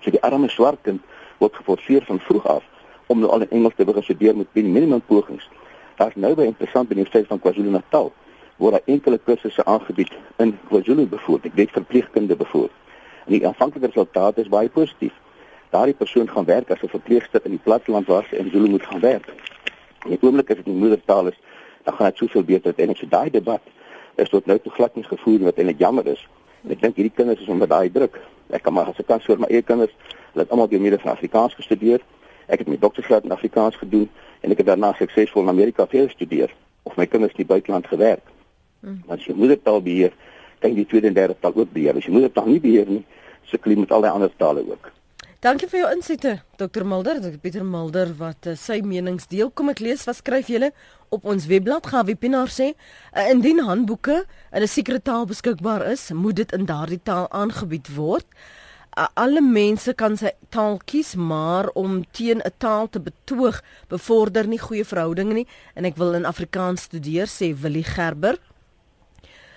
So 0.00 0.10
die 0.10 0.22
arme 0.22 0.48
swart 0.48 0.78
kind 0.82 1.00
word 1.38 1.54
geforseer 1.54 2.04
van 2.04 2.20
vroeg 2.20 2.46
af 2.46 2.64
om 3.06 3.18
nou 3.18 3.30
al 3.30 3.40
in 3.40 3.50
Engels 3.50 3.74
te 3.76 3.84
begin 3.84 4.02
studeer 4.02 4.36
met 4.36 4.46
minimum 4.52 5.02
pogings. 5.06 5.48
Daar's 5.96 6.14
nou 6.14 6.34
baie 6.34 6.46
interessant 6.46 6.90
in 6.90 6.96
die 6.96 7.06
feit 7.06 7.26
van 7.26 7.40
KwaZulu-Natal 7.40 8.12
waar 8.56 8.70
daar 8.70 8.80
enkele 8.84 9.18
kursusse 9.18 9.64
aangebied 9.64 10.12
in 10.36 10.58
KwaZulu 10.68 11.06
bevoor, 11.06 11.38
ek 11.42 11.54
weet 11.54 11.70
verpleegkunde 11.70 12.36
bevoor. 12.36 12.70
En 13.26 13.32
die 13.32 13.46
aanvanklike 13.46 13.86
resultate 13.86 14.40
is 14.40 14.48
baie 14.48 14.68
positief. 14.68 15.12
Daardie 15.70 15.94
persoon 15.94 16.30
gaan 16.30 16.44
werk 16.44 16.70
as 16.70 16.82
'n 16.82 16.88
verpleegster 16.88 17.40
in 17.44 17.50
die 17.50 17.64
platteland 17.64 18.06
waar 18.06 18.24
sy 18.30 18.36
in 18.36 18.50
Zulu 18.50 18.68
moet 18.68 18.86
gaan 18.86 19.00
werk. 19.00 19.26
En 20.04 20.10
die 20.10 20.18
oomblik 20.20 20.50
as 20.50 20.56
dit 20.56 20.66
in 20.66 20.78
moedertaal 20.78 21.26
is, 21.26 21.38
dan 21.86 21.94
gaan 21.94 22.10
dit 22.10 22.22
soveel 22.24 22.44
beter 22.44 22.74
en 22.76 22.92
ek 22.92 23.00
sê 23.00 23.08
daai 23.08 23.30
debat 23.30 23.72
is 24.20 24.32
tot 24.32 24.46
nou 24.50 24.58
toe 24.58 24.72
glad 24.74 24.94
nie 24.96 25.06
gevoer 25.06 25.46
wat 25.46 25.58
eintlik 25.60 25.80
jammer 25.80 26.06
is. 26.10 26.22
En 26.64 26.74
ek 26.74 26.82
dink 26.82 26.98
hierdie 26.98 27.14
kinders 27.14 27.40
is 27.40 27.50
onder 27.52 27.68
daai 27.70 27.92
druk. 27.92 28.18
Ek 28.50 28.64
kan 28.66 28.74
maar 28.74 28.90
as 28.90 28.98
ek 28.98 29.06
kan 29.10 29.22
vir 29.22 29.42
my 29.42 29.50
eie 29.52 29.62
kinders 29.62 29.94
Hulle 30.36 30.44
het 30.44 30.52
almal 30.52 30.68
deur 30.68 31.00
van 31.00 31.12
Afrikaans 31.12 31.54
gestudeer. 31.54 32.02
Ek 32.46 32.60
het 32.60 32.68
my 32.68 32.76
doktorsgraad 32.76 33.24
in 33.24 33.32
Afrikaans 33.32 33.76
gedoen 33.80 34.10
en 34.44 34.52
ek 34.52 34.58
het 34.60 34.66
daarna 34.68 34.90
suksesvol 34.98 35.46
in 35.46 35.48
Amerika 35.48 35.86
verder 35.86 36.10
gestudeer 36.10 36.52
of 36.82 36.96
my 37.00 37.06
kinders 37.06 37.32
in 37.32 37.40
die 37.40 37.48
buiteland 37.48 37.86
gewerk. 37.88 38.20
Hmm. 38.84 39.00
As 39.08 39.24
jy 39.24 39.32
moedertaal 39.32 39.80
beheer, 39.80 40.12
kan 40.60 40.74
jy 40.74 40.82
die 40.82 40.90
tweede 40.90 41.08
en 41.08 41.16
derde 41.16 41.38
taal 41.40 41.56
ook 41.56 41.72
beheer. 41.72 41.96
As 41.96 42.04
jy 42.04 42.12
moedertaal 42.12 42.50
nie 42.52 42.60
beheer 42.60 42.92
nie, 42.98 43.00
sukkel 43.48 43.72
jy 43.72 43.78
met 43.80 43.94
al 43.96 44.04
die 44.04 44.12
ander 44.12 44.36
tale 44.36 44.66
ook. 44.68 44.92
Dankie 45.40 45.70
vir 45.72 45.80
jou 45.80 45.88
insigte, 45.94 46.34
Dr 46.60 46.84
Mulder, 46.84 47.22
Dr 47.24 47.40
Pieter 47.40 47.64
Mulder 47.64 48.12
wat 48.20 48.50
uh, 48.50 48.54
sy 48.60 48.82
menings 48.84 49.30
deel. 49.32 49.48
Kom 49.56 49.72
ek 49.72 49.80
lees 49.80 50.04
wat 50.04 50.20
skryf 50.20 50.52
julle 50.52 50.74
op 51.08 51.24
ons 51.24 51.46
webblad. 51.46 51.86
Gawie 51.86 52.16
Pinaar 52.16 52.48
sê, 52.48 52.72
uh, 52.72 53.30
indien 53.30 53.58
handboeke 53.58 54.24
in 54.52 54.62
'n 54.62 54.68
sekere 54.68 55.02
taal 55.02 55.26
beskikbaar 55.26 55.86
is, 55.86 56.10
moet 56.12 56.36
dit 56.36 56.52
in 56.52 56.64
daardie 56.64 57.02
taal 57.02 57.30
aangebied 57.30 57.94
word 57.94 58.26
alle 58.96 59.42
mense 59.44 59.92
kan 59.92 60.16
sy 60.16 60.32
taal 60.52 60.78
kies, 60.88 61.14
maar 61.14 61.68
om 61.76 62.04
teen 62.16 62.40
'n 62.40 62.54
taal 62.58 62.88
te 62.88 63.00
betoog 63.00 63.62
bevorder 63.88 64.46
nie 64.48 64.58
goeie 64.58 64.84
verhoudinge 64.84 65.34
nie 65.34 65.46
en 65.74 65.84
ek 65.84 65.96
wil 65.96 66.14
in 66.14 66.24
Afrikaans 66.24 66.82
studeer 66.82 67.26
sê 67.26 67.54
Willie 67.54 67.84
Gerber. 67.84 68.38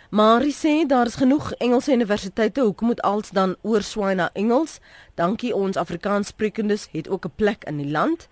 Maar 0.09 0.41
hy 0.41 0.51
sê 0.51 0.88
daar 0.88 1.05
is 1.05 1.15
genoeg 1.15 1.53
Engelse 1.59 1.93
universiteite, 1.93 2.62
hoekom 2.62 2.88
moet 2.88 3.01
als 3.01 3.29
dan 3.29 3.55
oorswaai 3.62 4.15
na 4.15 4.29
Engels? 4.33 4.79
Dankie 5.15 5.55
ons 5.55 5.77
Afrikaanssprekendes 5.77 6.88
het 6.91 7.07
ook 7.07 7.25
'n 7.25 7.31
plek 7.35 7.63
in 7.63 7.77
die 7.77 7.91
land. 7.91 8.27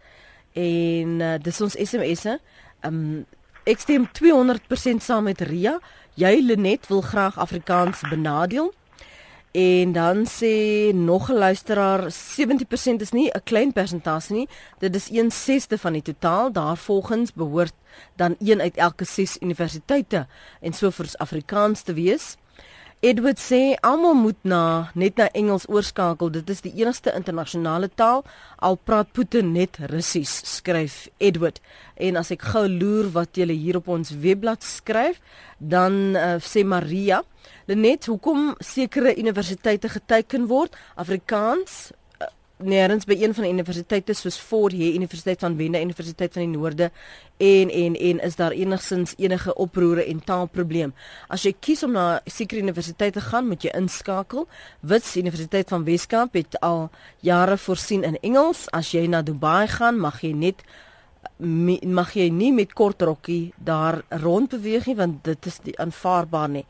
En 0.54 1.20
uh, 1.20 1.36
dis 1.42 1.62
ons 1.62 1.76
SMS'e. 1.76 2.40
Um 2.86 3.26
ek 3.68 3.80
stem 3.80 4.08
200% 4.12 5.04
saam 5.04 5.24
met 5.24 5.42
Ria. 5.42 5.80
Jy 6.16 6.40
Lenet 6.42 6.88
wil 6.88 7.02
graag 7.02 7.38
Afrikaans 7.38 8.02
benadeel. 8.10 8.74
En 9.52 9.92
dan 9.92 10.26
sê 10.26 10.94
nog 10.94 11.30
'n 11.30 11.34
luisteraar 11.34 12.12
70% 12.12 13.02
is 13.02 13.12
nie 13.12 13.30
'n 13.30 13.44
klein 13.44 13.74
persentasie 13.74 14.36
nie. 14.36 14.48
Dit 14.80 14.96
is 14.96 15.10
1/6 15.10 15.80
van 15.80 15.94
die 15.94 16.02
totaal. 16.02 16.52
Daarvolgens 16.52 17.34
behoort 17.34 17.74
dan 18.16 18.36
een 18.40 18.62
uit 18.62 18.76
elke 18.78 19.06
6 19.06 19.38
universiteite 19.40 20.28
en 20.62 20.74
so 20.74 20.90
vir 20.90 21.10
Afrikaans 21.18 21.82
te 21.82 21.94
wees. 21.94 22.38
Edward 23.00 23.38
sê 23.38 23.76
almal 23.86 24.16
moet 24.18 24.40
na 24.42 24.90
net 24.98 25.20
na 25.22 25.28
Engels 25.38 25.68
oorskakel. 25.70 26.32
Dit 26.34 26.50
is 26.50 26.64
die 26.66 26.72
enigste 26.82 27.12
internasionale 27.14 27.92
taal. 27.94 28.24
Al 28.58 28.74
praat 28.90 29.12
Putin 29.14 29.52
net 29.54 29.78
Russies, 29.92 30.34
skryf 30.50 31.06
Edward. 31.22 31.62
En 31.94 32.18
as 32.18 32.34
ek 32.34 32.48
gou 32.56 32.66
loer 32.66 33.12
wat 33.14 33.38
julle 33.38 33.54
hier 33.54 33.78
op 33.78 33.92
ons 33.94 34.16
webblad 34.24 34.66
skryf, 34.66 35.22
dan 35.62 36.18
uh, 36.18 36.40
sê 36.42 36.66
Maria, 36.66 37.22
net 37.70 38.10
hoekom 38.10 38.56
sekere 38.66 39.14
universiteite 39.14 39.94
geteken 39.94 40.50
word 40.50 40.74
Afrikaans 40.98 41.92
nêrens 42.58 43.06
by 43.06 43.14
een 43.14 43.34
van 43.38 43.46
die 43.46 43.52
universiteite 43.54 44.14
soos 44.18 44.38
Fort 44.42 44.74
Hare 44.74 44.94
Universiteit 44.94 45.40
van 45.40 45.58
Wende 45.58 45.82
Universiteit 45.82 46.34
van 46.34 46.42
die 46.42 46.58
Noorde 46.58 46.92
en 47.38 47.70
en 47.70 47.96
en 47.96 48.20
is 48.20 48.36
daar 48.36 48.52
enigsins 48.52 49.14
enige 49.18 49.54
oproere 49.56 50.06
en 50.06 50.24
taalprobleem. 50.24 50.94
As 51.30 51.46
jy 51.46 51.54
kies 51.60 51.84
om 51.84 51.92
na 51.92 52.22
sekere 52.26 52.62
universiteite 52.62 53.20
te 53.20 53.26
gaan, 53.26 53.48
moet 53.48 53.64
jy 53.64 53.72
inskakel. 53.78 54.48
Wits 54.80 55.16
Universiteit 55.16 55.70
van 55.70 55.84
Weskaap 55.84 56.34
het 56.34 56.60
al 56.60 56.90
jare 57.22 57.58
voorsien 57.58 58.04
in 58.04 58.18
Engels. 58.22 58.66
As 58.74 58.92
jy 58.92 59.08
na 59.08 59.22
Dubai 59.22 59.68
gaan, 59.68 60.00
mag 60.00 60.22
jy 60.22 60.34
net 60.34 60.66
mag 61.38 62.14
jy 62.16 62.30
nie 62.34 62.52
met 62.54 62.74
kort 62.74 63.02
rokkie 63.02 63.54
daar 63.58 64.02
rond 64.10 64.50
beweeg 64.50 64.88
nie 64.88 64.96
want 64.96 65.24
dit 65.24 65.46
is 65.46 65.60
nie 65.64 65.76
aanvaarbaar 65.78 66.50
nie. 66.50 66.66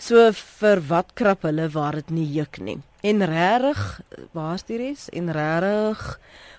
So 0.00 0.30
vir 0.32 0.80
wat 0.88 1.10
krap 1.12 1.42
hulle 1.44 1.66
waar 1.74 1.98
dit 1.98 2.08
nie 2.16 2.28
juk 2.32 2.56
nie. 2.64 2.78
En 3.04 3.20
regtig, 3.20 4.00
waar's 4.32 4.64
die 4.64 4.78
res? 4.80 5.10
En 5.12 5.28
regtig, 5.36 6.00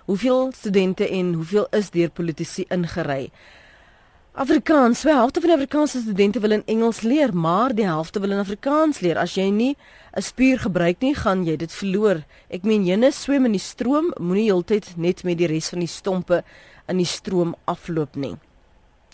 hoeveel 0.05 0.51
studente 0.53 1.07
en 1.09 1.33
hoeveel 1.39 1.65
is 1.73 1.89
deur 1.89 2.11
politici 2.13 2.67
ingery? 2.69 3.31
Afrikaans, 4.37 5.01
wel, 5.03 5.17
helfte 5.23 5.41
van 5.41 5.49
die 5.49 5.57
Afrikaanse 5.57 6.03
studente 6.03 6.39
wil 6.39 6.53
in 6.59 6.63
Engels 6.65 7.01
leer, 7.01 7.33
maar 7.33 7.73
die 7.75 7.85
helfte 7.89 8.21
wil 8.21 8.31
in 8.31 8.43
Afrikaans 8.43 9.01
leer. 9.01 9.17
As 9.17 9.33
jy 9.35 9.49
nie 9.49 9.75
'n 10.13 10.21
spier 10.21 10.59
gebruik 10.59 11.01
nie, 11.01 11.15
gaan 11.15 11.43
jy 11.43 11.57
dit 11.57 11.71
verloor. 11.71 12.23
Ek 12.49 12.63
meen, 12.63 12.85
jene 12.85 13.11
swem 13.11 13.45
in 13.45 13.51
die 13.51 13.59
stroom, 13.59 14.13
moenie 14.19 14.51
heeltyd 14.51 14.97
net 14.97 15.23
met 15.23 15.37
die 15.37 15.47
res 15.47 15.69
van 15.69 15.79
die 15.79 15.87
stompe 15.87 16.43
in 16.87 16.97
die 16.97 17.05
stroom 17.05 17.55
afloop 17.65 18.15
nie. 18.15 18.37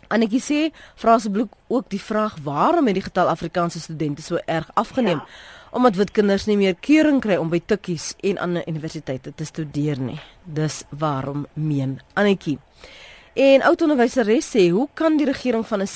Ek 0.10 0.32
sê, 0.42 0.72
vra 0.96 1.14
asseblief 1.14 1.48
ook 1.68 1.90
die 1.90 2.02
vraag, 2.02 2.38
waarom 2.44 2.88
het 2.88 2.96
die 2.96 3.04
getal 3.04 3.28
Afrikaanse 3.28 3.80
studente 3.80 4.22
so 4.22 4.40
erg 4.46 4.70
afgeneem? 4.74 5.18
Ja 5.18 5.56
omdat 5.72 5.96
wit 5.96 6.12
kinders 6.12 6.46
nie 6.48 6.58
meer 6.58 6.76
keuring 6.80 7.20
kry 7.22 7.36
om 7.38 7.50
by 7.52 7.60
tikkies 7.60 8.14
en 8.26 8.40
ander 8.42 8.64
universiteite 8.70 9.34
te 9.36 9.46
studeer 9.46 10.00
nie. 10.00 10.20
Dis 10.44 10.84
waarom 10.90 11.46
meen 11.54 12.00
Annetjie. 12.18 12.58
En 13.38 13.62
oud 13.68 13.84
onderwyseres 13.86 14.48
sê, 14.56 14.70
hoe 14.74 14.88
kan 14.98 15.18
die 15.20 15.28
regering 15.30 15.68
van 15.68 15.82
'n 15.82 15.88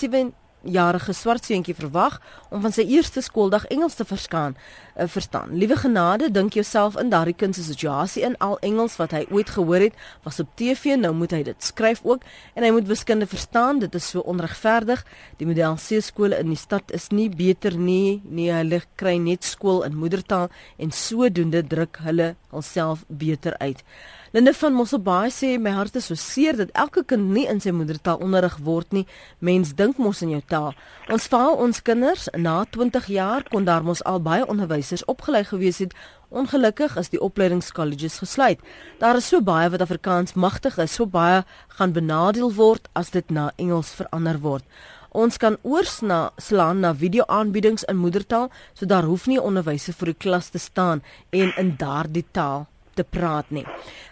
jarige 0.63 1.13
swart 1.13 1.45
seentjie 1.45 1.75
verwag 1.75 2.19
om 2.49 2.61
van 2.61 2.73
sy 2.75 2.85
eerste 2.85 3.21
skooldag 3.21 3.65
Engels 3.73 3.95
te 3.95 4.05
verstaan 4.05 4.55
uh, 4.97 5.07
verstaan. 5.07 5.55
Liewe 5.57 5.75
genade, 5.75 6.31
dink 6.31 6.53
jouself 6.53 6.97
in 6.99 7.09
daardie 7.09 7.35
kind 7.35 7.55
se 7.55 7.63
situasie 7.63 8.23
in 8.23 8.37
al 8.37 8.57
Engels 8.59 8.97
wat 8.99 9.15
hy 9.15 9.25
ooit 9.29 9.49
gehoor 9.49 9.87
het, 9.87 9.97
was 10.23 10.39
op 10.39 10.49
TV, 10.59 10.95
nou 10.99 11.13
moet 11.17 11.33
hy 11.35 11.41
dit 11.47 11.63
skryf 11.63 12.03
ook 12.03 12.25
en 12.55 12.65
hy 12.65 12.71
moet 12.75 12.89
wiskunde 12.89 13.27
verstaan. 13.27 13.79
Dit 13.79 13.95
is 13.95 14.09
so 14.13 14.23
onregverdig. 14.27 15.03
Die 15.39 15.47
model 15.49 15.77
C 15.81 16.01
skole 16.03 16.39
in 16.39 16.51
die 16.51 16.59
stad 16.59 16.91
is 16.95 17.09
nie 17.11 17.29
beter 17.29 17.77
nie. 17.77 18.21
Nee, 18.25 18.51
hulle 18.53 18.81
kry 18.99 19.17
net 19.21 19.47
skool 19.47 19.83
in 19.87 19.97
moedertaal 19.97 20.49
en 20.77 20.91
sodoende 20.95 21.63
druk 21.67 22.01
hulle 22.05 22.35
hulself 22.51 23.05
beter 23.07 23.57
uit. 23.59 23.83
Linde 24.31 24.53
van 24.55 24.71
Mosselbaai 24.71 25.27
sê 25.27 25.47
my 25.59 25.73
hart 25.75 25.97
is 25.99 26.05
so 26.07 26.15
seer 26.15 26.55
dat 26.55 26.69
elke 26.81 27.01
kind 27.03 27.33
nie 27.35 27.41
in 27.51 27.57
sy 27.59 27.73
moedertaal 27.75 28.21
onderrig 28.23 28.53
word 28.63 28.95
nie. 28.95 29.03
Mens 29.43 29.73
dink 29.75 29.99
mos 29.99 30.21
in 30.23 30.31
jou 30.31 30.39
taal. 30.47 30.71
Ons 31.11 31.27
faal 31.33 31.59
ons 31.59 31.81
kinders 31.83 32.29
na 32.39 32.53
20 32.77 33.09
jaar 33.11 33.43
kon 33.51 33.67
daar 33.67 33.83
mos 33.83 33.99
al 34.07 34.23
baie 34.23 34.47
onderwysers 34.47 35.03
opgelei 35.11 35.43
gewees 35.49 35.81
het. 35.83 35.97
Ongelukkig 36.31 36.95
is 37.03 37.11
die 37.11 37.19
opleidingskolleges 37.19 38.21
gesluit. 38.23 38.63
Daar 39.03 39.19
is 39.19 39.27
so 39.27 39.43
baie 39.43 39.67
wat 39.67 39.83
Afrikaans 39.83 40.39
magtig 40.39 40.79
is, 40.79 40.95
so 40.95 41.03
baie 41.05 41.43
gaan 41.75 41.91
benadeel 41.91 42.55
word 42.55 42.87
as 42.95 43.11
dit 43.11 43.35
na 43.35 43.51
Engels 43.59 43.91
verander 43.99 44.39
word. 44.39 44.63
Ons 45.11 45.43
kan 45.43 45.59
oors 45.67 45.99
na 45.99 46.29
slaan 46.39 46.79
na 46.79 46.95
video-aanbiedings 46.95 47.83
in 47.83 47.99
moedertaal, 47.99 48.47
so 48.71 48.87
daar 48.87 49.11
hoef 49.11 49.27
nie 49.27 49.43
onderwysers 49.43 49.99
vir 49.99 50.15
die 50.15 50.21
klas 50.23 50.53
te 50.55 50.67
staan 50.71 51.03
en 51.35 51.51
in 51.59 51.75
daardie 51.75 52.29
taal 52.31 52.70
te 52.93 53.03
praat 53.03 53.49
nie. 53.49 53.65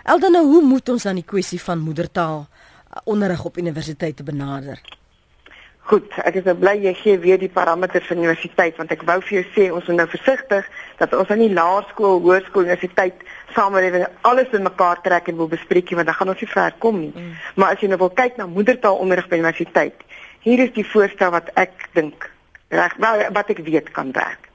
Eldan 0.04 0.38
nou, 0.38 0.46
hoe 0.46 0.62
moet 0.65 0.89
ons 0.89 1.04
dan 1.04 1.20
die 1.20 1.28
kwessie 1.28 1.60
van 1.62 1.84
moedertaal 1.84 2.46
uh, 2.46 3.02
onderrig 3.06 3.46
op 3.46 3.58
universiteite 3.58 4.24
benader? 4.24 4.82
Goed, 5.89 6.13
ek 6.22 6.36
is 6.38 6.46
nou 6.46 6.54
bly 6.54 6.76
jy 6.84 6.92
gee 7.00 7.18
weer 7.18 7.39
die 7.42 7.50
parameters 7.50 8.06
van 8.12 8.20
universiteit 8.22 8.78
want 8.78 8.92
ek 8.94 9.02
wou 9.10 9.15
vir 9.26 9.39
jou 9.39 9.46
sê 9.56 9.63
ons 9.74 9.88
moet 9.89 9.98
nou 9.98 10.06
versigtig 10.12 10.68
dat 11.00 11.15
ons 11.18 11.32
aan 11.34 11.42
die 11.42 11.54
laerskool, 11.54 12.20
hoërskool, 12.22 12.68
universiteit 12.68 13.24
samelewing 13.56 14.06
alles 14.30 14.54
in 14.54 14.68
mekaar 14.68 15.02
trek 15.02 15.32
en 15.32 15.39
wil 15.39 15.50
bespreek 15.50 15.89
want 15.98 16.06
dan 16.12 16.20
gaan 16.20 16.34
ons 16.36 16.44
nie 16.46 16.52
ver 16.52 16.78
kom 16.86 17.00
nie. 17.02 17.10
Mm. 17.15 17.32
Maar 17.58 17.74
as 17.74 17.82
jy 17.82 17.89
nou 17.89 17.98
wil 18.04 18.13
kyk 18.22 18.38
na 18.38 18.46
moedertaalonderrig 18.52 19.32
by 19.32 19.42
universiteit, 19.42 20.06
hier 20.46 20.62
is 20.62 20.76
die 20.78 20.86
voorstel 20.86 21.34
wat 21.34 21.50
ek 21.58 21.89
dink 21.98 22.30
reg 22.70 22.94
wel 23.02 23.26
wat 23.34 23.50
ek 23.50 23.65
weet 23.65 23.89
kan 23.98 24.13
werk. 24.13 24.46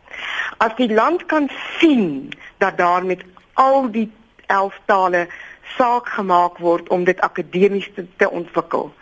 As 0.63 0.79
die 0.79 0.93
land 0.95 1.27
kan 1.27 1.51
sien 1.81 2.31
dat 2.63 2.79
daar 2.79 3.03
met 3.03 3.27
al 3.55 3.91
die 3.91 4.11
11 4.47 4.79
tale 4.87 5.27
saak 5.77 6.09
gemaak 6.09 6.59
word 6.59 6.89
om 6.89 7.05
dit 7.05 7.21
akademies 7.21 7.89
te, 7.95 8.07
te 8.17 8.31
ontwikkel. 8.31 8.93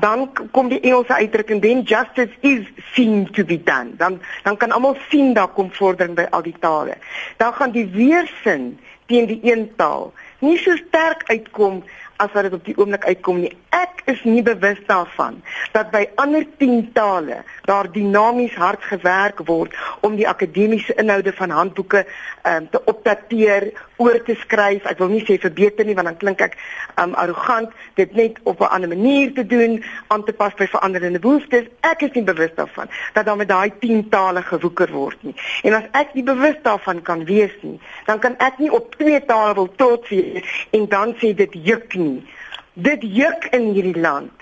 Dan 0.00 0.30
kom 0.52 0.68
die 0.68 0.80
Engelse 0.80 1.14
uitdrukking 1.14 1.60
then 1.62 1.82
justice 1.82 2.32
is 2.40 2.64
seen 2.92 3.26
to 3.32 3.44
be 3.44 3.58
done. 3.62 3.96
Dan 3.96 4.20
dan 4.42 4.56
kan 4.56 4.72
almal 4.72 4.96
sien 5.08 5.34
daar 5.34 5.52
kom 5.52 5.72
vordering 5.72 6.16
by 6.16 6.26
al 6.30 6.42
die 6.42 6.56
tale. 6.60 6.96
Dan 7.36 7.52
gaan 7.52 7.70
die 7.70 7.86
weersin 7.92 8.78
teen 9.06 9.26
die 9.26 9.40
een 9.42 9.68
taal 9.76 10.12
nie 10.38 10.56
so 10.60 10.76
sterk 10.76 11.24
uitkom 11.30 11.82
as 12.16 12.32
wat 12.32 12.42
dit 12.48 12.52
op 12.52 12.64
die 12.64 12.76
oomblik 12.78 13.04
uitkom 13.04 13.40
nie. 13.40 13.52
Ek 13.70 14.02
is 14.10 14.22
nie 14.24 14.42
bewus 14.42 14.78
daarvan 14.86 15.42
dat 15.72 15.90
by 15.90 16.04
ander 16.22 16.46
10 16.58 16.92
tale 16.92 17.42
daar 17.66 17.90
dinamies 17.92 18.54
hard 18.54 18.82
gewerk 18.82 19.42
word 19.48 19.74
om 20.06 20.16
die 20.16 20.28
akademiese 20.28 20.94
inhoude 20.94 21.32
van 21.32 21.50
handboeke 21.50 22.06
um, 22.46 22.68
te 22.70 22.80
opdateer, 22.84 23.72
oor 23.96 24.18
te 24.24 24.36
skryf. 24.42 24.84
Ek 24.88 25.00
wil 25.00 25.12
nie 25.12 25.22
sê 25.24 25.38
verbeter 25.40 25.86
nie 25.88 25.96
want 25.96 26.10
dan 26.10 26.18
klink 26.20 26.42
ek 26.44 26.56
um 27.00 27.14
arrogant 27.20 27.72
dit 28.00 28.12
net 28.16 28.38
op 28.44 28.60
'n 28.60 28.72
ander 28.76 28.88
manier 28.88 29.32
te 29.34 29.46
doen, 29.46 29.82
aan 30.08 30.24
te 30.24 30.32
pas 30.32 30.54
by 30.54 30.66
veranderende 30.66 31.18
behoeftes. 31.18 31.66
Ek 31.80 32.02
is 32.02 32.12
nie 32.12 32.24
bewus 32.24 32.54
daarvan 32.54 32.88
dat 33.12 33.24
daar 33.26 33.36
met 33.36 33.48
daai 33.48 33.72
10 33.80 34.08
tale 34.08 34.42
gewoeker 34.42 34.92
word 34.92 35.22
nie. 35.22 35.34
En 35.62 35.74
as 35.74 35.88
ek 35.92 36.14
nie 36.14 36.22
bewus 36.22 36.56
daarvan 36.62 37.02
kan 37.02 37.24
wees 37.24 37.56
nie, 37.62 37.80
dan 38.06 38.18
kan 38.18 38.36
ek 38.38 38.58
nie 38.58 38.70
op 38.72 38.94
twee 38.94 39.24
tale 39.24 39.54
wil 39.54 39.72
trots 39.76 40.08
wees 40.08 40.68
en 40.70 40.88
dan 40.88 41.14
sê 41.20 41.34
dit 41.34 41.52
juk 41.52 41.94
nie. 41.94 42.05
Dit 42.74 43.06
juk 43.20 43.48
in 43.56 43.70
hierdie 43.72 44.00
land. 44.00 44.32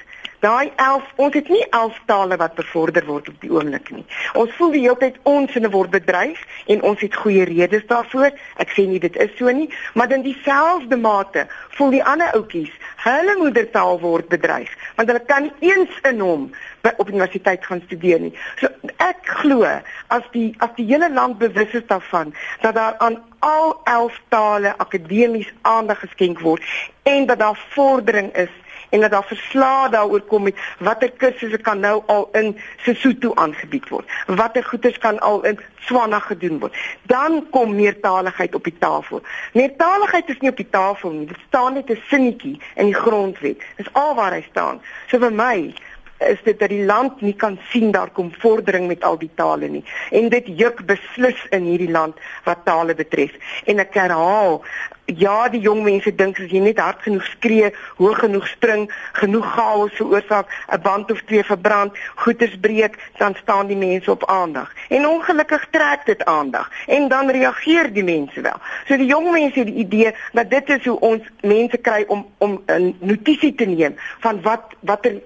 Daai 0.44 0.72
11, 0.76 1.04
ons 1.24 1.34
het 1.34 1.48
nie 1.48 1.62
11 1.70 2.00
tale 2.10 2.36
wat 2.36 2.56
bevorder 2.58 3.04
word 3.08 3.28
op 3.32 3.36
die 3.40 3.52
oomblik 3.52 3.88
nie. 3.94 4.04
Ons 4.36 4.52
voel 4.58 4.74
die 4.74 4.82
hele 4.84 4.98
tyd 5.00 5.16
ons 5.22 5.54
in 5.56 5.64
'n 5.64 5.72
word 5.72 5.90
bedreig 5.90 6.40
en 6.66 6.82
ons 6.82 7.00
het 7.00 7.14
goeie 7.16 7.44
redes 7.48 7.86
daarvoor. 7.86 8.30
Ek 8.56 8.74
sê 8.76 8.84
nie 8.86 9.00
dit 9.00 9.16
is 9.16 9.30
so 9.38 9.48
nie, 9.50 9.70
maar 9.94 10.12
in 10.12 10.22
dieselfde 10.22 10.96
mate 10.96 11.46
voel 11.78 11.90
die 11.90 12.04
ander 12.04 12.28
ouetjies 12.34 12.74
hulle 13.04 13.34
moedertaal 13.40 13.98
word 14.00 14.30
bedreig 14.32 14.70
want 14.96 15.10
hulle 15.10 15.24
kan 15.28 15.48
nie 15.48 15.72
eens 15.72 15.98
in 16.08 16.22
hom 16.24 16.46
by 16.84 16.92
op 16.96 17.08
universiteit 17.08 17.64
gaan 17.64 17.82
studeer 17.86 18.20
nie. 18.20 18.32
So 18.60 18.68
ek 19.02 19.24
glo 19.40 19.64
as 20.12 20.26
die 20.36 20.50
as 20.64 20.74
die 20.76 20.86
hele 20.90 21.10
land 21.12 21.40
bewus 21.40 21.72
is 21.72 21.86
daarvan 21.88 22.34
dat 22.60 22.76
daar 22.76 22.98
aan 23.04 23.16
al 23.44 23.80
11 23.84 24.20
tale 24.28 24.74
akademies 24.84 25.48
aandag 25.62 26.04
geskenk 26.04 26.40
word 26.44 26.62
en 27.02 27.26
dat 27.26 27.40
daar 27.40 27.58
vordering 27.76 28.32
is 28.36 28.52
en 28.94 29.00
dat 29.00 29.10
daar 29.10 29.24
verslae 29.24 29.88
daaroor 29.90 30.20
kom 30.20 30.42
met 30.42 30.58
watter 30.78 31.10
kursusse 31.10 31.58
kan 31.58 31.80
nou 31.80 32.02
al 32.06 32.28
in 32.32 32.52
Sesotho 32.84 33.32
aangebied 33.34 33.88
word. 33.88 34.10
Watter 34.26 34.64
goeders 34.64 34.98
kan 34.98 35.18
al 35.20 35.42
in 35.44 35.58
Swana 35.86 36.18
gedoen 36.18 36.58
word. 36.58 36.76
Dan 37.02 37.46
kom 37.50 37.74
meertaligheid 37.74 38.54
op 38.54 38.64
die 38.64 38.76
tafel. 38.78 39.22
Meertaligheid 39.52 40.28
is 40.28 40.38
nie 40.38 40.50
op 40.50 40.62
die 40.62 40.70
tafel 40.70 41.10
nie. 41.10 41.26
Dit 41.26 41.42
staan 41.48 41.74
net 41.74 41.90
'n 41.90 42.02
sinnetjie 42.06 42.60
in 42.74 42.86
die 42.86 42.94
grondwet. 42.94 43.58
Dis 43.76 43.92
al 43.92 44.14
waar 44.14 44.32
hy 44.32 44.44
staan. 44.50 44.80
So 45.06 45.18
vir 45.18 45.32
my 45.32 45.74
is 46.18 46.42
dit 46.44 46.58
dat 46.58 46.68
die 46.68 46.84
land 46.84 47.20
nie 47.20 47.34
kan 47.34 47.58
sien 47.70 47.90
daar 47.90 48.10
kom 48.10 48.32
vordering 48.38 48.86
met 48.86 49.04
al 49.04 49.18
die 49.18 49.30
tale 49.34 49.68
nie. 49.68 49.84
En 50.10 50.28
dit 50.28 50.46
juk 50.46 50.84
beslis 50.86 51.46
in 51.50 51.64
hierdie 51.68 51.90
land 51.90 52.16
wat 52.44 52.64
tale 52.64 52.94
betref. 52.94 53.34
En 53.64 53.82
ek 53.82 53.94
herhaal 53.94 54.62
ja 55.04 55.48
die 55.52 55.60
jong 55.60 55.82
mense 55.84 56.08
dink 56.16 56.38
as 56.40 56.52
jy 56.52 56.62
net 56.64 56.78
hard 56.80 57.02
genoeg 57.04 57.26
skree 57.28 57.70
hoog 57.98 58.22
genoeg 58.22 58.46
spring 58.48 58.86
genoeg 59.20 59.50
chaos 59.56 59.92
veroorsaak 59.98 60.48
'n 60.72 60.80
band 60.80 61.10
of 61.10 61.20
twee 61.28 61.44
verbrand 61.44 61.92
goeters 62.14 62.56
breek 62.60 62.96
dan 63.18 63.34
staan 63.42 63.66
die 63.66 63.76
mense 63.76 64.10
op 64.10 64.24
aandag. 64.26 64.72
En 64.88 65.06
ongelukkig 65.06 65.68
trek 65.70 66.06
dit 66.06 66.24
aandag. 66.24 66.70
En 66.86 67.08
dan 67.08 67.30
reageer 67.30 67.92
die 67.92 68.04
mense 68.04 68.40
wel. 68.40 68.58
So 68.86 68.96
die 68.96 69.06
jong 69.06 69.30
mense 69.30 69.58
het 69.58 69.66
die 69.66 69.84
idee 69.84 70.14
dat 70.32 70.50
dit 70.50 70.68
is 70.68 70.84
hoe 70.84 70.98
ons 71.00 71.22
mense 71.40 71.76
kry 71.76 72.04
om 72.08 72.26
om 72.38 72.62
'n 72.66 72.96
notisie 73.00 73.54
te 73.54 73.64
neem 73.64 73.94
van 74.20 74.42
wat 74.42 74.74
watter 74.80 75.20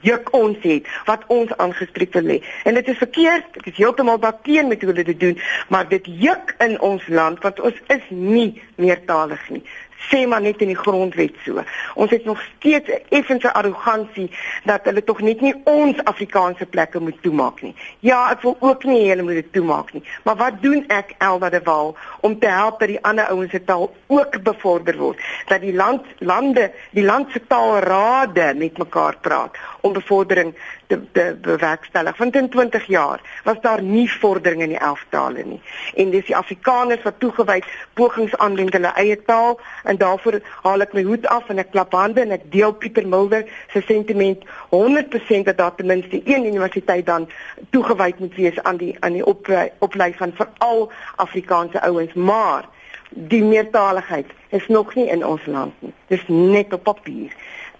juk 0.00 0.32
ons 0.34 0.58
het 0.62 0.88
wat 1.06 1.24
ons 1.26 1.52
aangespreek 1.56 2.12
wil 2.16 2.30
hê. 2.34 2.38
En 2.64 2.74
dit 2.74 2.88
is 2.88 2.98
verkeerd. 2.98 3.58
Ek 3.60 3.68
is 3.72 3.76
heeltemal 3.76 4.20
daarteen 4.22 4.68
met 4.68 4.80
hoe 4.80 4.90
hulle 4.92 5.04
dit 5.04 5.20
doen, 5.20 5.38
maar 5.68 5.88
dit 5.88 6.08
juk 6.24 6.54
in 6.64 6.78
ons 6.80 7.06
land 7.08 7.42
want 7.42 7.60
ons 7.60 7.80
is 7.92 8.10
nie 8.10 8.62
meertalig 8.80 9.48
nie 9.50 9.64
sê 10.10 10.26
maar 10.26 10.40
net 10.40 10.60
in 10.60 10.72
die 10.72 10.78
grondwet 10.78 11.34
so. 11.44 11.62
Ons 11.94 12.10
het 12.10 12.24
nog 12.24 12.40
steeds 12.56 12.88
'n 12.88 13.02
effense 13.08 13.52
arrogansie 13.52 14.30
dat 14.64 14.84
hulle 14.84 15.04
tog 15.04 15.20
net 15.20 15.40
nie 15.40 15.54
ons 15.64 16.04
Afrikaanse 16.04 16.66
plekke 16.66 17.00
moet 17.00 17.22
toemaak 17.22 17.62
nie. 17.62 17.74
Ja, 18.00 18.30
ek 18.30 18.42
wil 18.42 18.56
ook 18.60 18.84
nie 18.84 19.08
hulle 19.08 19.22
moet 19.22 19.34
dit 19.34 19.52
toemaak 19.52 19.92
nie. 19.92 20.02
Maar 20.24 20.36
wat 20.36 20.62
doen 20.62 20.84
ek 20.88 21.14
Elda 21.18 21.50
de 21.50 21.60
Wal 21.64 21.96
om 22.20 22.38
te 22.38 22.46
help 22.46 22.78
dat 22.78 22.88
die 22.88 23.02
ander 23.04 23.26
ouens 23.26 23.50
se 23.50 23.64
taal 23.64 23.92
ook 24.06 24.42
bevorder 24.42 24.96
word? 24.96 25.18
Dat 25.46 25.60
die 25.60 25.74
land 25.74 26.02
lande, 26.18 26.72
die 26.90 27.04
land 27.04 27.30
se 27.30 27.46
taalrade 27.46 28.54
met 28.56 28.78
mekaar 28.78 29.16
praat 29.20 29.56
om 29.82 29.92
bevordering 29.92 30.54
te, 30.86 31.00
te 31.12 31.36
bewerkstellig. 31.40 32.16
Want 32.16 32.36
in 32.36 32.48
20 32.48 32.86
jaar 32.86 33.20
was 33.44 33.60
daar 33.60 33.82
nie 33.82 34.08
vordering 34.10 34.62
in 34.62 34.74
die 34.74 34.78
11 34.78 35.04
tale 35.08 35.44
nie. 35.44 35.60
En 35.94 36.10
dis 36.10 36.26
die 36.26 36.36
Afrikaners 36.36 37.02
wat 37.02 37.18
toegewyd 37.18 37.66
pogings 37.98 38.36
aanwend 38.36 38.72
hulle 38.72 38.92
eie 38.94 39.18
taal 39.26 39.58
en 39.84 39.98
daarvoor 39.98 40.40
haal 40.62 40.86
ek 40.86 40.94
my 40.96 41.04
hoed 41.06 41.26
af 41.26 41.50
en 41.52 41.62
ek 41.62 41.72
klap 41.74 41.94
hande 41.96 42.22
en 42.22 42.34
ek 42.36 42.48
deel 42.54 42.72
Pieter 42.72 43.06
Mulder 43.08 43.44
se 43.72 43.82
sentiment 43.86 44.44
100% 44.74 45.48
dat 45.48 45.58
daar 45.58 45.74
ten 45.74 45.86
minste 45.86 46.20
een 46.24 46.46
universiteit 46.46 47.06
dan 47.06 47.28
toegewyd 47.70 48.18
moet 48.18 48.34
wees 48.34 48.62
aan 48.62 48.76
die 48.76 48.96
aan 49.00 49.12
die 49.18 49.26
oplei, 49.26 49.70
oplei 49.78 50.12
van 50.16 50.32
veral 50.34 50.90
Afrikaanse 51.16 51.80
ouens 51.80 52.14
maar 52.14 52.68
die 53.10 53.42
meertaligheid 53.44 54.26
is 54.48 54.66
nog 54.68 54.94
nie 54.94 55.08
in 55.08 55.26
ons 55.26 55.46
land 55.46 55.74
nie 55.80 55.92
dis 56.12 56.24
net 56.28 56.72
op 56.72 56.82
papier 56.82 57.34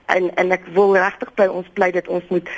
en 0.06 0.34
en 0.34 0.52
ek 0.52 0.66
wil 0.74 0.96
regtig 0.96 1.34
by 1.34 1.46
ons 1.46 1.68
bly 1.72 1.90
dat 1.90 2.08
ons 2.08 2.24
moet 2.28 2.48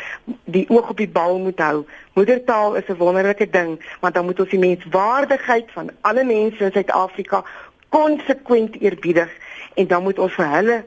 die 0.44 0.64
oog 0.68 0.90
op 0.90 0.96
die 0.96 1.08
bal 1.08 1.38
moet 1.38 1.58
hou. 1.58 1.84
Moedertaal 2.14 2.74
is 2.74 2.88
'n 2.88 2.96
wonderlike 2.96 3.50
ding, 3.50 3.78
maar 4.00 4.12
dan 4.12 4.24
moet 4.24 4.40
ons 4.40 4.50
die 4.50 4.58
menswaardigheid 4.58 5.72
van 5.72 5.90
alle 6.00 6.24
mense 6.24 6.64
in 6.64 6.72
Suid-Afrika 6.72 7.44
konsekwent 7.88 8.80
eerbiedig 8.80 9.30
en 9.74 9.86
dan 9.86 10.02
moet 10.02 10.18
ons 10.18 10.34
vir 10.34 10.48
hulle 10.48 10.84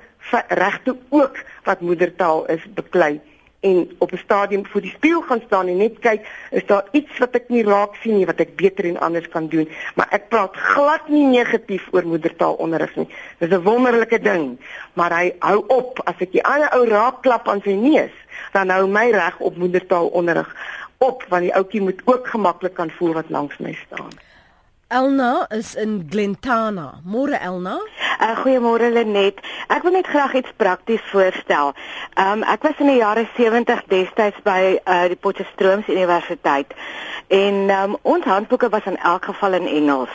regte 0.48 0.98
ook 1.10 1.44
wat 1.64 1.82
moedertaal 1.82 2.46
is 2.46 2.64
beklei 2.74 3.22
en 3.60 3.96
op 3.98 4.12
'n 4.12 4.18
stadium 4.18 4.66
voor 4.66 4.82
die 4.82 4.92
spieël 4.92 5.22
gaan 5.22 5.42
staan 5.46 5.68
en 5.68 5.78
net 5.78 6.00
kyk 6.00 6.28
is 6.52 6.66
daar 6.66 6.86
iets 6.92 7.18
wat 7.18 7.36
ek 7.36 7.50
nie 7.50 7.64
raak 7.64 7.96
sien 7.96 8.18
nie 8.18 8.26
wat 8.26 8.40
ek 8.40 8.56
beter 8.56 8.86
en 8.86 9.00
anders 9.00 9.30
kan 9.30 9.48
doen. 9.48 9.70
Maar 9.96 10.08
ek 10.10 10.30
praat 10.30 10.56
glad 10.56 11.08
nie 11.08 11.26
negatief 11.26 11.88
oor 11.92 12.08
moedertaalonderrig 12.08 12.96
nie. 12.96 13.08
Dis 13.38 13.50
'n 13.50 13.64
wonderlike 13.64 14.20
ding 14.20 14.60
maar 14.94 15.20
hy 15.20 15.34
hou 15.40 15.64
op. 15.68 16.00
As 16.04 16.16
ek 16.18 16.32
die 16.32 16.44
ander 16.44 16.70
ou 16.74 16.86
raak 16.86 17.22
klap 17.22 17.48
aan 17.48 17.62
sy 17.62 17.74
neus 17.74 18.14
dan 18.52 18.70
hou 18.70 18.88
my 18.88 19.10
reg 19.12 19.40
op 19.40 19.58
moedertaalonderrig 19.58 20.56
op 20.98 21.26
want 21.30 21.42
die 21.42 21.56
ouetjie 21.56 21.82
moet 21.82 22.02
ook 22.06 22.28
gemaklik 22.28 22.74
kan 22.74 22.90
voel 22.90 23.14
wat 23.14 23.30
langs 23.30 23.58
my 23.58 23.74
staan 23.86 24.27
Elna 24.90 25.46
is 25.52 25.76
in 25.76 26.08
Glentana. 26.10 27.02
Môre 27.04 27.38
Elna. 27.42 27.78
Uh, 28.22 28.36
Goeiemôre 28.40 28.88
Lenet. 28.90 29.42
Ek 29.68 29.84
wil 29.84 29.98
net 29.98 30.08
graag 30.08 30.38
iets 30.40 30.54
prakties 30.56 31.04
voorstel. 31.12 31.74
Um 32.16 32.46
ek 32.48 32.64
was 32.64 32.80
in 32.80 32.88
die 32.88 33.02
jare 33.02 33.26
70 33.36 33.84
destyds 33.92 34.40
by 34.48 34.78
uh, 34.80 35.10
die 35.12 35.20
Potchefstroomse 35.20 35.92
Universiteit 35.92 36.72
en 37.28 37.68
um 37.76 37.98
ons 38.08 38.24
handboeke 38.24 38.70
was 38.72 38.88
in 38.88 38.96
elk 39.04 39.28
geval 39.28 39.60
in 39.60 39.68
Engels. 39.68 40.14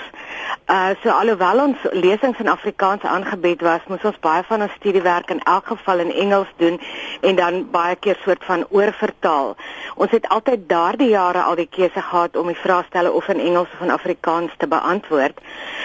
Uh 0.73 0.95
so 1.03 1.11
alhoewel 1.13 1.61
ons 1.61 1.81
lesings 1.93 2.39
in 2.41 2.49
Afrikaans 2.49 3.03
aangebied 3.05 3.61
was, 3.61 3.83
moes 3.93 4.05
ons 4.09 4.19
baie 4.25 4.41
van 4.49 4.63
ons 4.65 4.77
studiewerk 4.79 5.29
in 5.35 5.43
elk 5.45 5.67
geval 5.69 6.01
in 6.01 6.13
Engels 6.23 6.53
doen 6.57 6.79
en 7.21 7.37
dan 7.37 7.59
baie 7.75 7.97
keer 8.01 8.17
soort 8.25 8.45
van 8.49 8.65
oorvertaal. 8.71 9.53
Ons 10.01 10.15
het 10.17 10.29
altyd 10.33 10.65
daardie 10.71 11.11
jare 11.11 11.43
al 11.43 11.59
die 11.61 11.69
keuse 11.69 12.01
gehad 12.01 12.39
om 12.41 12.49
die 12.49 12.57
vraestelle 12.57 13.13
of 13.13 13.29
in 13.29 13.43
Engels 13.45 13.69
of 13.75 13.83
in 13.85 13.93
Afrikaans 13.93 14.55
te 14.57 14.67
beantwoord. 14.67 15.43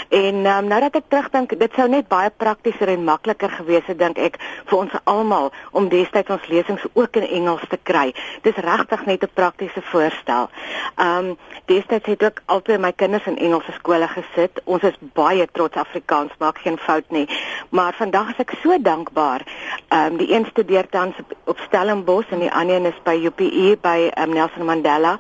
En 0.10 0.40
um, 0.54 0.70
nou 0.72 0.80
dat 0.86 0.96
ek 1.02 1.10
terugdink, 1.12 1.58
dit 1.60 1.76
sou 1.76 1.90
net 1.92 2.08
baie 2.08 2.32
praktischer 2.32 2.88
en 2.88 3.04
makliker 3.04 3.52
gewees 3.58 3.92
het 3.92 4.00
dink 4.00 4.24
ek 4.24 4.40
vir 4.72 4.78
ons 4.78 4.96
almal 5.04 5.52
om 5.76 5.92
destyds 5.92 6.32
ons 6.32 6.48
lesings 6.48 6.88
ook 6.94 7.20
in 7.20 7.28
Engels 7.42 7.68
te 7.68 7.82
kry. 7.84 8.14
Dis 8.48 8.64
regtig 8.64 9.04
net 9.06 9.28
'n 9.28 9.36
praktiese 9.36 9.84
voorstel. 9.92 10.48
Um 10.96 11.36
destyds 11.68 12.08
het 12.08 12.24
ek 12.24 12.42
altyd 12.46 12.80
my 12.80 12.96
kinders 12.96 13.28
in 13.28 13.38
Engelse 13.38 13.76
skole 13.82 14.08
gesit. 14.08 14.62
Ons 14.64 14.77
is 14.84 14.98
baie 15.18 15.48
trots 15.52 15.78
Afrikaans, 15.78 16.32
maak 16.40 16.58
geen 16.64 16.78
fout 16.78 17.10
nie. 17.10 17.28
Maar 17.70 17.94
vandag 17.94 18.34
is 18.34 18.42
ek 18.46 18.56
so 18.62 18.78
dankbaar. 18.82 19.46
Um 19.94 20.18
die 20.18 20.32
een 20.34 20.46
studeer 20.50 20.90
tans 20.90 21.16
op, 21.20 21.34
op 21.54 21.64
Stellenbosch 21.68 22.32
en 22.32 22.44
die 22.46 22.52
ander 22.52 22.86
is 22.86 23.00
by 23.04 23.16
UPE 23.16 23.78
by 23.82 24.12
um, 24.18 24.34
Nelson 24.34 24.66
Mandela 24.66 25.18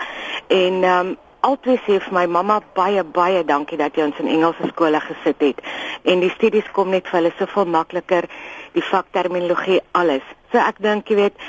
en 0.48 0.84
um 0.84 1.16
altyd 1.48 1.84
sê 1.86 1.98
vir 2.02 2.14
my 2.16 2.26
mamma 2.28 2.60
baie 2.76 3.04
baie 3.04 3.44
dankie 3.46 3.78
dat 3.80 3.96
jy 3.96 4.08
ons 4.08 4.20
in 4.24 4.30
Engelse 4.32 4.70
skole 4.72 5.00
gesit 5.04 5.44
het 5.46 5.62
en 6.04 6.24
die 6.24 6.32
studies 6.34 6.68
kom 6.76 6.90
net 6.92 7.08
vir 7.08 7.20
hulle 7.22 7.34
soveel 7.38 7.70
makliker 7.78 8.28
die 8.74 8.84
vakterminologie 8.84 9.80
alles 10.00 10.26
so 10.52 10.62
ek 10.64 10.82
dink 10.84 11.12
jy 11.12 11.20
weet 11.22 11.46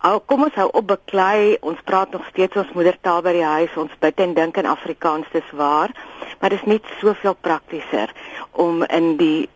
Al 0.00 0.22
kom 0.24 0.46
ons 0.46 0.56
hou 0.56 0.68
op 0.72 0.86
beklei, 0.88 1.58
ons 1.60 1.80
praat 1.84 2.12
nog 2.16 2.24
steeds 2.30 2.56
ons 2.56 2.72
moedertaal 2.72 3.20
by 3.26 3.34
die 3.36 3.44
huis, 3.44 3.74
ons 3.76 3.96
bid 4.00 4.20
en 4.24 4.32
dink 4.38 4.56
in 4.56 4.68
Afrikaans, 4.68 5.28
dis 5.34 5.50
waar, 5.52 5.92
maar 6.40 6.54
dit 6.54 6.62
is 6.62 6.70
net 6.70 6.92
soveel 7.02 7.36
praktischer 7.44 8.12
om 8.64 8.80
in 8.88 9.16
die 9.20 9.50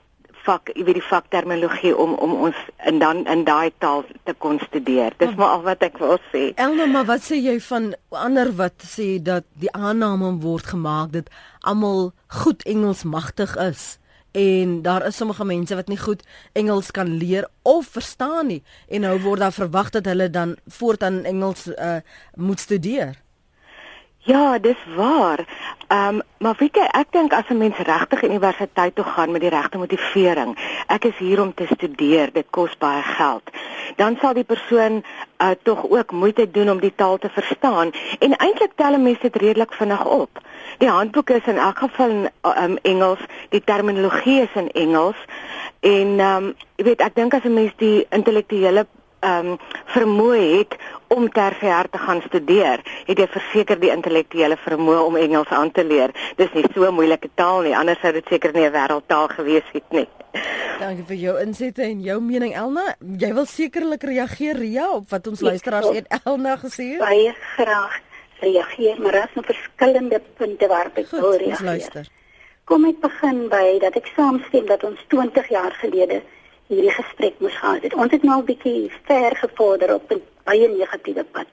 vak, 0.44 0.68
jy 0.76 0.84
weet 0.84 0.98
die 0.98 1.06
vakterminologie 1.06 1.94
om 1.96 2.12
om 2.20 2.34
ons 2.48 2.60
in 2.84 3.00
dan 3.00 3.24
in 3.30 3.46
daai 3.48 3.72
taal 3.80 4.04
te 4.28 4.34
kon 4.36 4.60
studeer. 4.66 5.16
Dis 5.16 5.32
maar 5.40 5.56
al 5.56 5.64
wat 5.64 5.84
ek 5.86 5.96
wil 6.02 6.18
sê. 6.28 6.50
Elna, 6.60 6.86
maar 6.92 7.08
wat 7.08 7.24
sê 7.24 7.40
jy 7.40 7.56
van 7.70 7.92
ander 8.12 8.52
wat 8.60 8.84
sê 8.84 9.14
dat 9.24 9.48
die 9.60 9.72
aanname 9.72 10.34
word 10.44 10.74
gemaak 10.74 11.14
dat 11.16 11.32
almal 11.64 12.10
goed 12.42 12.64
Engels 12.68 13.04
magtig 13.08 13.56
is? 13.56 13.94
En 14.34 14.82
daar 14.82 15.06
is 15.06 15.16
sommige 15.16 15.44
mense 15.44 15.74
wat 15.74 15.88
nie 15.88 15.98
goed 15.98 16.22
Engels 16.52 16.90
kan 16.90 17.16
leer 17.16 17.46
of 17.62 17.86
verstaan 17.86 18.46
nie 18.50 18.62
en 18.88 19.06
nou 19.06 19.14
word 19.22 19.40
daar 19.40 19.54
verwag 19.54 19.90
dat 19.94 20.08
hulle 20.10 20.30
dan 20.30 20.56
voortaan 20.66 21.22
Engels 21.24 21.66
uh, 21.66 21.96
moet 22.34 22.60
studeer. 22.60 23.14
Ja, 24.24 24.58
dis 24.58 24.80
waar. 24.96 25.44
Ehm, 25.86 26.14
um, 26.14 26.22
maar 26.38 26.54
weet 26.58 26.76
jy, 26.76 26.84
ek 26.96 27.12
dink 27.12 27.32
as 27.32 27.48
'n 27.48 27.58
mens 27.58 27.76
regtig 27.76 28.22
universiteit 28.22 28.94
toe 28.94 29.04
gaan 29.04 29.32
met 29.32 29.40
die 29.40 29.50
regte 29.50 29.78
motivering, 29.78 30.56
ek 30.86 31.04
is 31.04 31.16
hier 31.16 31.40
om 31.42 31.54
te 31.54 31.66
studeer, 31.74 32.32
dit 32.32 32.46
kos 32.50 32.76
baie 32.78 33.02
geld. 33.02 33.50
Dan 33.96 34.16
sal 34.20 34.34
die 34.34 34.44
persoon 34.44 35.04
uh 35.44 35.50
tog 35.62 35.84
ook 35.88 36.12
moeite 36.12 36.50
doen 36.50 36.70
om 36.70 36.80
die 36.80 36.92
taal 36.94 37.18
te 37.18 37.28
verstaan 37.28 37.92
en 38.18 38.36
eintlik 38.36 38.72
tel 38.74 38.96
'n 38.96 39.02
mens 39.02 39.20
dit 39.20 39.36
redelik 39.36 39.72
vinnig 39.72 40.04
op. 40.04 40.30
Die 40.78 40.88
handboek 40.88 41.30
is 41.30 41.46
in 41.46 41.58
elk 41.58 41.78
geval 41.78 42.10
in 42.10 42.30
um, 42.62 42.78
Engels, 42.82 43.20
die 43.48 43.64
terminologie 43.64 44.40
is 44.40 44.54
in 44.54 44.70
Engels 44.70 45.16
en 45.80 46.18
ehm 46.18 46.44
um, 46.44 46.54
jy 46.76 46.84
weet, 46.84 47.00
ek 47.00 47.14
dink 47.14 47.34
as 47.34 47.44
'n 47.44 47.54
mens 47.54 47.72
die 47.76 48.06
intellektuele 48.10 48.86
ehm 49.24 49.54
um, 49.54 49.58
vermoë 49.94 50.42
het 50.58 50.76
om 51.14 51.28
tersiêr 51.30 51.88
te 51.90 51.98
gaan 51.98 52.20
studeer, 52.26 52.82
het 53.06 53.18
jy 53.18 53.26
verseker 53.30 53.78
die 53.80 53.92
intellektuele 53.92 54.56
vermoë 54.64 55.04
om 55.06 55.16
Engels 55.20 55.52
aan 55.54 55.70
te 55.72 55.84
leer. 55.84 56.12
Dis 56.36 56.52
nie 56.54 56.64
so 56.74 56.84
'n 56.88 56.94
moeilike 56.94 57.30
taal 57.34 57.62
nie, 57.62 57.76
anders 57.76 58.00
sou 58.00 58.12
dit 58.12 58.26
seker 58.28 58.52
nie 58.52 58.66
'n 58.66 58.72
wêreldtaal 58.72 59.28
gewees 59.28 59.68
het 59.72 59.88
nie. 59.90 60.08
Dankie 60.82 61.04
vir 61.06 61.16
jou 61.16 61.40
insette 61.40 61.82
en 61.82 62.00
jou 62.00 62.20
mening 62.20 62.54
Elna. 62.54 62.94
Jy 63.18 63.32
wil 63.34 63.46
sekerlik 63.46 64.02
reageer 64.02 64.56
Ria 64.56 64.90
op 64.90 65.10
wat 65.10 65.26
ons 65.26 65.40
luisteraars 65.40 65.92
het 65.94 66.06
Elna 66.24 66.56
gesê 66.56 66.90
het. 66.94 66.98
Baie 66.98 67.34
graag 67.56 68.00
reageer, 68.40 69.00
maar 69.00 69.12
daar's 69.12 69.34
nog 69.34 69.46
verskillende 69.46 70.20
punte 70.36 70.66
waarop 70.66 70.96
ek 70.96 71.10
wil 71.10 71.36
reageer. 71.36 72.08
Kom 72.64 72.86
ek 72.88 73.00
begin 73.00 73.48
by 73.52 73.78
dat 73.80 73.96
ek 73.96 74.06
saamstem 74.16 74.66
dat 74.66 74.84
ons 74.84 75.00
20 75.12 75.48
jaar 75.48 75.72
gelede 75.80 76.22
hierdie 76.66 76.90
gesprek 76.90 77.38
moes 77.38 77.56
gehad 77.56 77.82
het. 77.82 77.94
Ons 77.94 78.12
het 78.12 78.22
nou 78.22 78.40
'n 78.40 78.44
bietjie 78.44 78.92
ver 79.04 79.36
gevorder 79.36 79.94
op 79.94 80.12
'n 80.12 80.22
baie 80.44 80.68
negatiewe 80.68 81.24
pad. 81.24 81.50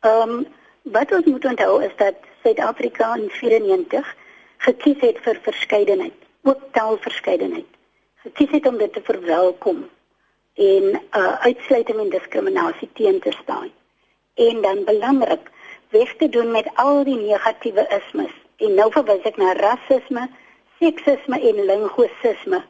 Ehm 0.00 0.30
um, 0.30 0.46
wat 0.82 1.12
ons 1.12 1.24
moet 1.24 1.44
onthou 1.44 1.82
is 1.84 1.96
dat 1.96 2.14
Suid-Afrika 2.42 3.14
in 3.14 3.30
94 3.30 4.16
gekies 4.56 5.00
het 5.00 5.18
vir 5.18 5.38
verskeidenheid, 5.42 6.18
ook 6.42 6.60
taalverskeidenheid. 6.72 7.66
Gekies 8.14 8.50
het 8.50 8.66
om 8.66 8.78
dit 8.78 8.92
te 8.92 9.00
verwelkom 9.02 9.88
en 10.54 10.84
uh, 11.16 11.40
uitsluiting 11.40 11.98
en 11.98 12.08
diskriminasie 12.08 12.90
teen 12.92 13.20
te 13.20 13.32
staan. 13.42 13.70
En 14.34 14.60
dan 14.62 14.84
belangrik, 14.84 15.50
weg 15.88 16.16
te 16.16 16.28
doen 16.28 16.50
met 16.50 16.68
al 16.74 17.04
die 17.04 17.16
negatiewe 17.16 17.86
ismes. 17.88 18.32
En 18.56 18.74
nou 18.74 18.92
verwys 18.92 19.24
ek 19.24 19.36
na 19.36 19.52
rasisme, 19.52 20.28
seksisme 20.78 21.40
en 21.40 21.64
lingvisisme 21.64 22.62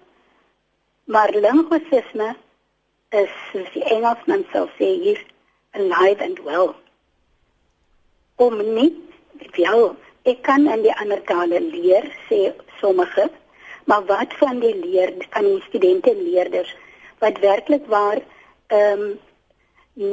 Maar 1.11 1.31
linguisme 1.35 2.37
is 3.09 3.31
soos 3.51 3.70
die 3.75 3.83
Engelsman 3.90 4.44
sou 4.53 4.68
sê 4.77 4.90
hier 5.03 5.18
alive 5.75 6.23
and 6.23 6.38
well. 6.46 6.70
Om 8.37 8.61
nie 8.77 8.92
wel 9.57 9.96
ek 10.31 10.44
kan 10.46 10.68
in 10.70 10.85
die 10.87 10.94
ander 11.03 11.18
tale 11.27 11.59
leer 11.73 12.07
sê 12.29 12.53
sommige 12.79 13.27
maar 13.90 14.07
wat 14.12 14.38
van 14.38 14.62
die 14.62 14.75
leer 14.85 15.16
van 15.35 15.49
die 15.49 15.64
studente 15.66 16.14
en 16.14 16.23
leerders 16.29 16.70
wat 17.18 17.42
werklik 17.42 17.90
waar 17.90 18.23
ehm 18.79 19.03
um, 19.03 19.18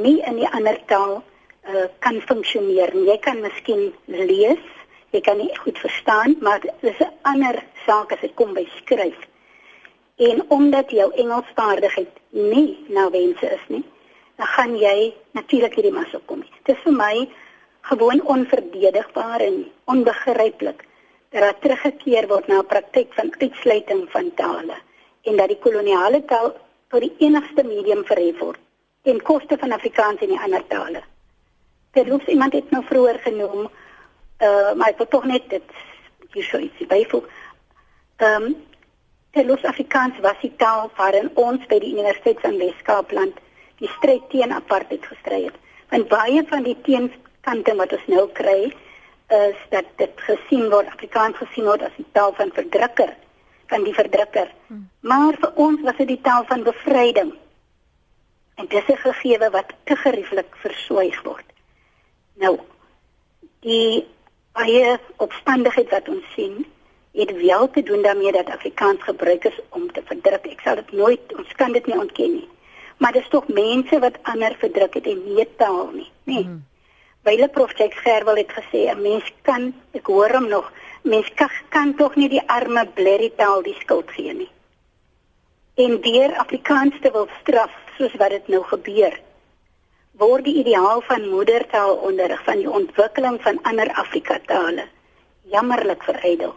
nie 0.02 0.18
in 0.26 0.42
die 0.42 0.50
ander 0.50 0.82
taal 0.90 1.22
uh, 1.22 1.86
kan 2.02 2.18
funksioneer. 2.26 2.90
Jy 3.06 3.18
kan 3.22 3.38
miskien 3.40 3.92
lees, 4.10 4.66
jy 5.14 5.20
kan 5.22 5.38
nie 5.38 5.52
goed 5.62 5.78
verstaan, 5.78 6.34
maar 6.42 6.60
dit 6.60 6.90
is 6.90 6.98
'n 7.06 7.12
ander 7.22 7.62
saak 7.86 8.12
as 8.12 8.20
dit 8.20 8.34
kom 8.34 8.54
by 8.54 8.66
skryf. 8.82 9.28
En 10.18 10.42
omdat 10.50 10.90
jou 10.90 11.12
Engelsvaardigheid 11.14 12.14
nie 12.34 12.84
na 12.88 13.10
wense 13.10 13.46
is 13.46 13.66
nie, 13.68 13.84
dan 14.36 14.46
gaan 14.46 14.74
jy 14.78 15.14
natuurlik 15.38 15.74
hierdie 15.78 15.94
mas 15.94 16.14
opkom. 16.14 16.42
Dit 16.66 16.76
is 16.76 16.82
vir 16.82 16.96
my 16.96 17.28
gewoon 17.90 18.22
onverdedigbaar 18.22 19.40
en 19.40 19.64
onbegryplik 19.84 20.84
dat 21.30 21.40
daar 21.40 21.58
teruggekeer 21.58 22.26
word 22.28 22.46
na 22.46 22.58
'n 22.58 22.66
praktyk 22.66 23.12
van 23.14 23.34
uitsluiting 23.38 24.10
van 24.10 24.34
tale 24.34 24.76
en 25.22 25.36
dat 25.36 25.48
die 25.48 25.58
koloniale 25.58 26.24
taal 26.24 26.56
tot 26.88 27.00
die 27.00 27.14
enigste 27.18 27.64
medium 27.64 28.04
verhef 28.04 28.38
word 28.38 28.58
ten 29.02 29.22
koste 29.22 29.58
van 29.58 29.72
Afrikaans 29.72 30.20
en 30.20 30.28
die 30.28 30.40
ander 30.40 30.66
tale. 30.66 31.02
Hoef 31.92 32.26
iemand 32.26 32.52
het 32.52 32.70
nou 32.70 32.84
vroeër 32.84 33.18
genoem, 33.18 33.68
uh, 34.38 34.72
maar 34.72 34.88
ek 34.88 34.98
wil 34.98 35.08
tog 35.08 35.24
net 35.24 35.48
dit 35.50 35.62
hier 36.32 36.44
sou 36.44 36.60
iets 36.62 36.86
byvoeg. 36.86 37.24
Ehm 38.16 38.42
um, 38.42 38.56
Telos 39.36 39.64
Afrikaans 39.64 40.18
was 40.24 40.40
die 40.40 40.52
taal 40.56 40.90
waarin 40.96 41.30
ons 41.34 41.66
by 41.68 41.78
die 41.78 41.92
Universiteit 41.92 42.40
van 42.40 42.58
Wes-Kaapland 42.58 43.38
die 43.78 43.90
stryd 43.98 44.24
teen 44.32 44.52
apartheid 44.52 45.04
gestry 45.06 45.44
het. 45.44 45.56
Want 45.92 46.08
baie 46.08 46.42
van 46.48 46.64
die 46.66 46.76
teenkante 46.82 47.74
wat 47.78 47.92
ons 47.92 48.06
nou 48.06 48.26
kry, 48.34 48.72
is 49.28 49.60
dat 49.70 49.88
dit 50.00 50.20
gesien 50.26 50.70
word 50.72 50.88
Afrikaans 50.88 51.36
gesien 51.36 51.68
word 51.68 51.84
as 51.84 51.96
die 51.96 52.08
taal 52.16 52.32
van 52.40 52.52
verdrukker 52.56 53.12
van 53.68 53.84
die 53.84 53.94
verdrukker. 53.94 54.48
Hmm. 54.66 54.88
Maar 55.00 55.36
vir 55.40 55.52
ons 55.54 55.82
was 55.84 55.96
dit 56.00 56.08
die 56.14 56.22
taal 56.24 56.44
van 56.48 56.64
bevryding. 56.64 57.34
En 58.56 58.66
dis 58.66 58.88
'n 58.88 58.96
gegewe 58.96 59.50
wat 59.50 59.72
te 59.84 59.96
gerieflik 59.96 60.56
verswyg 60.64 61.22
word. 61.22 61.44
Nou 62.34 62.58
die 63.60 64.06
baie 64.52 64.98
opstandigheid 65.16 65.90
wat 65.90 66.08
ons 66.08 66.24
sien, 66.34 66.66
het 67.12 67.32
wel 67.36 67.70
te 67.70 67.82
doen 67.82 68.02
daarmee 68.02 68.32
dat 68.32 68.50
Afrikaans 68.50 69.02
gebruik 69.02 69.44
is 69.44 69.60
om 69.68 69.92
te 69.92 70.02
verdruk. 70.04 70.46
Ek 70.46 70.60
sal 70.60 70.74
dit 70.74 70.92
nooit 70.92 71.36
ons 71.36 71.52
kan 71.56 71.72
dit 71.72 71.86
nie 71.86 71.98
ontken 71.98 72.32
nie. 72.32 72.48
Maar 72.98 73.12
dis 73.12 73.28
tog 73.28 73.48
mense 73.48 73.98
wat 73.98 74.18
ander 74.22 74.56
verdruk 74.58 74.94
het 74.94 75.06
en 75.06 75.22
nie 75.34 75.48
taal 75.56 75.90
nie, 75.92 76.10
nê? 76.24 76.34
Nee. 76.34 76.42
Hmm. 76.42 76.64
Wyle 77.22 77.48
Prof 77.48 77.76
Jack 77.78 77.94
Gerwel 77.94 78.36
het 78.36 78.52
gesê 78.52 78.88
'n 78.90 79.02
mens 79.02 79.32
kan, 79.42 79.74
ek 79.92 80.06
hoor 80.06 80.30
hom 80.30 80.48
nog, 80.48 80.72
mens 81.02 81.28
kan, 81.34 81.50
kan 81.68 81.94
tog 81.94 82.14
nie 82.16 82.28
die 82.28 82.42
arme 82.46 82.86
blerrie 82.94 83.32
taal 83.36 83.62
die 83.62 83.76
skuld 83.80 84.10
gee 84.10 84.32
nie. 84.34 84.50
En 85.74 86.00
deur 86.00 86.36
Afrikaans 86.36 86.94
te 87.00 87.10
wil 87.10 87.28
straf 87.40 87.70
soos 87.96 88.14
wat 88.16 88.30
dit 88.30 88.48
nou 88.48 88.62
gebeur, 88.62 89.20
word 90.12 90.44
die 90.44 90.54
ideaal 90.54 91.00
van 91.00 91.28
moedertaalonderrig 91.28 92.44
van 92.44 92.56
die 92.56 92.70
ontwikkeling 92.70 93.42
van 93.42 93.62
ander 93.62 93.92
Afrika 93.92 94.38
tale 94.46 94.86
jammerlik 95.42 96.02
verydel. 96.02 96.54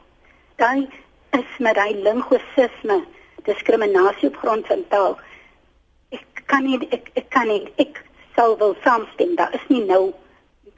Dan 0.61 0.89
is 1.31 1.57
met 1.57 1.75
daai 1.75 1.95
lingvisisme, 2.05 3.03
diskriminasie 3.47 4.27
op 4.29 4.35
grond 4.35 4.67
van 4.67 4.83
taal. 4.93 5.15
Ek 6.13 6.43
kan 6.45 6.67
nie 6.67 6.77
ek 6.93 7.09
ek 7.17 7.29
kan 7.33 7.49
nie 7.49 7.63
ek 7.81 8.03
sou 8.35 8.53
wil 8.59 8.75
saamstem, 8.83 9.33
daar 9.39 9.53
is 9.57 9.65
nie 9.73 9.81
nou 9.87 10.11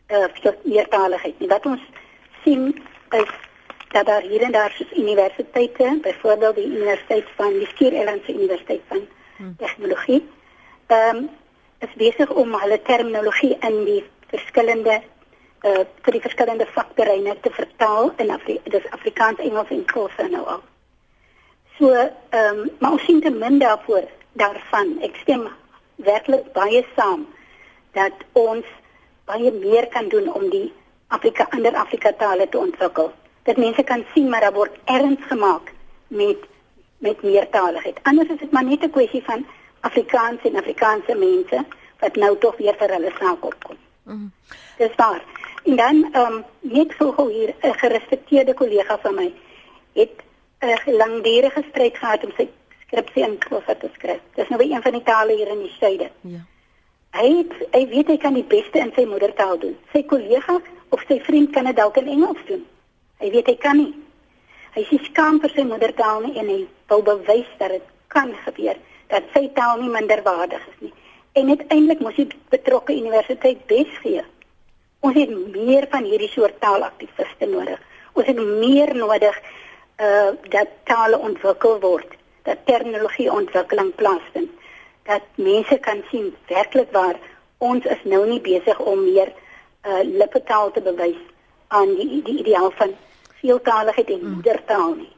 uh, 0.08 0.54
meertaligheid 0.63 1.39
nie. 1.39 1.50
Wat 1.52 1.67
ons 1.67 1.84
sien 2.46 2.69
is 3.19 3.34
dat 3.91 4.08
daar 4.08 4.24
hier 4.24 4.48
en 4.48 4.56
daar 4.56 4.72
soos 4.78 4.96
universiteite, 4.98 6.00
byvoorbeeld 6.02 6.56
die 6.56 6.72
Universiteit 6.72 7.28
van 7.36 7.52
die 7.60 7.67
Skiereilandse 7.76 8.34
Universiteit 8.34 8.82
van 8.88 9.04
hmm. 9.38 9.56
Tegnologie, 9.58 10.24
ehm 10.88 11.24
um, 11.26 11.30
is 11.84 12.00
besig 12.00 12.30
om 12.32 12.56
hulle 12.56 12.80
terminologie 12.88 13.58
in 13.67 13.82
die 13.86 14.04
verskillende 14.32 15.02
uh 15.63 15.84
vir 16.04 16.12
die 16.17 16.21
verskillende 16.21 16.65
vakterreine 16.76 17.36
te 17.41 17.49
vertaal 17.49 18.12
in 18.17 18.32
Afri 18.32 18.60
dis 18.63 18.89
Afrikaans, 18.91 19.39
Engels 19.39 19.69
en 19.69 19.86
Khoisa 19.86 20.28
nou 20.28 20.45
al. 20.45 20.62
So 21.78 21.89
ehm 21.89 22.60
um, 22.60 22.69
maar 22.80 22.91
ons 22.91 23.06
sien 23.06 23.21
te 23.21 23.30
min 23.30 23.60
daarvoor 23.60 24.08
daarvan. 24.32 24.97
Ek 25.02 25.15
stem 25.21 25.47
werklik 25.95 26.52
baie 26.54 26.86
saam 26.95 27.28
dat 27.93 28.26
ons 28.34 28.65
baie 29.26 29.52
meer 29.52 29.88
kan 29.88 30.10
doen 30.10 30.34
om 30.34 30.49
die 30.49 30.71
Afrika 31.08 31.47
ander 31.49 31.76
Afrika 31.76 32.12
tale 32.17 32.49
te 32.49 32.58
ontwikkel. 32.58 33.12
Dat 33.43 33.58
mense 33.58 33.84
kan 33.84 34.06
sien 34.13 34.30
maar 34.30 34.41
daar 34.41 34.54
word 34.54 34.78
erns 34.86 35.23
gemaak 35.30 35.71
met 36.08 36.49
met 37.04 37.23
meertaligheid. 37.23 37.99
Anders 38.04 38.30
is 38.30 38.39
dit 38.39 38.52
maar 38.52 38.63
net 38.63 38.84
'n 38.84 38.89
kwessie 38.89 39.23
van 39.23 39.45
Afrikaans 39.80 40.41
en 40.43 40.56
Afrikaanse 40.56 41.15
mense 41.15 41.65
wat 41.99 42.15
nou 42.15 42.38
tog 42.38 42.58
weer 42.58 42.76
vir 42.78 42.89
hulle 42.89 43.12
saak 43.19 43.45
opkom. 43.45 43.83
Mm. 44.04 44.32
Dis 44.78 44.96
waar. 44.96 45.24
En 45.63 45.76
dan 45.76 46.10
ehm 46.12 46.34
um, 46.34 46.44
net 46.60 46.94
so 46.98 47.12
gou 47.12 47.32
hier 47.32 47.56
'n 47.62 47.74
gerespekteerde 47.74 48.54
kollega 48.54 48.98
van 49.00 49.16
my 49.16 49.34
het 49.94 50.24
'n 50.60 50.96
langdurige 50.96 51.63
stryd 51.70 51.98
gehad 51.98 52.24
om 52.24 52.32
sy 52.38 52.50
skripsie 52.86 53.24
in 53.24 53.38
Xhosa 53.38 53.76
te 53.76 53.89
skryf. 53.94 54.20
Dis 54.36 54.48
nou 54.50 54.62
een 54.62 54.82
van 54.82 54.92
die 54.92 55.04
tale 55.04 55.36
hier 55.36 55.48
in 55.48 55.60
die 55.60 55.76
suide. 55.80 56.10
Ja. 56.22 56.39
Hy 57.12 57.38
het, 57.38 57.54
hy 57.72 57.88
weet 57.88 58.08
hy 58.08 58.18
kan 58.18 58.34
die 58.34 58.44
beste 58.44 58.80
in 58.80 58.92
sy 58.96 59.06
moedertaal 59.06 59.60
doen. 59.60 59.76
Sy 59.92 60.04
kollega 60.04 60.60
of 60.89 61.04
sy 61.08 61.20
vriend 61.20 61.52
kan 61.54 61.66
dit 61.66 61.76
dalk 61.76 61.98
in 61.98 62.08
Engels 62.08 62.42
doen. 62.48 62.66
Hy 63.18 63.30
weet 63.30 63.48
hy 63.48 63.56
kan 63.56 63.78
nie. 63.78 63.94
Hy 64.74 64.86
is 64.89 65.06
skaam 65.06 65.39
vir 65.39 65.52
sy 65.54 65.66
moedertaal 65.70 66.24
nie 66.26 66.34
en 66.42 66.50
hy 66.50 66.68
wil 66.89 67.04
bewys 67.06 67.50
dat 67.60 67.70
dit 67.70 67.86
kan 68.08 68.34
gebeur 68.46 68.78
dat 69.13 69.24
sy 69.34 69.48
taal 69.54 69.82
nie 69.82 69.92
minderwaardig 69.94 70.63
is 70.72 70.80
nie. 70.80 70.94
En 71.34 71.50
uiteindelik 71.50 72.00
moes 72.00 72.15
die 72.15 72.28
betrokke 72.54 72.96
universiteit 72.96 73.65
bes 73.65 73.89
gee. 74.02 74.24
Ons 75.00 75.17
het 75.17 75.32
meer 75.56 75.88
van 75.91 76.04
hierdie 76.04 76.32
soort 76.32 76.60
taalaktiviste 76.62 77.46
nodig. 77.50 77.80
Ons 78.13 78.28
het 78.30 78.38
meer 78.38 78.96
nodig 78.96 79.39
uh 80.02 80.32
dat 80.50 80.69
tale 80.89 81.17
ontwikkel 81.17 81.80
word, 81.80 82.15
dat 82.43 82.65
terminologie 82.65 83.32
ontwikkeling 83.32 83.96
plaasvind 83.96 84.50
dat 85.04 85.22
mense 85.36 85.78
kan 85.78 86.04
sien 86.10 86.36
werklik 86.48 86.91
waar 86.91 87.19
ons 87.58 87.86
is 87.86 88.04
nou 88.04 88.24
nie 88.28 88.41
besig 88.41 88.80
om 88.80 89.04
meer 89.04 89.32
uh, 89.32 90.00
lippetaal 90.04 90.72
te 90.72 90.82
bewys 90.82 91.19
aan 91.67 91.96
die 91.96 92.22
die 92.24 92.39
ideaal 92.39 92.72
van 92.80 92.96
veeltaaligheid 93.41 94.10
en 94.10 94.22
mm. 94.24 94.34
moedertaal 94.38 94.93
nie. 94.96 95.12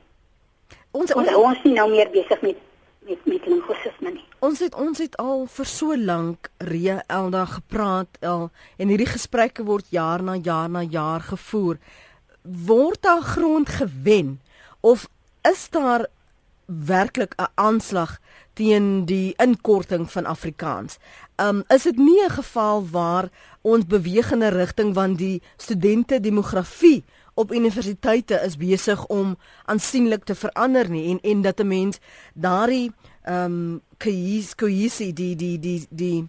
Ons 0.91 1.13
ons, 1.13 1.33
ons 1.35 1.63
is 1.63 1.75
nou 1.77 1.89
meer 1.91 2.09
besig 2.09 2.41
met 2.41 2.61
met 3.05 3.25
met 3.25 3.45
lingvisisme 3.45 4.11
nie. 4.11 4.23
Ons 4.39 4.59
het 4.59 4.75
ons 4.75 4.99
het 5.01 5.17
al 5.21 5.45
vir 5.51 5.69
so 5.69 5.97
lank 5.97 6.49
Ria 6.57 7.01
Elda 7.07 7.45
gepraat 7.49 8.17
al 8.25 8.49
en 8.77 8.91
hierdie 8.91 9.09
gesprekke 9.09 9.65
word 9.67 9.89
jaar 9.93 10.23
na 10.23 10.35
jaar 10.35 10.69
na 10.69 10.81
jaar 10.81 11.21
gevoer. 11.21 11.77
Word 12.41 13.01
daar 13.05 13.21
grond 13.21 13.69
gewen 13.69 14.39
of 14.81 15.07
is 15.45 15.69
daar 15.69 16.07
werklik 16.65 17.33
'n 17.37 17.51
aanslag 17.55 18.17
teen 18.53 19.05
die 19.05 19.33
inkorting 19.37 20.11
van 20.11 20.25
Afrikaans. 20.25 20.97
Um 21.35 21.63
is 21.67 21.83
dit 21.83 21.97
nie 21.97 22.23
'n 22.25 22.29
geval 22.29 22.87
waar 22.89 23.29
ons 23.61 23.85
beweeg 23.85 24.31
in 24.31 24.43
'n 24.43 24.53
rigting 24.53 24.93
van 24.93 25.15
die 25.15 25.41
studente 25.57 26.19
demografie 26.19 27.03
op 27.35 27.51
universiteite 27.51 28.39
is 28.45 28.57
besig 28.57 29.05
om 29.11 29.35
aansienlik 29.65 30.23
te 30.23 30.35
verander 30.35 30.89
nie 30.89 31.09
en 31.11 31.19
en 31.21 31.41
dat 31.41 31.59
'n 31.59 31.67
mens 31.67 31.99
daardie 32.33 32.91
um 33.27 33.81
cohesie 34.55 35.13
die 35.13 35.35
die 35.35 35.59
die 35.59 35.87
die 35.89 36.27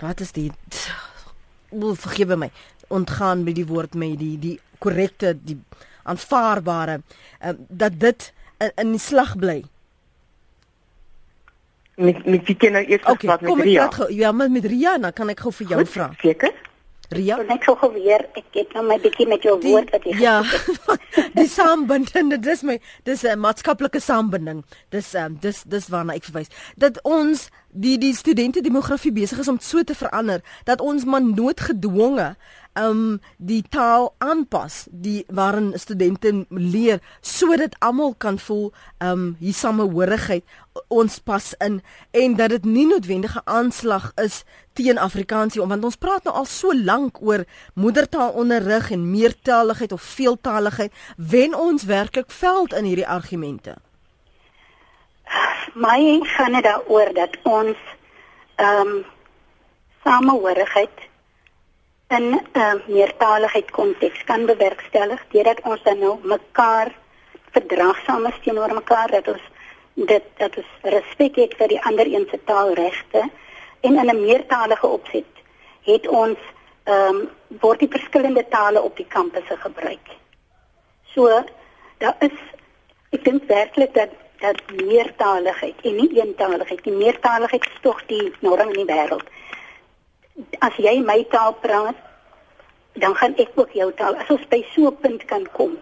wat 0.00 0.20
is 0.20 0.32
die 0.32 0.52
wil 1.70 1.94
vergewe 1.94 2.36
my 2.36 2.50
ontgaan 2.88 3.44
met 3.44 3.54
die 3.54 3.66
woord 3.66 3.94
met 3.94 4.18
die 4.18 4.38
die 4.38 4.60
korrekte 4.78 5.38
die 5.42 5.58
aanvaarbare 6.02 7.00
um, 7.44 7.56
dat 7.68 8.00
dit 8.00 8.32
in, 8.58 8.70
in 8.74 8.90
die 8.90 9.00
slag 9.00 9.36
bly 9.36 9.64
met 11.98 12.24
met 12.26 12.46
wie 12.46 12.56
ken 12.56 12.72
nou 12.72 12.84
eers 12.84 13.04
okay, 13.04 13.30
wat 13.30 13.40
met 13.40 13.64
Ria? 13.66 13.86
Ek 13.88 14.10
ja, 14.14 14.32
met, 14.32 14.50
met 14.50 14.64
Ria, 14.64 14.98
dan 14.98 15.12
kan 15.12 15.32
ek 15.32 15.40
gou 15.42 15.52
vir 15.60 15.72
jou 15.74 15.84
vra. 15.96 16.08
Seker? 16.22 16.54
Ria? 17.08 17.38
Ek 17.48 17.64
gou 17.64 17.74
gou 17.80 17.88
weer, 17.94 18.26
ek 18.36 18.52
het 18.52 18.74
nou 18.76 18.82
my 18.84 18.98
bietjie 19.00 19.24
met 19.28 19.44
jou 19.46 19.54
die, 19.60 19.72
woord 19.72 19.92
wat 19.94 20.04
jy 20.04 20.16
Ja. 20.20 20.42
die 21.38 21.48
saambinding, 21.48 22.34
dit 22.34 22.48
is 22.52 22.62
my 22.62 22.76
dis 23.08 23.24
'n 23.24 23.40
maatskaplike 23.40 24.00
saambinding. 24.00 24.64
Dis 24.92 25.14
ehm 25.14 25.32
um, 25.32 25.38
dis 25.40 25.62
dis 25.64 25.88
waarna 25.88 26.18
ek 26.18 26.28
verwys. 26.28 26.52
Dat 26.76 27.00
ons 27.08 27.48
die 27.72 27.96
die 27.98 28.14
studente 28.14 28.60
demografie 28.60 29.12
besig 29.12 29.40
is 29.40 29.48
om 29.48 29.60
so 29.60 29.82
te 29.82 29.94
verander 29.94 30.44
dat 30.64 30.80
ons 30.80 31.04
maar 31.04 31.24
noodgedwonge 31.24 32.36
um 32.78 33.20
die 33.36 33.62
taal 33.70 34.12
aanpas 34.18 34.86
die 34.90 35.24
waarin 35.28 35.72
studente 35.78 36.46
leer 36.48 37.00
sodat 37.20 37.76
almal 37.78 38.14
kan 38.18 38.38
voel 38.38 38.72
um 39.02 39.36
hier 39.40 39.54
samehorigheid 39.54 40.44
ons 40.88 41.18
pas 41.18 41.54
in 41.64 41.80
en 42.10 42.36
dat 42.38 42.50
dit 42.54 42.64
nie 42.64 42.86
noodwendige 42.86 43.42
aanslag 43.44 44.12
is 44.22 44.44
teen 44.78 44.98
Afrikaans 44.98 45.56
nie 45.56 45.66
want 45.66 45.84
ons 45.84 45.98
praat 45.98 46.24
nou 46.24 46.34
al 46.38 46.46
so 46.46 46.72
lank 46.74 47.18
oor 47.22 47.44
moedertaalonderrig 47.74 48.92
en 48.94 49.10
meertaligheid 49.10 49.92
of 49.92 50.02
veeltaligheid. 50.02 50.92
Wen 51.16 51.54
ons 51.54 51.84
werklik 51.84 52.30
veld 52.30 52.72
in 52.72 52.84
hierdie 52.84 53.06
argumente? 53.06 53.76
My 55.74 56.20
gaan 56.24 56.56
dit 56.56 56.64
daaroor 56.64 57.12
dat 57.14 57.36
ons 57.42 57.76
um 58.56 59.04
samehorigheid 60.04 61.07
in 62.08 62.24
'n 62.30 62.40
uh, 62.52 62.74
meertaligheid 62.86 63.70
konteks 63.70 64.24
kan 64.24 64.46
bewerkstellig 64.46 65.24
deurdat 65.28 65.60
ons 65.62 65.82
dan 65.82 65.98
nou 65.98 66.18
mekaar 66.22 66.92
verdraagsaam 67.50 68.26
is 68.26 68.38
teenoor 68.44 68.74
mekaar 68.74 69.10
dat 69.10 69.28
ons 69.28 69.44
dit 69.94 70.24
dat 70.36 70.56
ons 70.56 70.70
respek 70.82 71.36
het 71.36 71.54
vir 71.58 71.68
die 71.68 71.82
ander 71.82 72.06
een 72.06 72.26
se 72.30 72.38
taalregte 72.44 73.28
en 73.80 73.98
in 73.98 74.10
'n 74.10 74.20
meertalige 74.20 74.86
opset 74.86 75.32
het 75.82 76.08
ons 76.08 76.38
ehm 76.84 77.16
um, 77.16 77.28
word 77.60 77.78
die 77.78 77.94
verskillende 77.96 78.48
tale 78.48 78.82
op 78.82 78.96
die 78.96 79.06
kampusse 79.08 79.56
gebruik. 79.56 80.08
So 81.14 81.44
daar 81.98 82.16
is 82.18 82.38
ek 83.10 83.24
dink 83.24 83.44
werklik 83.48 83.94
dat 83.94 84.08
dat 84.38 84.62
meertaligheid 84.70 85.74
en 85.82 85.96
nie 85.96 86.20
eentaligheid, 86.20 86.82
die 86.84 86.92
meertaligheid 86.92 87.64
is 87.66 87.78
tog 87.80 88.02
die 88.06 88.32
norm 88.40 88.68
in 88.70 88.86
die 88.86 88.94
wêreld. 88.94 89.26
As 90.60 90.76
jy 90.76 91.00
my 91.02 91.24
taal 91.30 91.54
praat, 91.62 91.96
dan 92.98 93.14
gaan 93.14 93.34
ek 93.36 93.54
ook 93.54 93.72
jou 93.74 93.92
taal. 93.98 94.16
As 94.16 94.30
ons 94.30 94.46
by 94.50 94.62
so 94.74 94.88
'n 94.90 94.96
punt 94.96 95.24
kan 95.24 95.46
kom 95.52 95.78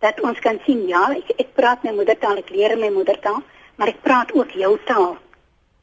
dat 0.00 0.20
ons 0.20 0.38
kan 0.40 0.58
sien 0.64 0.86
ja, 0.88 1.02
ek, 1.12 1.32
ek 1.36 1.50
praat 1.56 1.82
my 1.84 1.92
moedertaal, 1.92 2.40
ek 2.40 2.50
leer 2.54 2.76
my 2.80 2.88
moedertaal, 2.94 3.42
maar 3.76 3.92
ek 3.92 4.00
praat 4.04 4.32
ook 4.32 4.54
jou 4.56 4.72
taal. 4.88 5.16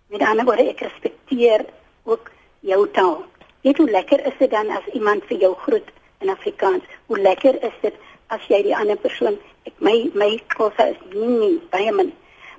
Met 0.10 0.24
ander 0.26 0.48
woorde, 0.48 0.66
ek 0.72 0.82
respekteer 0.88 1.66
ook 2.10 2.32
jou 2.66 2.82
taal. 2.98 3.26
Weet 3.62 3.78
hoe 3.78 3.90
lekker 3.90 4.26
is 4.26 4.38
dit 4.40 4.52
dan 4.52 4.72
as 4.74 4.86
iemand 4.98 5.26
vir 5.30 5.38
jou 5.46 5.54
groet 5.66 5.90
in 6.26 6.34
Afrikaans? 6.34 6.86
Hoe 7.12 7.20
lekker 7.22 7.60
is 7.62 7.78
dit 7.84 7.94
as 8.34 8.44
jy 8.50 8.64
die 8.66 8.76
ander 8.76 8.98
persoon, 9.00 9.38
ek 9.70 9.76
my 9.84 9.96
my 10.18 10.34
kosse 10.56 10.90
is 10.96 11.02
nie 11.14 11.38
nie 11.38 11.58
baie 11.72 11.92
min, 11.96 12.10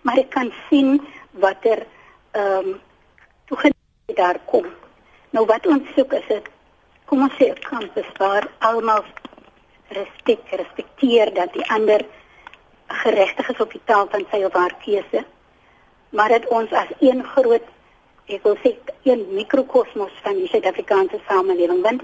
maar 0.07 0.21
ek 0.21 0.31
kan 0.33 0.53
sien 0.69 1.01
watter 1.43 1.85
ehm 2.39 2.71
um, 2.71 2.77
toe 3.49 3.73
daar 4.17 4.39
kom. 4.47 4.65
Nou 5.31 5.45
wat 5.47 5.67
ons 5.67 5.89
soek 5.95 6.13
is 6.13 6.29
dit 6.29 6.47
kom 7.09 7.23
ons 7.23 7.35
sê 7.41 7.49
'n 7.51 7.65
kampus 7.71 8.11
waar 8.19 8.49
almal 8.59 9.05
respek 9.89 10.41
respekteer 10.51 11.35
dat 11.35 11.53
die 11.53 11.67
ander 11.71 12.05
geregtig 12.87 13.49
is 13.49 13.61
op 13.61 13.73
die 13.73 13.85
taal 13.85 14.07
van 14.09 14.27
sy 14.31 14.45
of 14.45 14.53
haar 14.53 14.75
keuse 14.85 15.25
maar 16.11 16.29
dat 16.29 16.49
ons 16.49 16.73
as 16.73 16.89
een 17.01 17.25
groot 17.25 17.67
ek 18.27 18.43
wil 18.43 18.57
sê 18.63 18.77
een 19.03 19.27
mikrokosmos 19.35 20.13
van 20.23 20.37
die 20.37 20.49
Suid-Afrikaanse 20.49 21.21
samelewing 21.29 21.83
want 21.83 22.03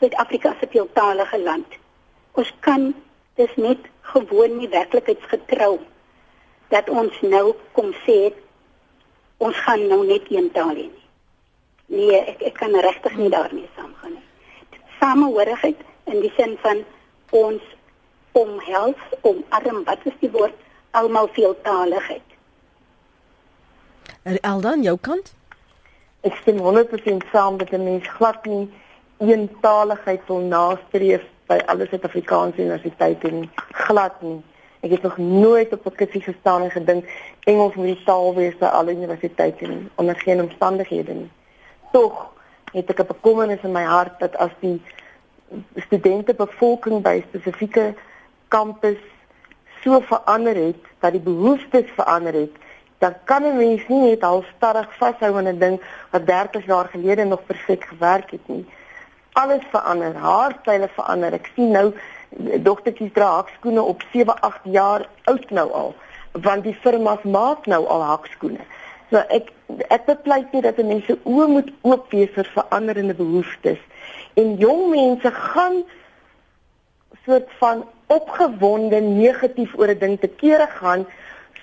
Suid-Afrika 0.00 0.50
is 0.54 0.62
'n 0.62 0.70
veeltaalige 0.70 1.38
land. 1.38 1.66
Ons 2.32 2.52
kan 2.60 2.94
dis 3.34 3.54
net 3.56 3.78
gewoon 4.00 4.56
nie 4.56 4.68
werklikheidsgetrou 4.68 5.78
dat 6.68 6.90
ons 6.90 7.20
nou 7.20 7.54
kom 7.72 7.92
sê 8.06 8.32
ons 9.36 9.56
gaan 9.56 9.86
nou 9.86 10.06
net 10.06 10.22
een 10.30 10.50
taal 10.50 10.74
hê 10.74 10.86
nie 10.88 10.99
nee 11.90 12.18
ek 12.24 12.42
ek 12.50 12.58
kan 12.62 12.74
regtig 12.88 13.16
nie 13.16 13.30
daarmee 13.30 13.68
saamgaan 13.76 14.18
nie 14.18 14.28
samehorigheid 15.00 15.76
in 16.04 16.20
die 16.20 16.32
sin 16.36 16.56
van 16.62 16.84
ons 17.30 17.62
omhels, 18.32 19.00
omarm, 19.20 19.84
wat 19.84 20.04
is 20.04 20.16
die 20.20 20.30
woord? 20.30 20.54
Almal 20.90 21.28
veeltaligheid. 21.32 22.26
En 24.22 24.38
Eldan, 24.40 24.82
jou 24.82 24.96
kant? 25.00 25.32
Ek 26.26 26.36
stem 26.42 26.60
100% 26.60 27.26
saam 27.32 27.56
dat 27.58 27.72
'n 27.72 27.84
mens 27.84 28.08
glad 28.18 28.44
nie 28.44 28.68
eentaligheid 29.18 30.20
wil 30.26 30.38
nastreef 30.38 31.24
by 31.46 31.58
alle 31.66 31.86
Suid-Afrikaanse 31.86 32.60
universiteite 32.60 33.30
nie. 33.30 33.50
Glad 33.70 34.22
nie. 34.22 34.42
Ek 34.80 34.90
het 34.90 35.02
nog 35.02 35.16
nooit 35.16 35.72
op 35.72 35.86
'n 35.86 35.94
kursus 35.94 36.24
gestaan 36.24 36.62
en 36.62 36.70
gedink 36.70 37.04
Engels 37.44 37.74
moet 37.74 37.86
die 37.86 38.04
taal 38.04 38.34
wees 38.34 38.56
by 38.58 38.66
alle 38.66 38.92
universiteite 38.92 39.66
nie, 39.66 39.88
onder 39.94 40.16
geen 40.16 40.40
omstandighede 40.40 41.12
nie. 41.12 41.30
Tog 41.90 42.32
het 42.72 42.90
ek 42.90 43.00
'n 43.00 43.06
bekommernis 43.06 43.62
in 43.62 43.72
my 43.72 43.84
hart 43.84 44.18
dat 44.18 44.36
as 44.36 44.54
die 44.60 44.82
studente 45.76 46.34
bevolking 46.34 47.02
by 47.02 47.22
spesifieke 47.28 47.94
kampus 48.48 48.98
so 49.82 50.00
verander 50.00 50.54
het 50.54 50.82
dat 51.00 51.12
die 51.12 51.20
behoeftes 51.20 51.90
verander 51.96 52.32
het 52.32 52.54
dan 52.98 53.14
kan 53.24 53.42
'n 53.42 53.56
mens 53.56 53.88
nie 53.88 54.10
net 54.10 54.22
al 54.22 54.44
stadig 54.56 54.96
vashou 54.96 55.36
aan 55.36 55.48
'n 55.48 55.58
ding 55.58 55.80
wat 56.10 56.26
30 56.26 56.66
jaar 56.66 56.88
gelede 56.88 57.24
nog 57.24 57.44
perfek 57.44 57.84
gewerk 57.84 58.30
het 58.30 58.48
nie. 58.48 58.66
Alles 59.32 59.62
verander 59.70 60.14
haarstyle 60.14 60.88
verander. 60.88 61.32
Ek 61.32 61.50
sien 61.54 61.70
nou 61.70 61.94
dogtertjies 62.62 63.12
dra 63.12 63.26
hakskoene 63.26 63.82
op 63.82 64.02
7 64.12 64.40
8 64.40 64.60
jaar 64.62 65.08
oud 65.24 65.50
nou 65.50 65.72
al 65.72 65.94
want 66.32 66.62
die 66.62 66.74
firmas 66.74 67.22
maak 67.22 67.66
nou 67.66 67.86
al 67.86 68.02
hakskoene 68.02 68.62
so 69.10 69.22
ek 69.28 69.52
ek 69.88 70.06
bepleit 70.06 70.52
nie 70.52 70.62
dat 70.62 70.76
mense 70.82 71.16
oë 71.24 71.46
moet 71.54 71.70
oop 71.82 72.10
wees 72.10 72.30
vir 72.34 72.48
veranderende 72.54 73.14
behoeftes 73.14 73.78
en 74.40 74.56
jong 74.56 74.90
mense 74.90 75.30
gaan 75.30 75.82
soort 77.24 77.50
van 77.58 77.84
opgewonde 78.06 79.00
negatief 79.00 79.74
oor 79.78 79.90
'n 79.94 79.98
ding 79.98 80.20
te 80.20 80.28
kere 80.28 80.66
gaan 80.80 81.06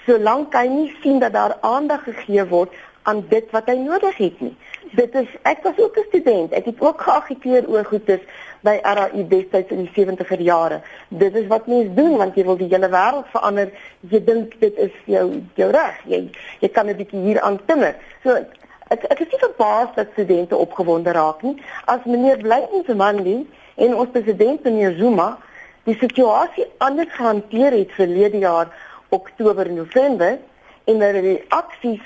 solank 0.05 0.53
hy 0.55 0.67
nie 0.67 0.91
sien 1.01 1.19
dat 1.19 1.33
daar 1.33 1.57
aandag 1.61 2.03
gegee 2.03 2.45
word 2.47 2.71
aan 3.07 3.23
dit 3.29 3.51
wat 3.51 3.67
hy 3.71 3.75
nodig 3.79 4.17
het 4.17 4.39
nie. 4.43 4.55
Dit 4.95 5.15
is 5.15 5.27
ek 5.47 5.63
was 5.63 5.79
ook 5.79 5.97
'n 5.97 6.07
student. 6.07 6.51
Ek 6.51 6.65
het 6.65 6.81
ook 6.81 7.01
geagiteer 7.01 7.67
oor 7.67 7.85
goedes 7.85 8.23
by 8.67 8.75
RAI 8.83 9.23
destyds 9.31 9.73
in 9.73 9.85
die 9.85 9.91
70er 9.95 10.43
jare. 10.43 10.81
Dit 11.23 11.35
is 11.39 11.47
wat 11.51 11.67
mense 11.71 11.93
doen 11.95 12.17
want 12.19 12.35
jy 12.35 12.45
wil 12.47 12.59
die 12.59 12.69
hele 12.71 12.91
wêreld 12.93 13.31
verander. 13.33 13.73
Jy 14.11 14.23
dink 14.27 14.59
dit 14.61 14.85
is 14.87 15.01
jou 15.07 15.25
jou 15.59 15.71
reg. 15.75 15.99
Jy 16.11 16.21
jy 16.61 16.69
kan 16.75 16.87
'n 16.87 16.99
bietjie 16.99 17.23
hier 17.23 17.41
aan 17.41 17.59
timmer. 17.65 17.95
So 18.23 18.37
Ek 18.87 19.03
ek 19.11 19.19
is 19.19 19.31
nie 19.33 19.39
verbaas 19.41 19.89
dat 19.95 20.13
studente 20.13 20.55
opgewonde 20.55 21.11
raak 21.11 21.41
nie. 21.43 21.57
As 21.91 22.05
meneer 22.05 22.39
Blydensemandi 22.39 23.47
en 23.75 23.95
ons 23.95 24.11
president 24.13 24.63
meneer 24.63 24.95
Zuma 24.95 25.37
die 25.83 25.97
situasie 25.99 26.65
anders 26.83 27.11
gehanteer 27.15 27.75
het 27.75 27.91
verlede 27.91 28.39
jaar 28.43 28.71
Oktober 29.09 29.67
November 29.71 30.37
en 30.87 31.03
hulle 31.03 31.23
die 31.25 31.41
aksies 31.55 32.03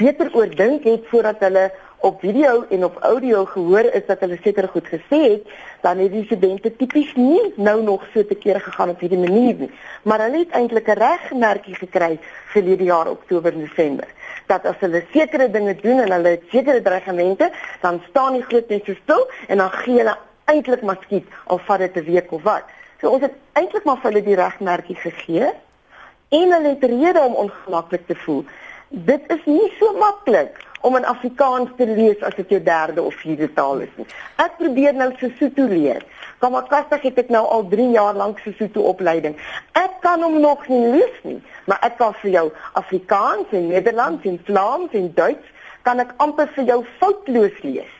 beter 0.00 0.28
oordink 0.36 0.84
het 0.84 1.08
voordat 1.08 1.40
hulle 1.44 1.70
op 2.00 2.20
video 2.20 2.64
en 2.70 2.84
op 2.84 2.96
audio 3.00 3.44
gehoor 3.44 3.84
is 3.84 4.06
dat 4.06 4.20
hulle 4.20 4.38
seker 4.42 4.68
goed 4.68 4.86
gesê 4.88 5.18
het, 5.30 5.48
dan 5.80 5.98
het 5.98 6.12
die 6.12 6.24
studente 6.24 6.76
tipies 6.76 7.12
nie 7.14 7.52
nou 7.56 7.82
nog 7.82 8.06
so 8.14 8.24
te 8.24 8.34
kere 8.34 8.60
gegaan 8.60 8.88
op 8.88 9.00
hierdie 9.00 9.18
manier 9.18 9.54
nie. 9.54 9.70
Maar 10.02 10.24
hulle 10.26 10.38
het 10.38 10.50
eintlik 10.50 10.88
'n 10.88 10.98
regmerkie 10.98 11.74
gekry 11.74 12.18
vir 12.52 12.62
hierdie 12.62 12.86
jaar 12.86 13.08
Oktober 13.10 13.56
November 13.56 14.08
dat 14.46 14.66
as 14.66 14.80
hulle 14.82 15.04
sekere 15.12 15.50
dinge 15.50 15.76
doen 15.82 16.00
en 16.00 16.12
hulle 16.12 16.28
het 16.28 16.42
sekere 16.50 16.82
dreigemente, 16.82 17.50
dan 17.80 18.02
staan 18.08 18.32
die 18.32 18.42
groot 18.42 18.68
mense 18.68 18.96
stil 19.02 19.28
en 19.48 19.62
dan 19.62 19.70
gee 19.70 19.98
hulle 19.98 20.16
eintlik 20.50 20.82
maar 20.82 20.98
skiet 21.04 21.26
al 21.46 21.60
vat 21.66 21.78
dit 21.78 21.96
'n 21.96 22.04
week 22.04 22.32
of 22.32 22.42
wat. 22.42 22.64
So 23.00 23.10
ons 23.10 23.22
het 23.22 23.34
eintlik 23.52 23.84
maar 23.84 24.00
vir 24.02 24.10
hulle 24.10 24.24
die 24.24 24.34
regmerkie 24.34 24.96
gegee 24.96 25.52
en 26.28 26.52
hulle 26.52 26.68
het 26.68 26.84
rede 26.84 27.20
om 27.20 27.34
ongemaklik 27.34 28.06
te 28.06 28.14
voel. 28.14 28.44
Dit 28.88 29.22
is 29.26 29.44
nie 29.44 29.72
so 29.78 29.92
maklik 29.98 30.58
om 30.80 30.96
in 30.96 31.04
Afrikaans 31.04 31.70
te 31.76 31.86
lees 31.86 32.22
as 32.24 32.34
dit 32.38 32.54
jou 32.56 32.62
derde 32.62 33.02
of 33.02 33.14
vierde 33.20 33.50
taal 33.52 33.84
is 33.84 33.92
nie. 34.00 34.06
Ek 34.40 34.56
probeer 34.60 34.96
nou 34.96 35.10
Sesotho 35.20 35.68
leer. 35.68 36.04
Kamakastig 36.40 37.04
het 37.10 37.20
ek 37.20 37.32
nou 37.32 37.44
al 37.52 37.66
3 37.68 37.90
jaar 37.92 38.16
lank 38.16 38.40
Sesotho 38.44 38.86
opleiding. 38.88 39.36
Ek 39.76 40.00
kan 40.04 40.24
hom 40.24 40.40
nog 40.40 40.64
nie 40.72 40.82
lees 40.96 41.22
nie, 41.28 41.38
maar 41.68 41.84
ek 41.86 41.98
kan 42.00 42.16
vir 42.22 42.30
jou 42.38 42.46
Afrikaans 42.80 43.52
en 43.52 43.68
Nederlands 43.74 44.24
en 44.24 44.40
Vlaams 44.48 44.96
en 44.96 45.10
Duits 45.14 45.56
kan 45.84 46.00
ek 46.00 46.14
amper 46.24 46.48
vir 46.56 46.70
jou 46.72 46.82
foutloos 47.00 47.64
lees. 47.64 47.96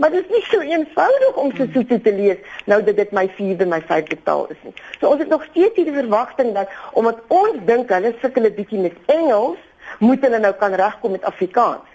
Maar 0.00 0.14
dit 0.14 0.24
is 0.24 0.32
nie 0.32 0.44
so 0.48 0.64
eenvoudig 0.64 1.42
om 1.42 1.50
Sesotho 1.56 1.98
te 2.00 2.12
lees 2.14 2.60
nou 2.70 2.78
dat 2.86 2.96
dit 2.96 3.10
my 3.12 3.26
vierde 3.36 3.66
my 3.68 3.82
vyfde 3.90 4.16
taal 4.24 4.46
is 4.54 4.62
nie. 4.64 4.72
So 5.00 5.10
ons 5.10 5.20
het 5.20 5.28
nog 5.28 5.42
steeds 5.50 5.76
hierdie 5.76 5.98
verwagting 5.98 6.54
dat 6.54 6.70
omdat 6.96 7.20
ons 7.28 7.58
dink 7.66 7.90
hulle 7.92 8.14
sukkel 8.22 8.46
'n 8.48 8.54
bietjie 8.54 8.80
met 8.86 8.96
Engels, 9.06 9.58
moet 9.98 10.22
hulle 10.24 10.38
nou 10.38 10.52
kan 10.54 10.72
regkom 10.72 11.10
met 11.10 11.24
Afrikaans. 11.24 11.89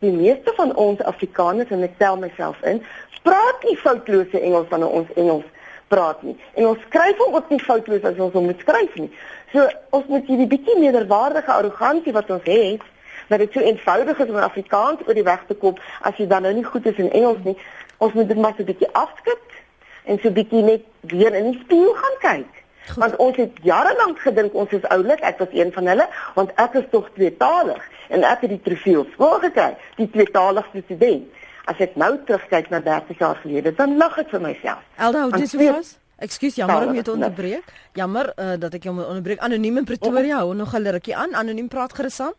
Die 0.00 0.12
meeste 0.12 0.52
van 0.56 0.76
ons 0.76 1.02
Afrikaners 1.04 1.70
en 1.70 1.82
ek 1.84 1.98
tel 2.00 2.16
myself 2.16 2.60
in, 2.64 2.78
praat 3.22 3.64
nie 3.68 3.76
foutlose 3.76 4.40
Engels 4.40 4.68
wanneer 4.70 4.94
ons 5.00 5.10
Engels 5.20 5.48
praat 5.92 6.22
nie. 6.22 6.36
En 6.54 6.70
ons 6.70 6.86
skryf 6.86 7.18
hom 7.20 7.34
ook 7.36 7.50
nie 7.52 7.60
foutloos 7.60 8.06
as 8.08 8.22
ons 8.22 8.32
hom 8.38 8.46
moet 8.48 8.62
skryf 8.64 8.94
nie. 8.96 9.10
So 9.52 9.66
ons 9.96 10.06
moet 10.08 10.30
hierdie 10.30 10.48
bietjie 10.48 10.78
meerderwaardige 10.78 11.52
arrogansie 11.52 12.14
wat 12.16 12.30
ons 12.30 12.46
het, 12.48 12.86
dat 13.28 13.42
dit 13.44 13.52
so 13.52 13.60
eenvoudig 13.60 14.22
is 14.24 14.32
om 14.32 14.40
Afrikaans 14.42 15.02
oor 15.06 15.18
die 15.18 15.26
weg 15.26 15.42
te 15.48 15.58
kom 15.58 15.76
as 16.06 16.16
jy 16.18 16.26
dan 16.30 16.46
nou 16.46 16.54
nie 16.56 16.66
goed 16.66 16.86
is 16.86 16.98
in 17.02 17.12
Engels 17.12 17.42
nie. 17.44 17.56
Ons 17.98 18.16
moet 18.16 18.30
dit 18.30 18.40
maar 18.40 18.54
so 18.56 18.62
'n 18.62 18.70
bietjie 18.72 18.90
afskit 18.92 19.60
en 20.04 20.18
so 20.22 20.28
'n 20.28 20.38
bietjie 20.38 20.62
net 20.62 20.82
weer 21.00 21.34
in 21.34 21.50
die 21.50 21.60
spieël 21.60 21.94
gaan 21.94 22.18
kyk. 22.20 22.59
Goed. 22.88 22.96
Want 23.02 23.16
ons 23.16 23.36
het 23.36 23.58
jare 23.62 23.94
lank 23.96 24.18
gedink 24.18 24.54
ons 24.54 24.72
is 24.72 24.86
oulik, 24.88 25.20
ek 25.20 25.38
was 25.38 25.52
een 25.52 25.72
van 25.72 25.86
hulle, 25.92 26.06
want 26.34 26.50
ek 26.54 26.74
is 26.80 26.88
tog 26.90 27.10
tweetalig 27.14 27.82
en 28.08 28.24
ek 28.26 28.46
het 28.46 28.50
die 28.56 28.62
trofee 28.64 28.98
op 28.98 29.12
skool 29.14 29.38
gekry, 29.44 29.70
die 30.00 30.08
tweetaligste 30.10 30.82
student. 30.84 31.28
As 31.70 31.78
ek 31.78 31.94
nou 32.00 32.16
terugkyk 32.26 32.70
na 32.72 32.80
30 32.82 33.18
jaar 33.20 33.38
gelede, 33.42 33.74
dan 33.76 33.96
lag 34.00 34.16
ek 34.18 34.32
vir 34.32 34.42
myself. 34.42 34.82
Elda, 34.96 35.28
hoe 35.28 35.38
dis 35.38 35.54
vas? 35.54 35.96
Ekskuus, 36.20 36.56
jammer 36.58 36.88
om 36.88 36.96
jou 36.98 37.04
te 37.04 37.12
onderbreek. 37.12 37.72
Jammer 37.96 38.32
uh, 38.34 38.56
dat 38.60 38.74
ek 38.76 38.88
jou 38.88 38.94
moet 38.96 39.06
onderbreek. 39.06 39.40
Anoniem 39.40 39.80
in 39.80 39.86
Pretoria, 39.88 40.42
hou 40.42 40.54
nog 40.54 40.74
'n 40.74 40.90
rukkie 40.96 41.16
aan. 41.16 41.34
Anoniem 41.34 41.68
praat 41.68 41.92
gerus 41.92 42.20
aan. 42.20 42.34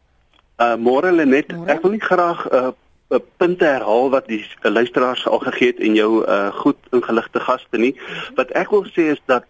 Uh 0.62 0.76
môre 0.78 1.12
Lenet, 1.12 1.54
ek 1.66 1.82
wil 1.82 1.92
nie 1.92 2.02
graag 2.02 2.46
uh 2.52 2.70
uh, 3.12 3.20
punte 3.38 3.66
herhaal 3.66 4.10
wat 4.10 4.28
die 4.28 4.42
uh, 4.62 4.72
luisteraars 4.72 5.28
al 5.28 5.39
gegee 5.39 5.74
het 5.74 5.80
en 5.80 5.96
jou 5.96 6.12
uh, 6.26 6.54
goed 6.64 6.78
ingeligte 6.92 7.39
gaste 7.39 7.78
nie. 7.78 7.96
Wat 8.36 8.52
ek 8.58 8.70
wil 8.70 8.86
sê 8.92 9.12
is 9.16 9.22
dat 9.26 9.48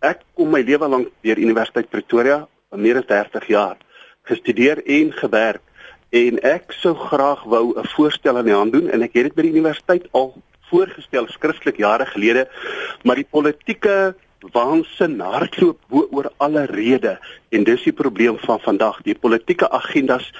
ek 0.00 0.22
kom 0.36 0.50
my 0.52 0.62
lewe 0.62 0.88
lank 0.88 1.08
deur 1.26 1.38
Universiteit 1.38 1.90
Pretoria, 1.90 2.46
meer 2.76 3.00
as 3.00 3.08
30 3.08 3.48
jaar 3.48 3.76
gestudeer 4.28 4.82
en 4.84 5.12
gewerk. 5.12 5.62
En 6.10 6.38
ek 6.44 6.72
sou 6.80 6.94
graag 6.94 7.44
wou 7.44 7.74
'n 7.76 7.88
voorstel 7.96 8.36
aan 8.36 8.44
die 8.44 8.54
hand 8.54 8.72
doen 8.72 8.88
en 8.90 9.02
ek 9.02 9.14
het 9.14 9.24
dit 9.28 9.34
by 9.34 9.42
die 9.42 9.56
universiteit 9.56 10.08
al 10.12 10.34
voorgestel 10.70 11.26
skriftelik 11.28 11.76
jare 11.76 12.06
gelede, 12.06 12.48
maar 13.04 13.16
die 13.16 13.28
politieke 13.30 14.14
waansin 14.52 15.20
hardloop 15.20 15.78
bo 15.88 16.06
oor 16.10 16.30
alle 16.38 16.66
rede 16.66 17.18
en 17.50 17.64
dis 17.64 17.82
die 17.82 17.92
probleem 17.92 18.38
van 18.38 18.60
vandag. 18.60 19.02
Die 19.02 19.14
politieke 19.18 19.70
agendas 19.70 20.32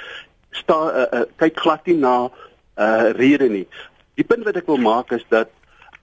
sta 0.51 0.79
uh, 0.89 1.07
uh, 1.21 1.25
kyk 1.37 1.61
glad 1.61 1.87
nie 1.87 1.97
na 1.97 2.29
uh, 2.29 3.11
rede 3.17 3.49
nie. 3.49 3.67
Die 4.15 4.25
punt 4.25 4.45
wat 4.45 4.57
ek 4.57 4.67
wil 4.67 4.81
maak 4.83 5.13
is 5.13 5.25
dat 5.29 5.51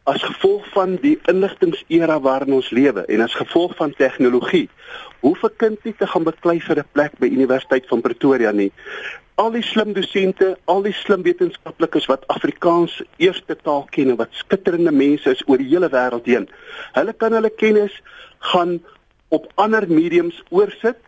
as 0.05 0.23
gevolg 0.23 0.65
van 0.73 0.95
die 1.01 1.19
inligtingsera 1.31 2.19
waarin 2.21 2.53
ons 2.53 2.69
lewe 2.69 3.05
en 3.05 3.21
as 3.21 3.35
gevolg 3.35 3.75
van 3.75 3.93
tegnologie 3.97 4.69
hoef 5.21 5.43
'n 5.43 5.55
kind 5.57 5.83
nie 5.83 5.95
te 5.97 6.07
gaan 6.07 6.23
beklei 6.23 6.59
vir 6.59 6.79
'n 6.79 6.89
plek 6.91 7.13
by 7.19 7.27
Universiteit 7.27 7.87
van 7.87 8.01
Pretoria 8.01 8.51
nie 8.51 8.71
al 9.35 9.51
die 9.51 9.63
slim 9.63 9.93
dosente, 9.95 10.53
al 10.71 10.83
die 10.85 10.93
slim 10.95 11.23
wetenskaplikes 11.25 12.07
wat 12.07 12.23
Afrikaans 12.31 13.01
eerste 13.19 13.57
taal 13.63 13.83
ken 13.91 14.13
en 14.13 14.19
wat 14.21 14.35
skitterende 14.39 14.93
mense 14.95 15.33
is 15.35 15.43
oor 15.49 15.59
die 15.59 15.67
hele 15.67 15.89
wêreld 15.91 16.27
heen. 16.29 16.47
Hulle 16.95 17.13
kan 17.19 17.35
hulle 17.35 17.51
kennis 17.51 17.97
gaan 18.51 18.77
op 19.35 19.49
ander 19.59 19.87
mediums 19.91 20.39
oorsit 20.49 20.99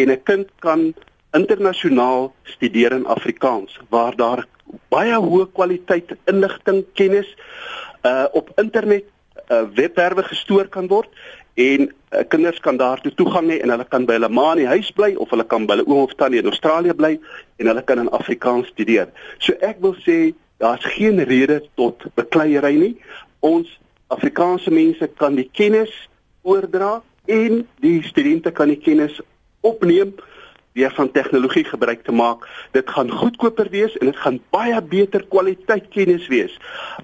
en 0.00 0.10
'n 0.10 0.22
kind 0.22 0.48
kan 0.64 0.94
internasionaal 1.34 2.32
studeer 2.42 2.92
in 2.92 3.06
Afrikaans 3.06 3.78
waar 3.88 4.16
daar 4.16 4.44
baie 4.92 5.16
hoë 5.18 5.48
kwaliteit 5.52 6.14
inligting 6.30 6.84
kennis 6.94 7.30
uh 8.06 8.26
op 8.32 8.52
internet 8.60 9.06
uh 9.50 9.64
webwerwe 9.74 10.22
gestoor 10.22 10.68
kan 10.68 10.88
word 10.88 11.10
en 11.54 11.86
uh, 11.86 12.22
kinders 12.28 12.60
kan 12.60 12.76
daartoe 12.76 13.14
toegang 13.14 13.50
hê 13.50 13.60
en 13.62 13.70
hulle 13.70 13.86
kan 13.90 14.06
by 14.06 14.16
hulle 14.18 14.28
ma 14.28 14.52
in 14.54 14.64
die 14.64 14.70
huis 14.70 14.90
bly 14.96 15.12
of 15.22 15.30
hulle 15.30 15.46
kan 15.46 15.66
by 15.66 15.76
hulle 15.76 15.86
oom 15.86 16.02
of 16.06 16.14
tannie 16.18 16.42
in 16.42 16.50
Australië 16.50 16.94
bly 16.98 17.12
en 17.62 17.70
hulle 17.70 17.84
kan 17.86 18.02
in 18.02 18.10
Afrikaans 18.10 18.72
studeer. 18.74 19.10
So 19.38 19.54
ek 19.62 19.78
wil 19.84 19.94
sê 20.06 20.34
daar's 20.62 20.86
geen 20.96 21.22
rede 21.28 21.60
tot 21.78 22.02
bekleierery 22.18 22.74
nie. 22.80 22.94
Ons 23.40 23.70
Afrikaanse 24.14 24.70
mense 24.74 25.06
kan 25.18 25.38
die 25.38 25.48
kennis 25.52 25.92
oordra 26.42 27.02
en 27.30 27.64
die 27.80 28.02
studente 28.02 28.50
kan 28.52 28.70
die 28.72 28.80
kennis 28.82 29.20
opneem 29.64 30.12
deur 30.74 30.90
van 30.94 31.10
tegnologie 31.10 31.64
gebruik 31.64 32.02
te 32.02 32.12
maak. 32.12 32.48
Dit 32.74 32.90
gaan 32.90 33.10
goedkoper 33.10 33.68
wees 33.70 33.96
en 33.98 34.08
dit 34.10 34.16
gaan 34.16 34.40
baie 34.50 34.80
beter 34.82 35.22
kwaliteit 35.30 35.86
kennis 35.94 36.26
wees 36.32 36.56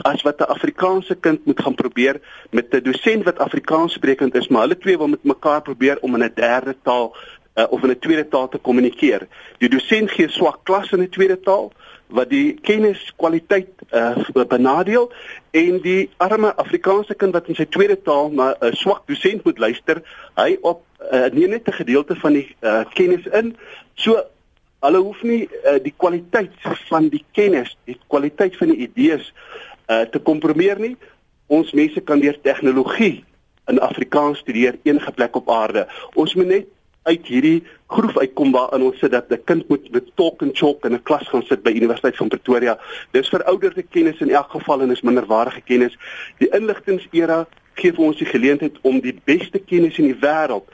as 0.02 0.22
wat 0.26 0.40
'n 0.40 0.50
Afrikaanse 0.54 1.14
kind 1.14 1.44
moet 1.46 1.62
gaan 1.62 1.74
probeer 1.74 2.20
met 2.50 2.74
'n 2.74 2.82
dosent 2.82 3.24
wat 3.24 3.38
Afrikaans 3.38 3.92
sprekend 3.92 4.34
is, 4.34 4.48
maar 4.48 4.62
hulle 4.62 4.78
twee 4.78 4.98
wil 4.98 5.08
met 5.08 5.22
mekaar 5.22 5.62
probeer 5.62 5.98
om 6.00 6.14
in 6.14 6.24
'n 6.24 6.32
derde 6.34 6.76
taal 6.82 7.16
uh, 7.54 7.64
of 7.70 7.82
in 7.82 7.90
'n 7.90 7.98
tweede 7.98 8.28
taal 8.28 8.48
te 8.48 8.58
kommunikeer. 8.58 9.28
Die 9.58 9.68
dosent 9.68 10.10
gee 10.10 10.28
swak 10.28 10.58
klas 10.64 10.92
in 10.92 11.02
'n 11.02 11.08
tweede 11.08 11.40
taal 11.40 11.72
wat 12.16 12.30
die 12.30 12.54
kenniskwaliteit 12.66 13.68
uh, 13.90 14.44
benadeel 14.48 15.11
en 15.50 15.80
die 15.82 16.11
arme 16.16 16.52
Afrikaanse 16.56 17.14
kind 17.14 17.34
wat 17.36 17.48
in 17.48 17.58
sy 17.58 17.66
tweede 17.66 17.96
taal 18.02 18.30
na 18.30 18.52
'n 18.52 18.70
uh, 18.70 18.74
swak 18.74 19.06
dosent 19.06 19.44
moet 19.44 19.58
luister, 19.58 20.02
hy 20.36 20.58
op 20.62 20.82
uh, 21.12 21.30
neem 21.32 21.50
net 21.50 21.68
'n 21.68 21.80
gedeelte 21.82 22.16
van 22.16 22.32
die 22.32 22.56
uh, 22.61 22.84
kennis 22.94 23.26
in. 23.26 23.56
So 23.94 24.22
hulle 24.80 24.98
hoef 24.98 25.22
nie 25.22 25.48
uh, 25.48 25.78
die 25.82 25.94
kwaliteit 25.96 26.52
van 26.88 27.08
die 27.08 27.24
kennis, 27.32 27.76
die 27.84 27.98
kwaliteit 28.06 28.56
van 28.56 28.68
die 28.68 28.88
idees 28.88 29.32
uh, 29.88 30.02
te 30.11 30.18
kompromieer 30.18 30.78
nie. 30.80 30.96
Ons 31.46 31.72
mense 31.72 32.00
kan 32.00 32.20
deur 32.20 32.40
tegnologie 32.40 33.24
in 33.68 33.80
Afrikaans 33.80 34.38
studeer 34.38 34.78
enige 34.82 35.12
plek 35.12 35.36
op 35.36 35.50
aarde. 35.50 35.86
Ons 36.14 36.34
moet 36.34 36.46
net 36.46 36.66
uit 37.03 37.26
hierdie 37.26 37.62
groef 37.86 38.18
uitkom 38.18 38.53
waarin 38.53 38.82
ons 38.82 38.98
sit 38.98 39.11
dat 39.11 39.30
'n 39.30 39.44
kind 39.44 39.68
moet 39.68 39.90
met 39.92 40.11
talk 40.14 40.42
and 40.42 40.57
chalk 40.59 40.84
in 40.84 40.94
'n 40.94 41.03
klas 41.03 41.28
gaan 41.28 41.42
sit 41.42 41.62
by 41.62 41.70
Universiteit 41.70 42.16
van 42.16 42.28
Pretoria. 42.28 42.78
Dis 43.11 43.28
verouderde 43.28 43.82
kennis 43.82 44.20
in 44.20 44.30
elk 44.30 44.51
geval 44.51 44.80
en 44.82 44.90
is 44.90 45.01
minderwaardige 45.03 45.61
kennis. 45.61 45.98
Die 46.38 46.48
inligtingsera 46.48 47.46
gee 47.74 47.92
vir 47.92 48.05
ons 48.05 48.18
die 48.18 48.26
geleentheid 48.26 48.78
om 48.82 49.01
die 49.01 49.20
beste 49.24 49.59
kennis 49.59 49.98
in 49.98 50.05
die 50.05 50.20
wêreld 50.20 50.68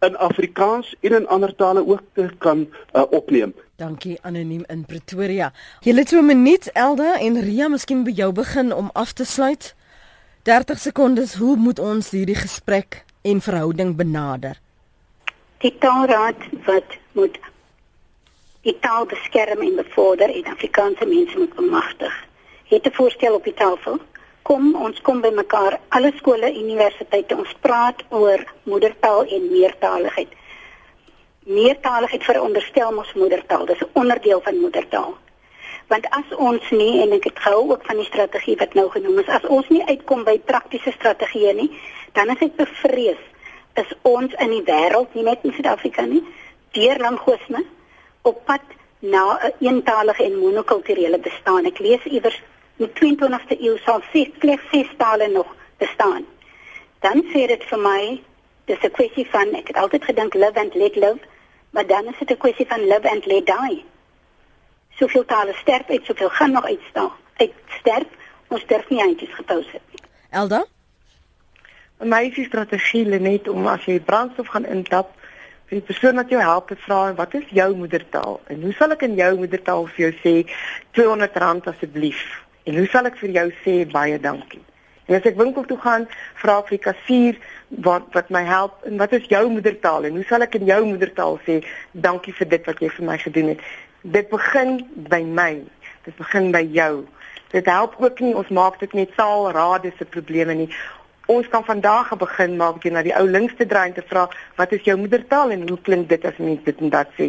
in 0.00 0.16
Afrikaans 0.16 0.94
en 1.00 1.12
in 1.12 1.26
ander 1.26 1.54
tale 1.54 1.86
ook 1.86 2.02
te 2.12 2.28
kan 2.38 2.68
uh, 2.92 3.02
opneem. 3.10 3.54
Dankie 3.76 4.18
anoniem 4.22 4.64
in 4.66 4.84
Pretoria. 4.84 5.52
Julle 5.80 5.98
het 5.98 6.08
so 6.08 6.18
'n 6.18 6.26
minuut 6.26 6.70
Elda 6.72 7.18
en 7.18 7.40
Ria, 7.40 7.68
miskien 7.68 8.04
by 8.04 8.10
jou 8.10 8.32
begin 8.32 8.72
om 8.74 8.90
af 8.92 9.12
te 9.12 9.24
sluit. 9.24 9.74
30 10.42 10.78
sekondes, 10.78 11.34
hoe 11.34 11.56
moet 11.56 11.78
ons 11.78 12.10
hierdie 12.10 12.34
gesprek 12.34 13.04
en 13.22 13.40
verhouding 13.40 13.96
benader? 13.96 14.60
Die 15.58 15.74
taalraad 15.78 16.38
wat 16.66 16.92
moet 17.18 17.38
die 18.62 18.76
taal 18.78 19.06
beskerm 19.10 19.62
en 19.66 19.74
bevorder 19.74 20.30
en 20.30 20.52
Afrikaanse 20.52 21.06
mense 21.06 21.38
moet 21.38 21.54
bemagtig. 21.54 22.14
Het 22.70 22.86
'n 22.86 22.94
voorstel 22.94 23.34
op 23.34 23.44
die 23.44 23.54
tafel. 23.54 23.98
Kom 24.42 24.74
ons 24.74 25.00
kom 25.00 25.20
by 25.20 25.32
mekaar. 25.34 25.80
Alle 25.88 26.12
skole 26.16 26.54
universiteite 26.54 27.36
ons 27.36 27.54
praat 27.60 28.04
oor 28.08 28.44
moedertaal 28.62 29.26
en 29.26 29.50
meertaligheid. 29.50 30.28
Meertaligheid 31.38 32.24
veronderstel 32.24 32.96
ons 32.96 33.12
moedertaal. 33.12 33.64
Dis 33.64 33.80
'n 33.80 33.90
onderdeel 33.92 34.40
van 34.40 34.56
moedertaal. 34.56 35.16
Want 35.86 36.10
as 36.10 36.36
ons 36.36 36.70
nie 36.70 37.02
en 37.02 37.12
ek 37.12 37.24
het 37.24 37.38
gehou 37.38 37.70
ook 37.70 37.84
van 37.84 37.96
die 37.96 38.06
strategie 38.06 38.56
wat 38.56 38.74
nou 38.74 38.90
genoem 38.90 39.18
is 39.18 39.26
as 39.26 39.46
ons 39.46 39.68
nie 39.68 39.84
uitkom 39.84 40.24
by 40.24 40.38
praktiese 40.38 40.90
strategieë 40.90 41.52
nie 41.54 41.70
dan 42.12 42.28
is 42.28 42.40
ek 42.40 42.56
bevrees 42.56 43.22
is 43.82 43.94
ons 44.02 44.34
in 44.44 44.50
die 44.56 44.64
wêreld 44.66 45.14
nie 45.14 45.24
net 45.26 45.44
in 45.46 45.54
Suid-Afrika 45.56 46.04
nie 46.06 46.24
deur 46.76 46.98
langosme 47.04 47.64
op 48.22 48.44
pad 48.44 48.64
na 49.00 49.24
'n 49.38 49.52
een 49.58 49.74
eentalige 49.74 50.24
en 50.24 50.38
monokulturele 50.38 51.18
bestaan 51.18 51.64
ek 51.64 51.78
lees 51.78 52.04
iewers 52.04 52.42
in 52.76 52.86
die 52.86 52.92
22ste 52.98 53.60
eeu 53.60 53.76
sal 53.84 54.02
ses 54.12 54.28
slegs 54.40 54.62
ses 54.70 54.90
tale 54.96 55.28
nog 55.28 55.54
bestaan. 55.78 56.24
Dan 57.00 57.22
sê 57.32 57.46
dit 57.46 57.64
vir 57.70 57.78
my 57.78 58.22
dis 58.64 58.82
'n 58.82 58.90
kwessie 58.90 59.26
van 59.30 59.54
ek 59.54 59.66
het 59.66 59.76
altyd 59.76 60.04
gedink 60.04 60.34
live 60.34 60.60
and 60.60 60.74
let 60.74 60.96
live, 60.96 61.20
maar 61.70 61.86
dan 61.86 62.06
is 62.06 62.18
dit 62.18 62.30
'n 62.30 62.36
kwessie 62.36 62.66
van 62.66 62.80
live 62.80 63.10
and 63.10 63.26
let 63.26 63.46
die. 63.46 63.84
Soveel 64.98 65.24
tale 65.24 65.54
sterf 65.54 65.88
uit, 65.88 66.04
soveel 66.04 66.28
gaan 66.28 66.50
nog 66.50 66.64
uitstaan. 66.64 67.12
Ek 67.36 67.52
sterf, 67.78 68.06
ons 68.48 68.62
sterf 68.62 68.88
nie 68.88 69.00
eintlik 69.00 69.30
gepous 69.30 69.66
het 69.72 69.82
nie. 69.90 70.02
Elda? 70.30 70.66
My 72.04 72.22
is 72.28 72.34
die 72.34 72.46
strategie 72.46 73.04
net 73.06 73.48
om 73.48 73.66
as 73.66 73.86
jy 73.86 74.00
brandstof 74.00 74.52
gaan 74.54 74.66
intap 74.66 75.14
vir 75.68 75.80
die 75.80 75.86
persoon 75.86 76.16
wat 76.16 76.30
jou 76.30 76.40
help 76.40 76.68
te 76.68 76.76
vra 76.86 77.12
wat 77.14 77.34
is 77.34 77.48
jou 77.50 77.70
moedertaal 77.76 78.40
en 78.48 78.62
hoe 78.62 78.74
sal 78.78 78.94
ek 78.94 79.02
in 79.08 79.16
jou 79.18 79.32
moedertaal 79.36 79.88
vir 79.96 80.04
jou 80.08 80.12
sê 80.22 80.34
R200 80.94 81.72
asseblief 81.74 82.22
En 82.68 82.76
hoe 82.76 82.88
sal 82.92 83.08
ek 83.08 83.16
vir 83.16 83.30
jou 83.32 83.46
sê 83.62 83.74
baie 83.88 84.18
dankie? 84.20 84.60
En 85.08 85.16
as 85.16 85.26
ek 85.28 85.38
winkel 85.40 85.64
toe 85.64 85.78
gaan, 85.80 86.04
vra 86.36 86.58
vir 86.68 86.80
kassier 86.84 87.38
wat 87.86 88.10
wat 88.16 88.28
my 88.34 88.42
help 88.44 88.82
en 88.88 89.00
wat 89.00 89.14
is 89.16 89.28
jou 89.30 89.40
moedertaal 89.48 90.04
en 90.04 90.18
hoe 90.20 90.24
sal 90.28 90.44
ek 90.44 90.58
in 90.58 90.66
jou 90.68 90.82
moedertaal 90.84 91.38
sê 91.46 91.62
dankie 92.08 92.34
vir 92.36 92.50
dit 92.50 92.68
wat 92.68 92.82
jy 92.84 92.90
vir 92.98 93.06
my 93.08 93.16
gedoen 93.22 93.54
het? 93.54 93.62
Dit 94.04 94.28
begin 94.34 94.82
by 95.08 95.22
my. 95.24 95.52
Dit 96.04 96.20
begin 96.20 96.50
by 96.52 96.60
jou. 96.76 97.06
Dit 97.54 97.72
help 97.72 97.96
ook 98.04 98.20
nie 98.20 98.34
ons 98.36 98.52
maak 98.52 98.76
dit 98.84 98.98
net 99.00 99.16
taalrade 99.16 99.94
se 99.96 100.04
probleme 100.04 100.58
nie. 100.60 100.68
Ons 101.28 101.48
kan 101.52 101.60
vandag 101.60 102.08
begin 102.16 102.54
maak 102.56 102.84
jy 102.86 102.90
na 102.94 103.02
die 103.04 103.12
ou 103.12 103.26
linkste 103.28 103.66
draai 103.68 103.90
te 103.92 104.00
vra 104.08 104.22
wat 104.56 104.70
is 104.72 104.86
jou 104.86 104.94
moedertaal 104.96 105.50
en 105.52 105.66
hoe 105.68 105.76
klink 105.88 106.08
dit 106.08 106.22
as 106.24 106.38
mens 106.40 106.62
dit 106.64 106.80
en 106.80 106.94
dat 106.94 107.10
sê. 107.18 107.26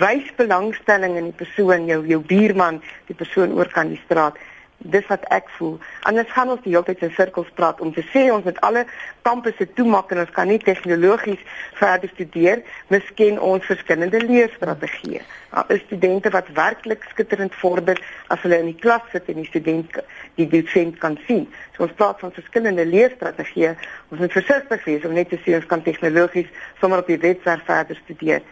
Wys 0.00 0.30
belangstelling 0.38 1.18
in 1.20 1.28
die 1.28 1.36
persoon, 1.42 1.84
jou 1.90 1.98
jou 2.08 2.22
buurman, 2.30 2.80
die 3.10 3.16
persoon 3.18 3.52
oor 3.58 3.68
kan 3.74 3.92
die 3.92 4.00
straat 4.06 4.40
dis 4.84 5.06
wat 5.08 5.24
ek 5.32 5.48
voel. 5.56 5.78
Anders 6.08 6.30
gaan 6.32 6.50
ons 6.52 6.62
die 6.64 6.72
hele 6.74 6.84
tyd 6.86 7.02
in 7.06 7.12
sirkels 7.16 7.48
praat 7.56 7.80
om 7.84 7.92
te 7.94 8.04
sê 8.12 8.26
ons 8.32 8.44
met 8.44 8.58
alle 8.66 8.84
kampusse 9.26 9.66
toemaak 9.78 10.12
en 10.12 10.22
ons 10.24 10.34
kan 10.36 10.48
nie 10.48 10.60
tegnologies 10.60 11.40
verder 11.78 12.12
studeer, 12.12 12.62
miskien 12.92 13.40
ons 13.40 13.64
verskillende 13.68 14.20
leerstrategieë. 14.24 15.22
Daar 15.54 15.70
is 15.72 15.84
studente 15.86 16.32
wat 16.34 16.50
werklik 16.56 17.06
skitterend 17.12 17.54
vorder 17.60 18.00
as 18.34 18.42
hulle 18.44 18.60
in 18.60 18.72
die 18.72 18.80
klas 18.80 19.04
sit 19.12 19.28
en 19.30 19.40
die 19.40 19.48
student 19.48 20.00
die 20.38 20.48
dosent 20.48 20.98
kan 20.98 21.18
sien. 21.26 21.46
So 21.76 21.86
ons 21.86 21.96
praat 21.98 22.20
van 22.20 22.32
verskillende 22.34 22.86
leerstrategieë. 22.86 23.74
Ons 24.10 24.20
moet 24.20 24.32
versigtig 24.32 24.84
wees 24.84 25.04
om 25.04 25.14
net 25.14 25.28
te 25.28 25.38
sê 25.44 25.56
ons 25.58 25.66
kan 25.70 25.82
tegnologies 25.82 26.50
sommer 26.80 27.02
op 27.04 27.10
die 27.10 27.18
webwerf 27.18 27.64
verder 27.68 27.98
studeer. 28.04 28.42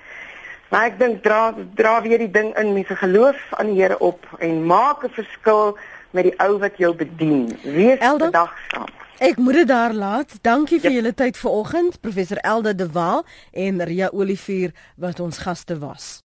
Maar 0.72 0.88
ek 0.88 0.98
dink 0.98 1.22
dra 1.24 1.52
dra 1.76 1.98
weer 2.04 2.22
die 2.22 2.30
ding 2.32 2.52
in 2.60 2.72
mense 2.72 2.96
geloof 2.96 3.40
aan 3.60 3.72
die 3.72 3.80
Here 3.82 3.98
op 3.98 4.24
en 4.38 4.64
maak 4.66 5.04
'n 5.04 5.12
verskil 5.12 5.76
met 6.10 6.24
die 6.24 6.36
ou 6.40 6.58
wat 6.58 6.76
jou 6.76 6.94
bedien. 6.94 7.58
Wees 7.62 7.98
bedagsaam. 7.98 8.88
Ek 9.22 9.36
moet 9.36 9.54
dit 9.54 9.68
daar 9.68 9.92
laat. 9.94 10.32
Dankie 10.42 10.80
vir 10.80 10.90
yep. 10.90 10.98
julle 10.98 11.14
tyd 11.14 11.36
vanoggend, 11.38 12.00
professor 12.00 12.36
Elda 12.36 12.72
de 12.72 12.88
Waal 12.90 13.24
en 13.52 13.84
Ria 13.84 14.08
Olivier 14.12 14.72
wat 14.96 15.20
ons 15.20 15.38
gaste 15.38 15.78
was. 15.78 16.20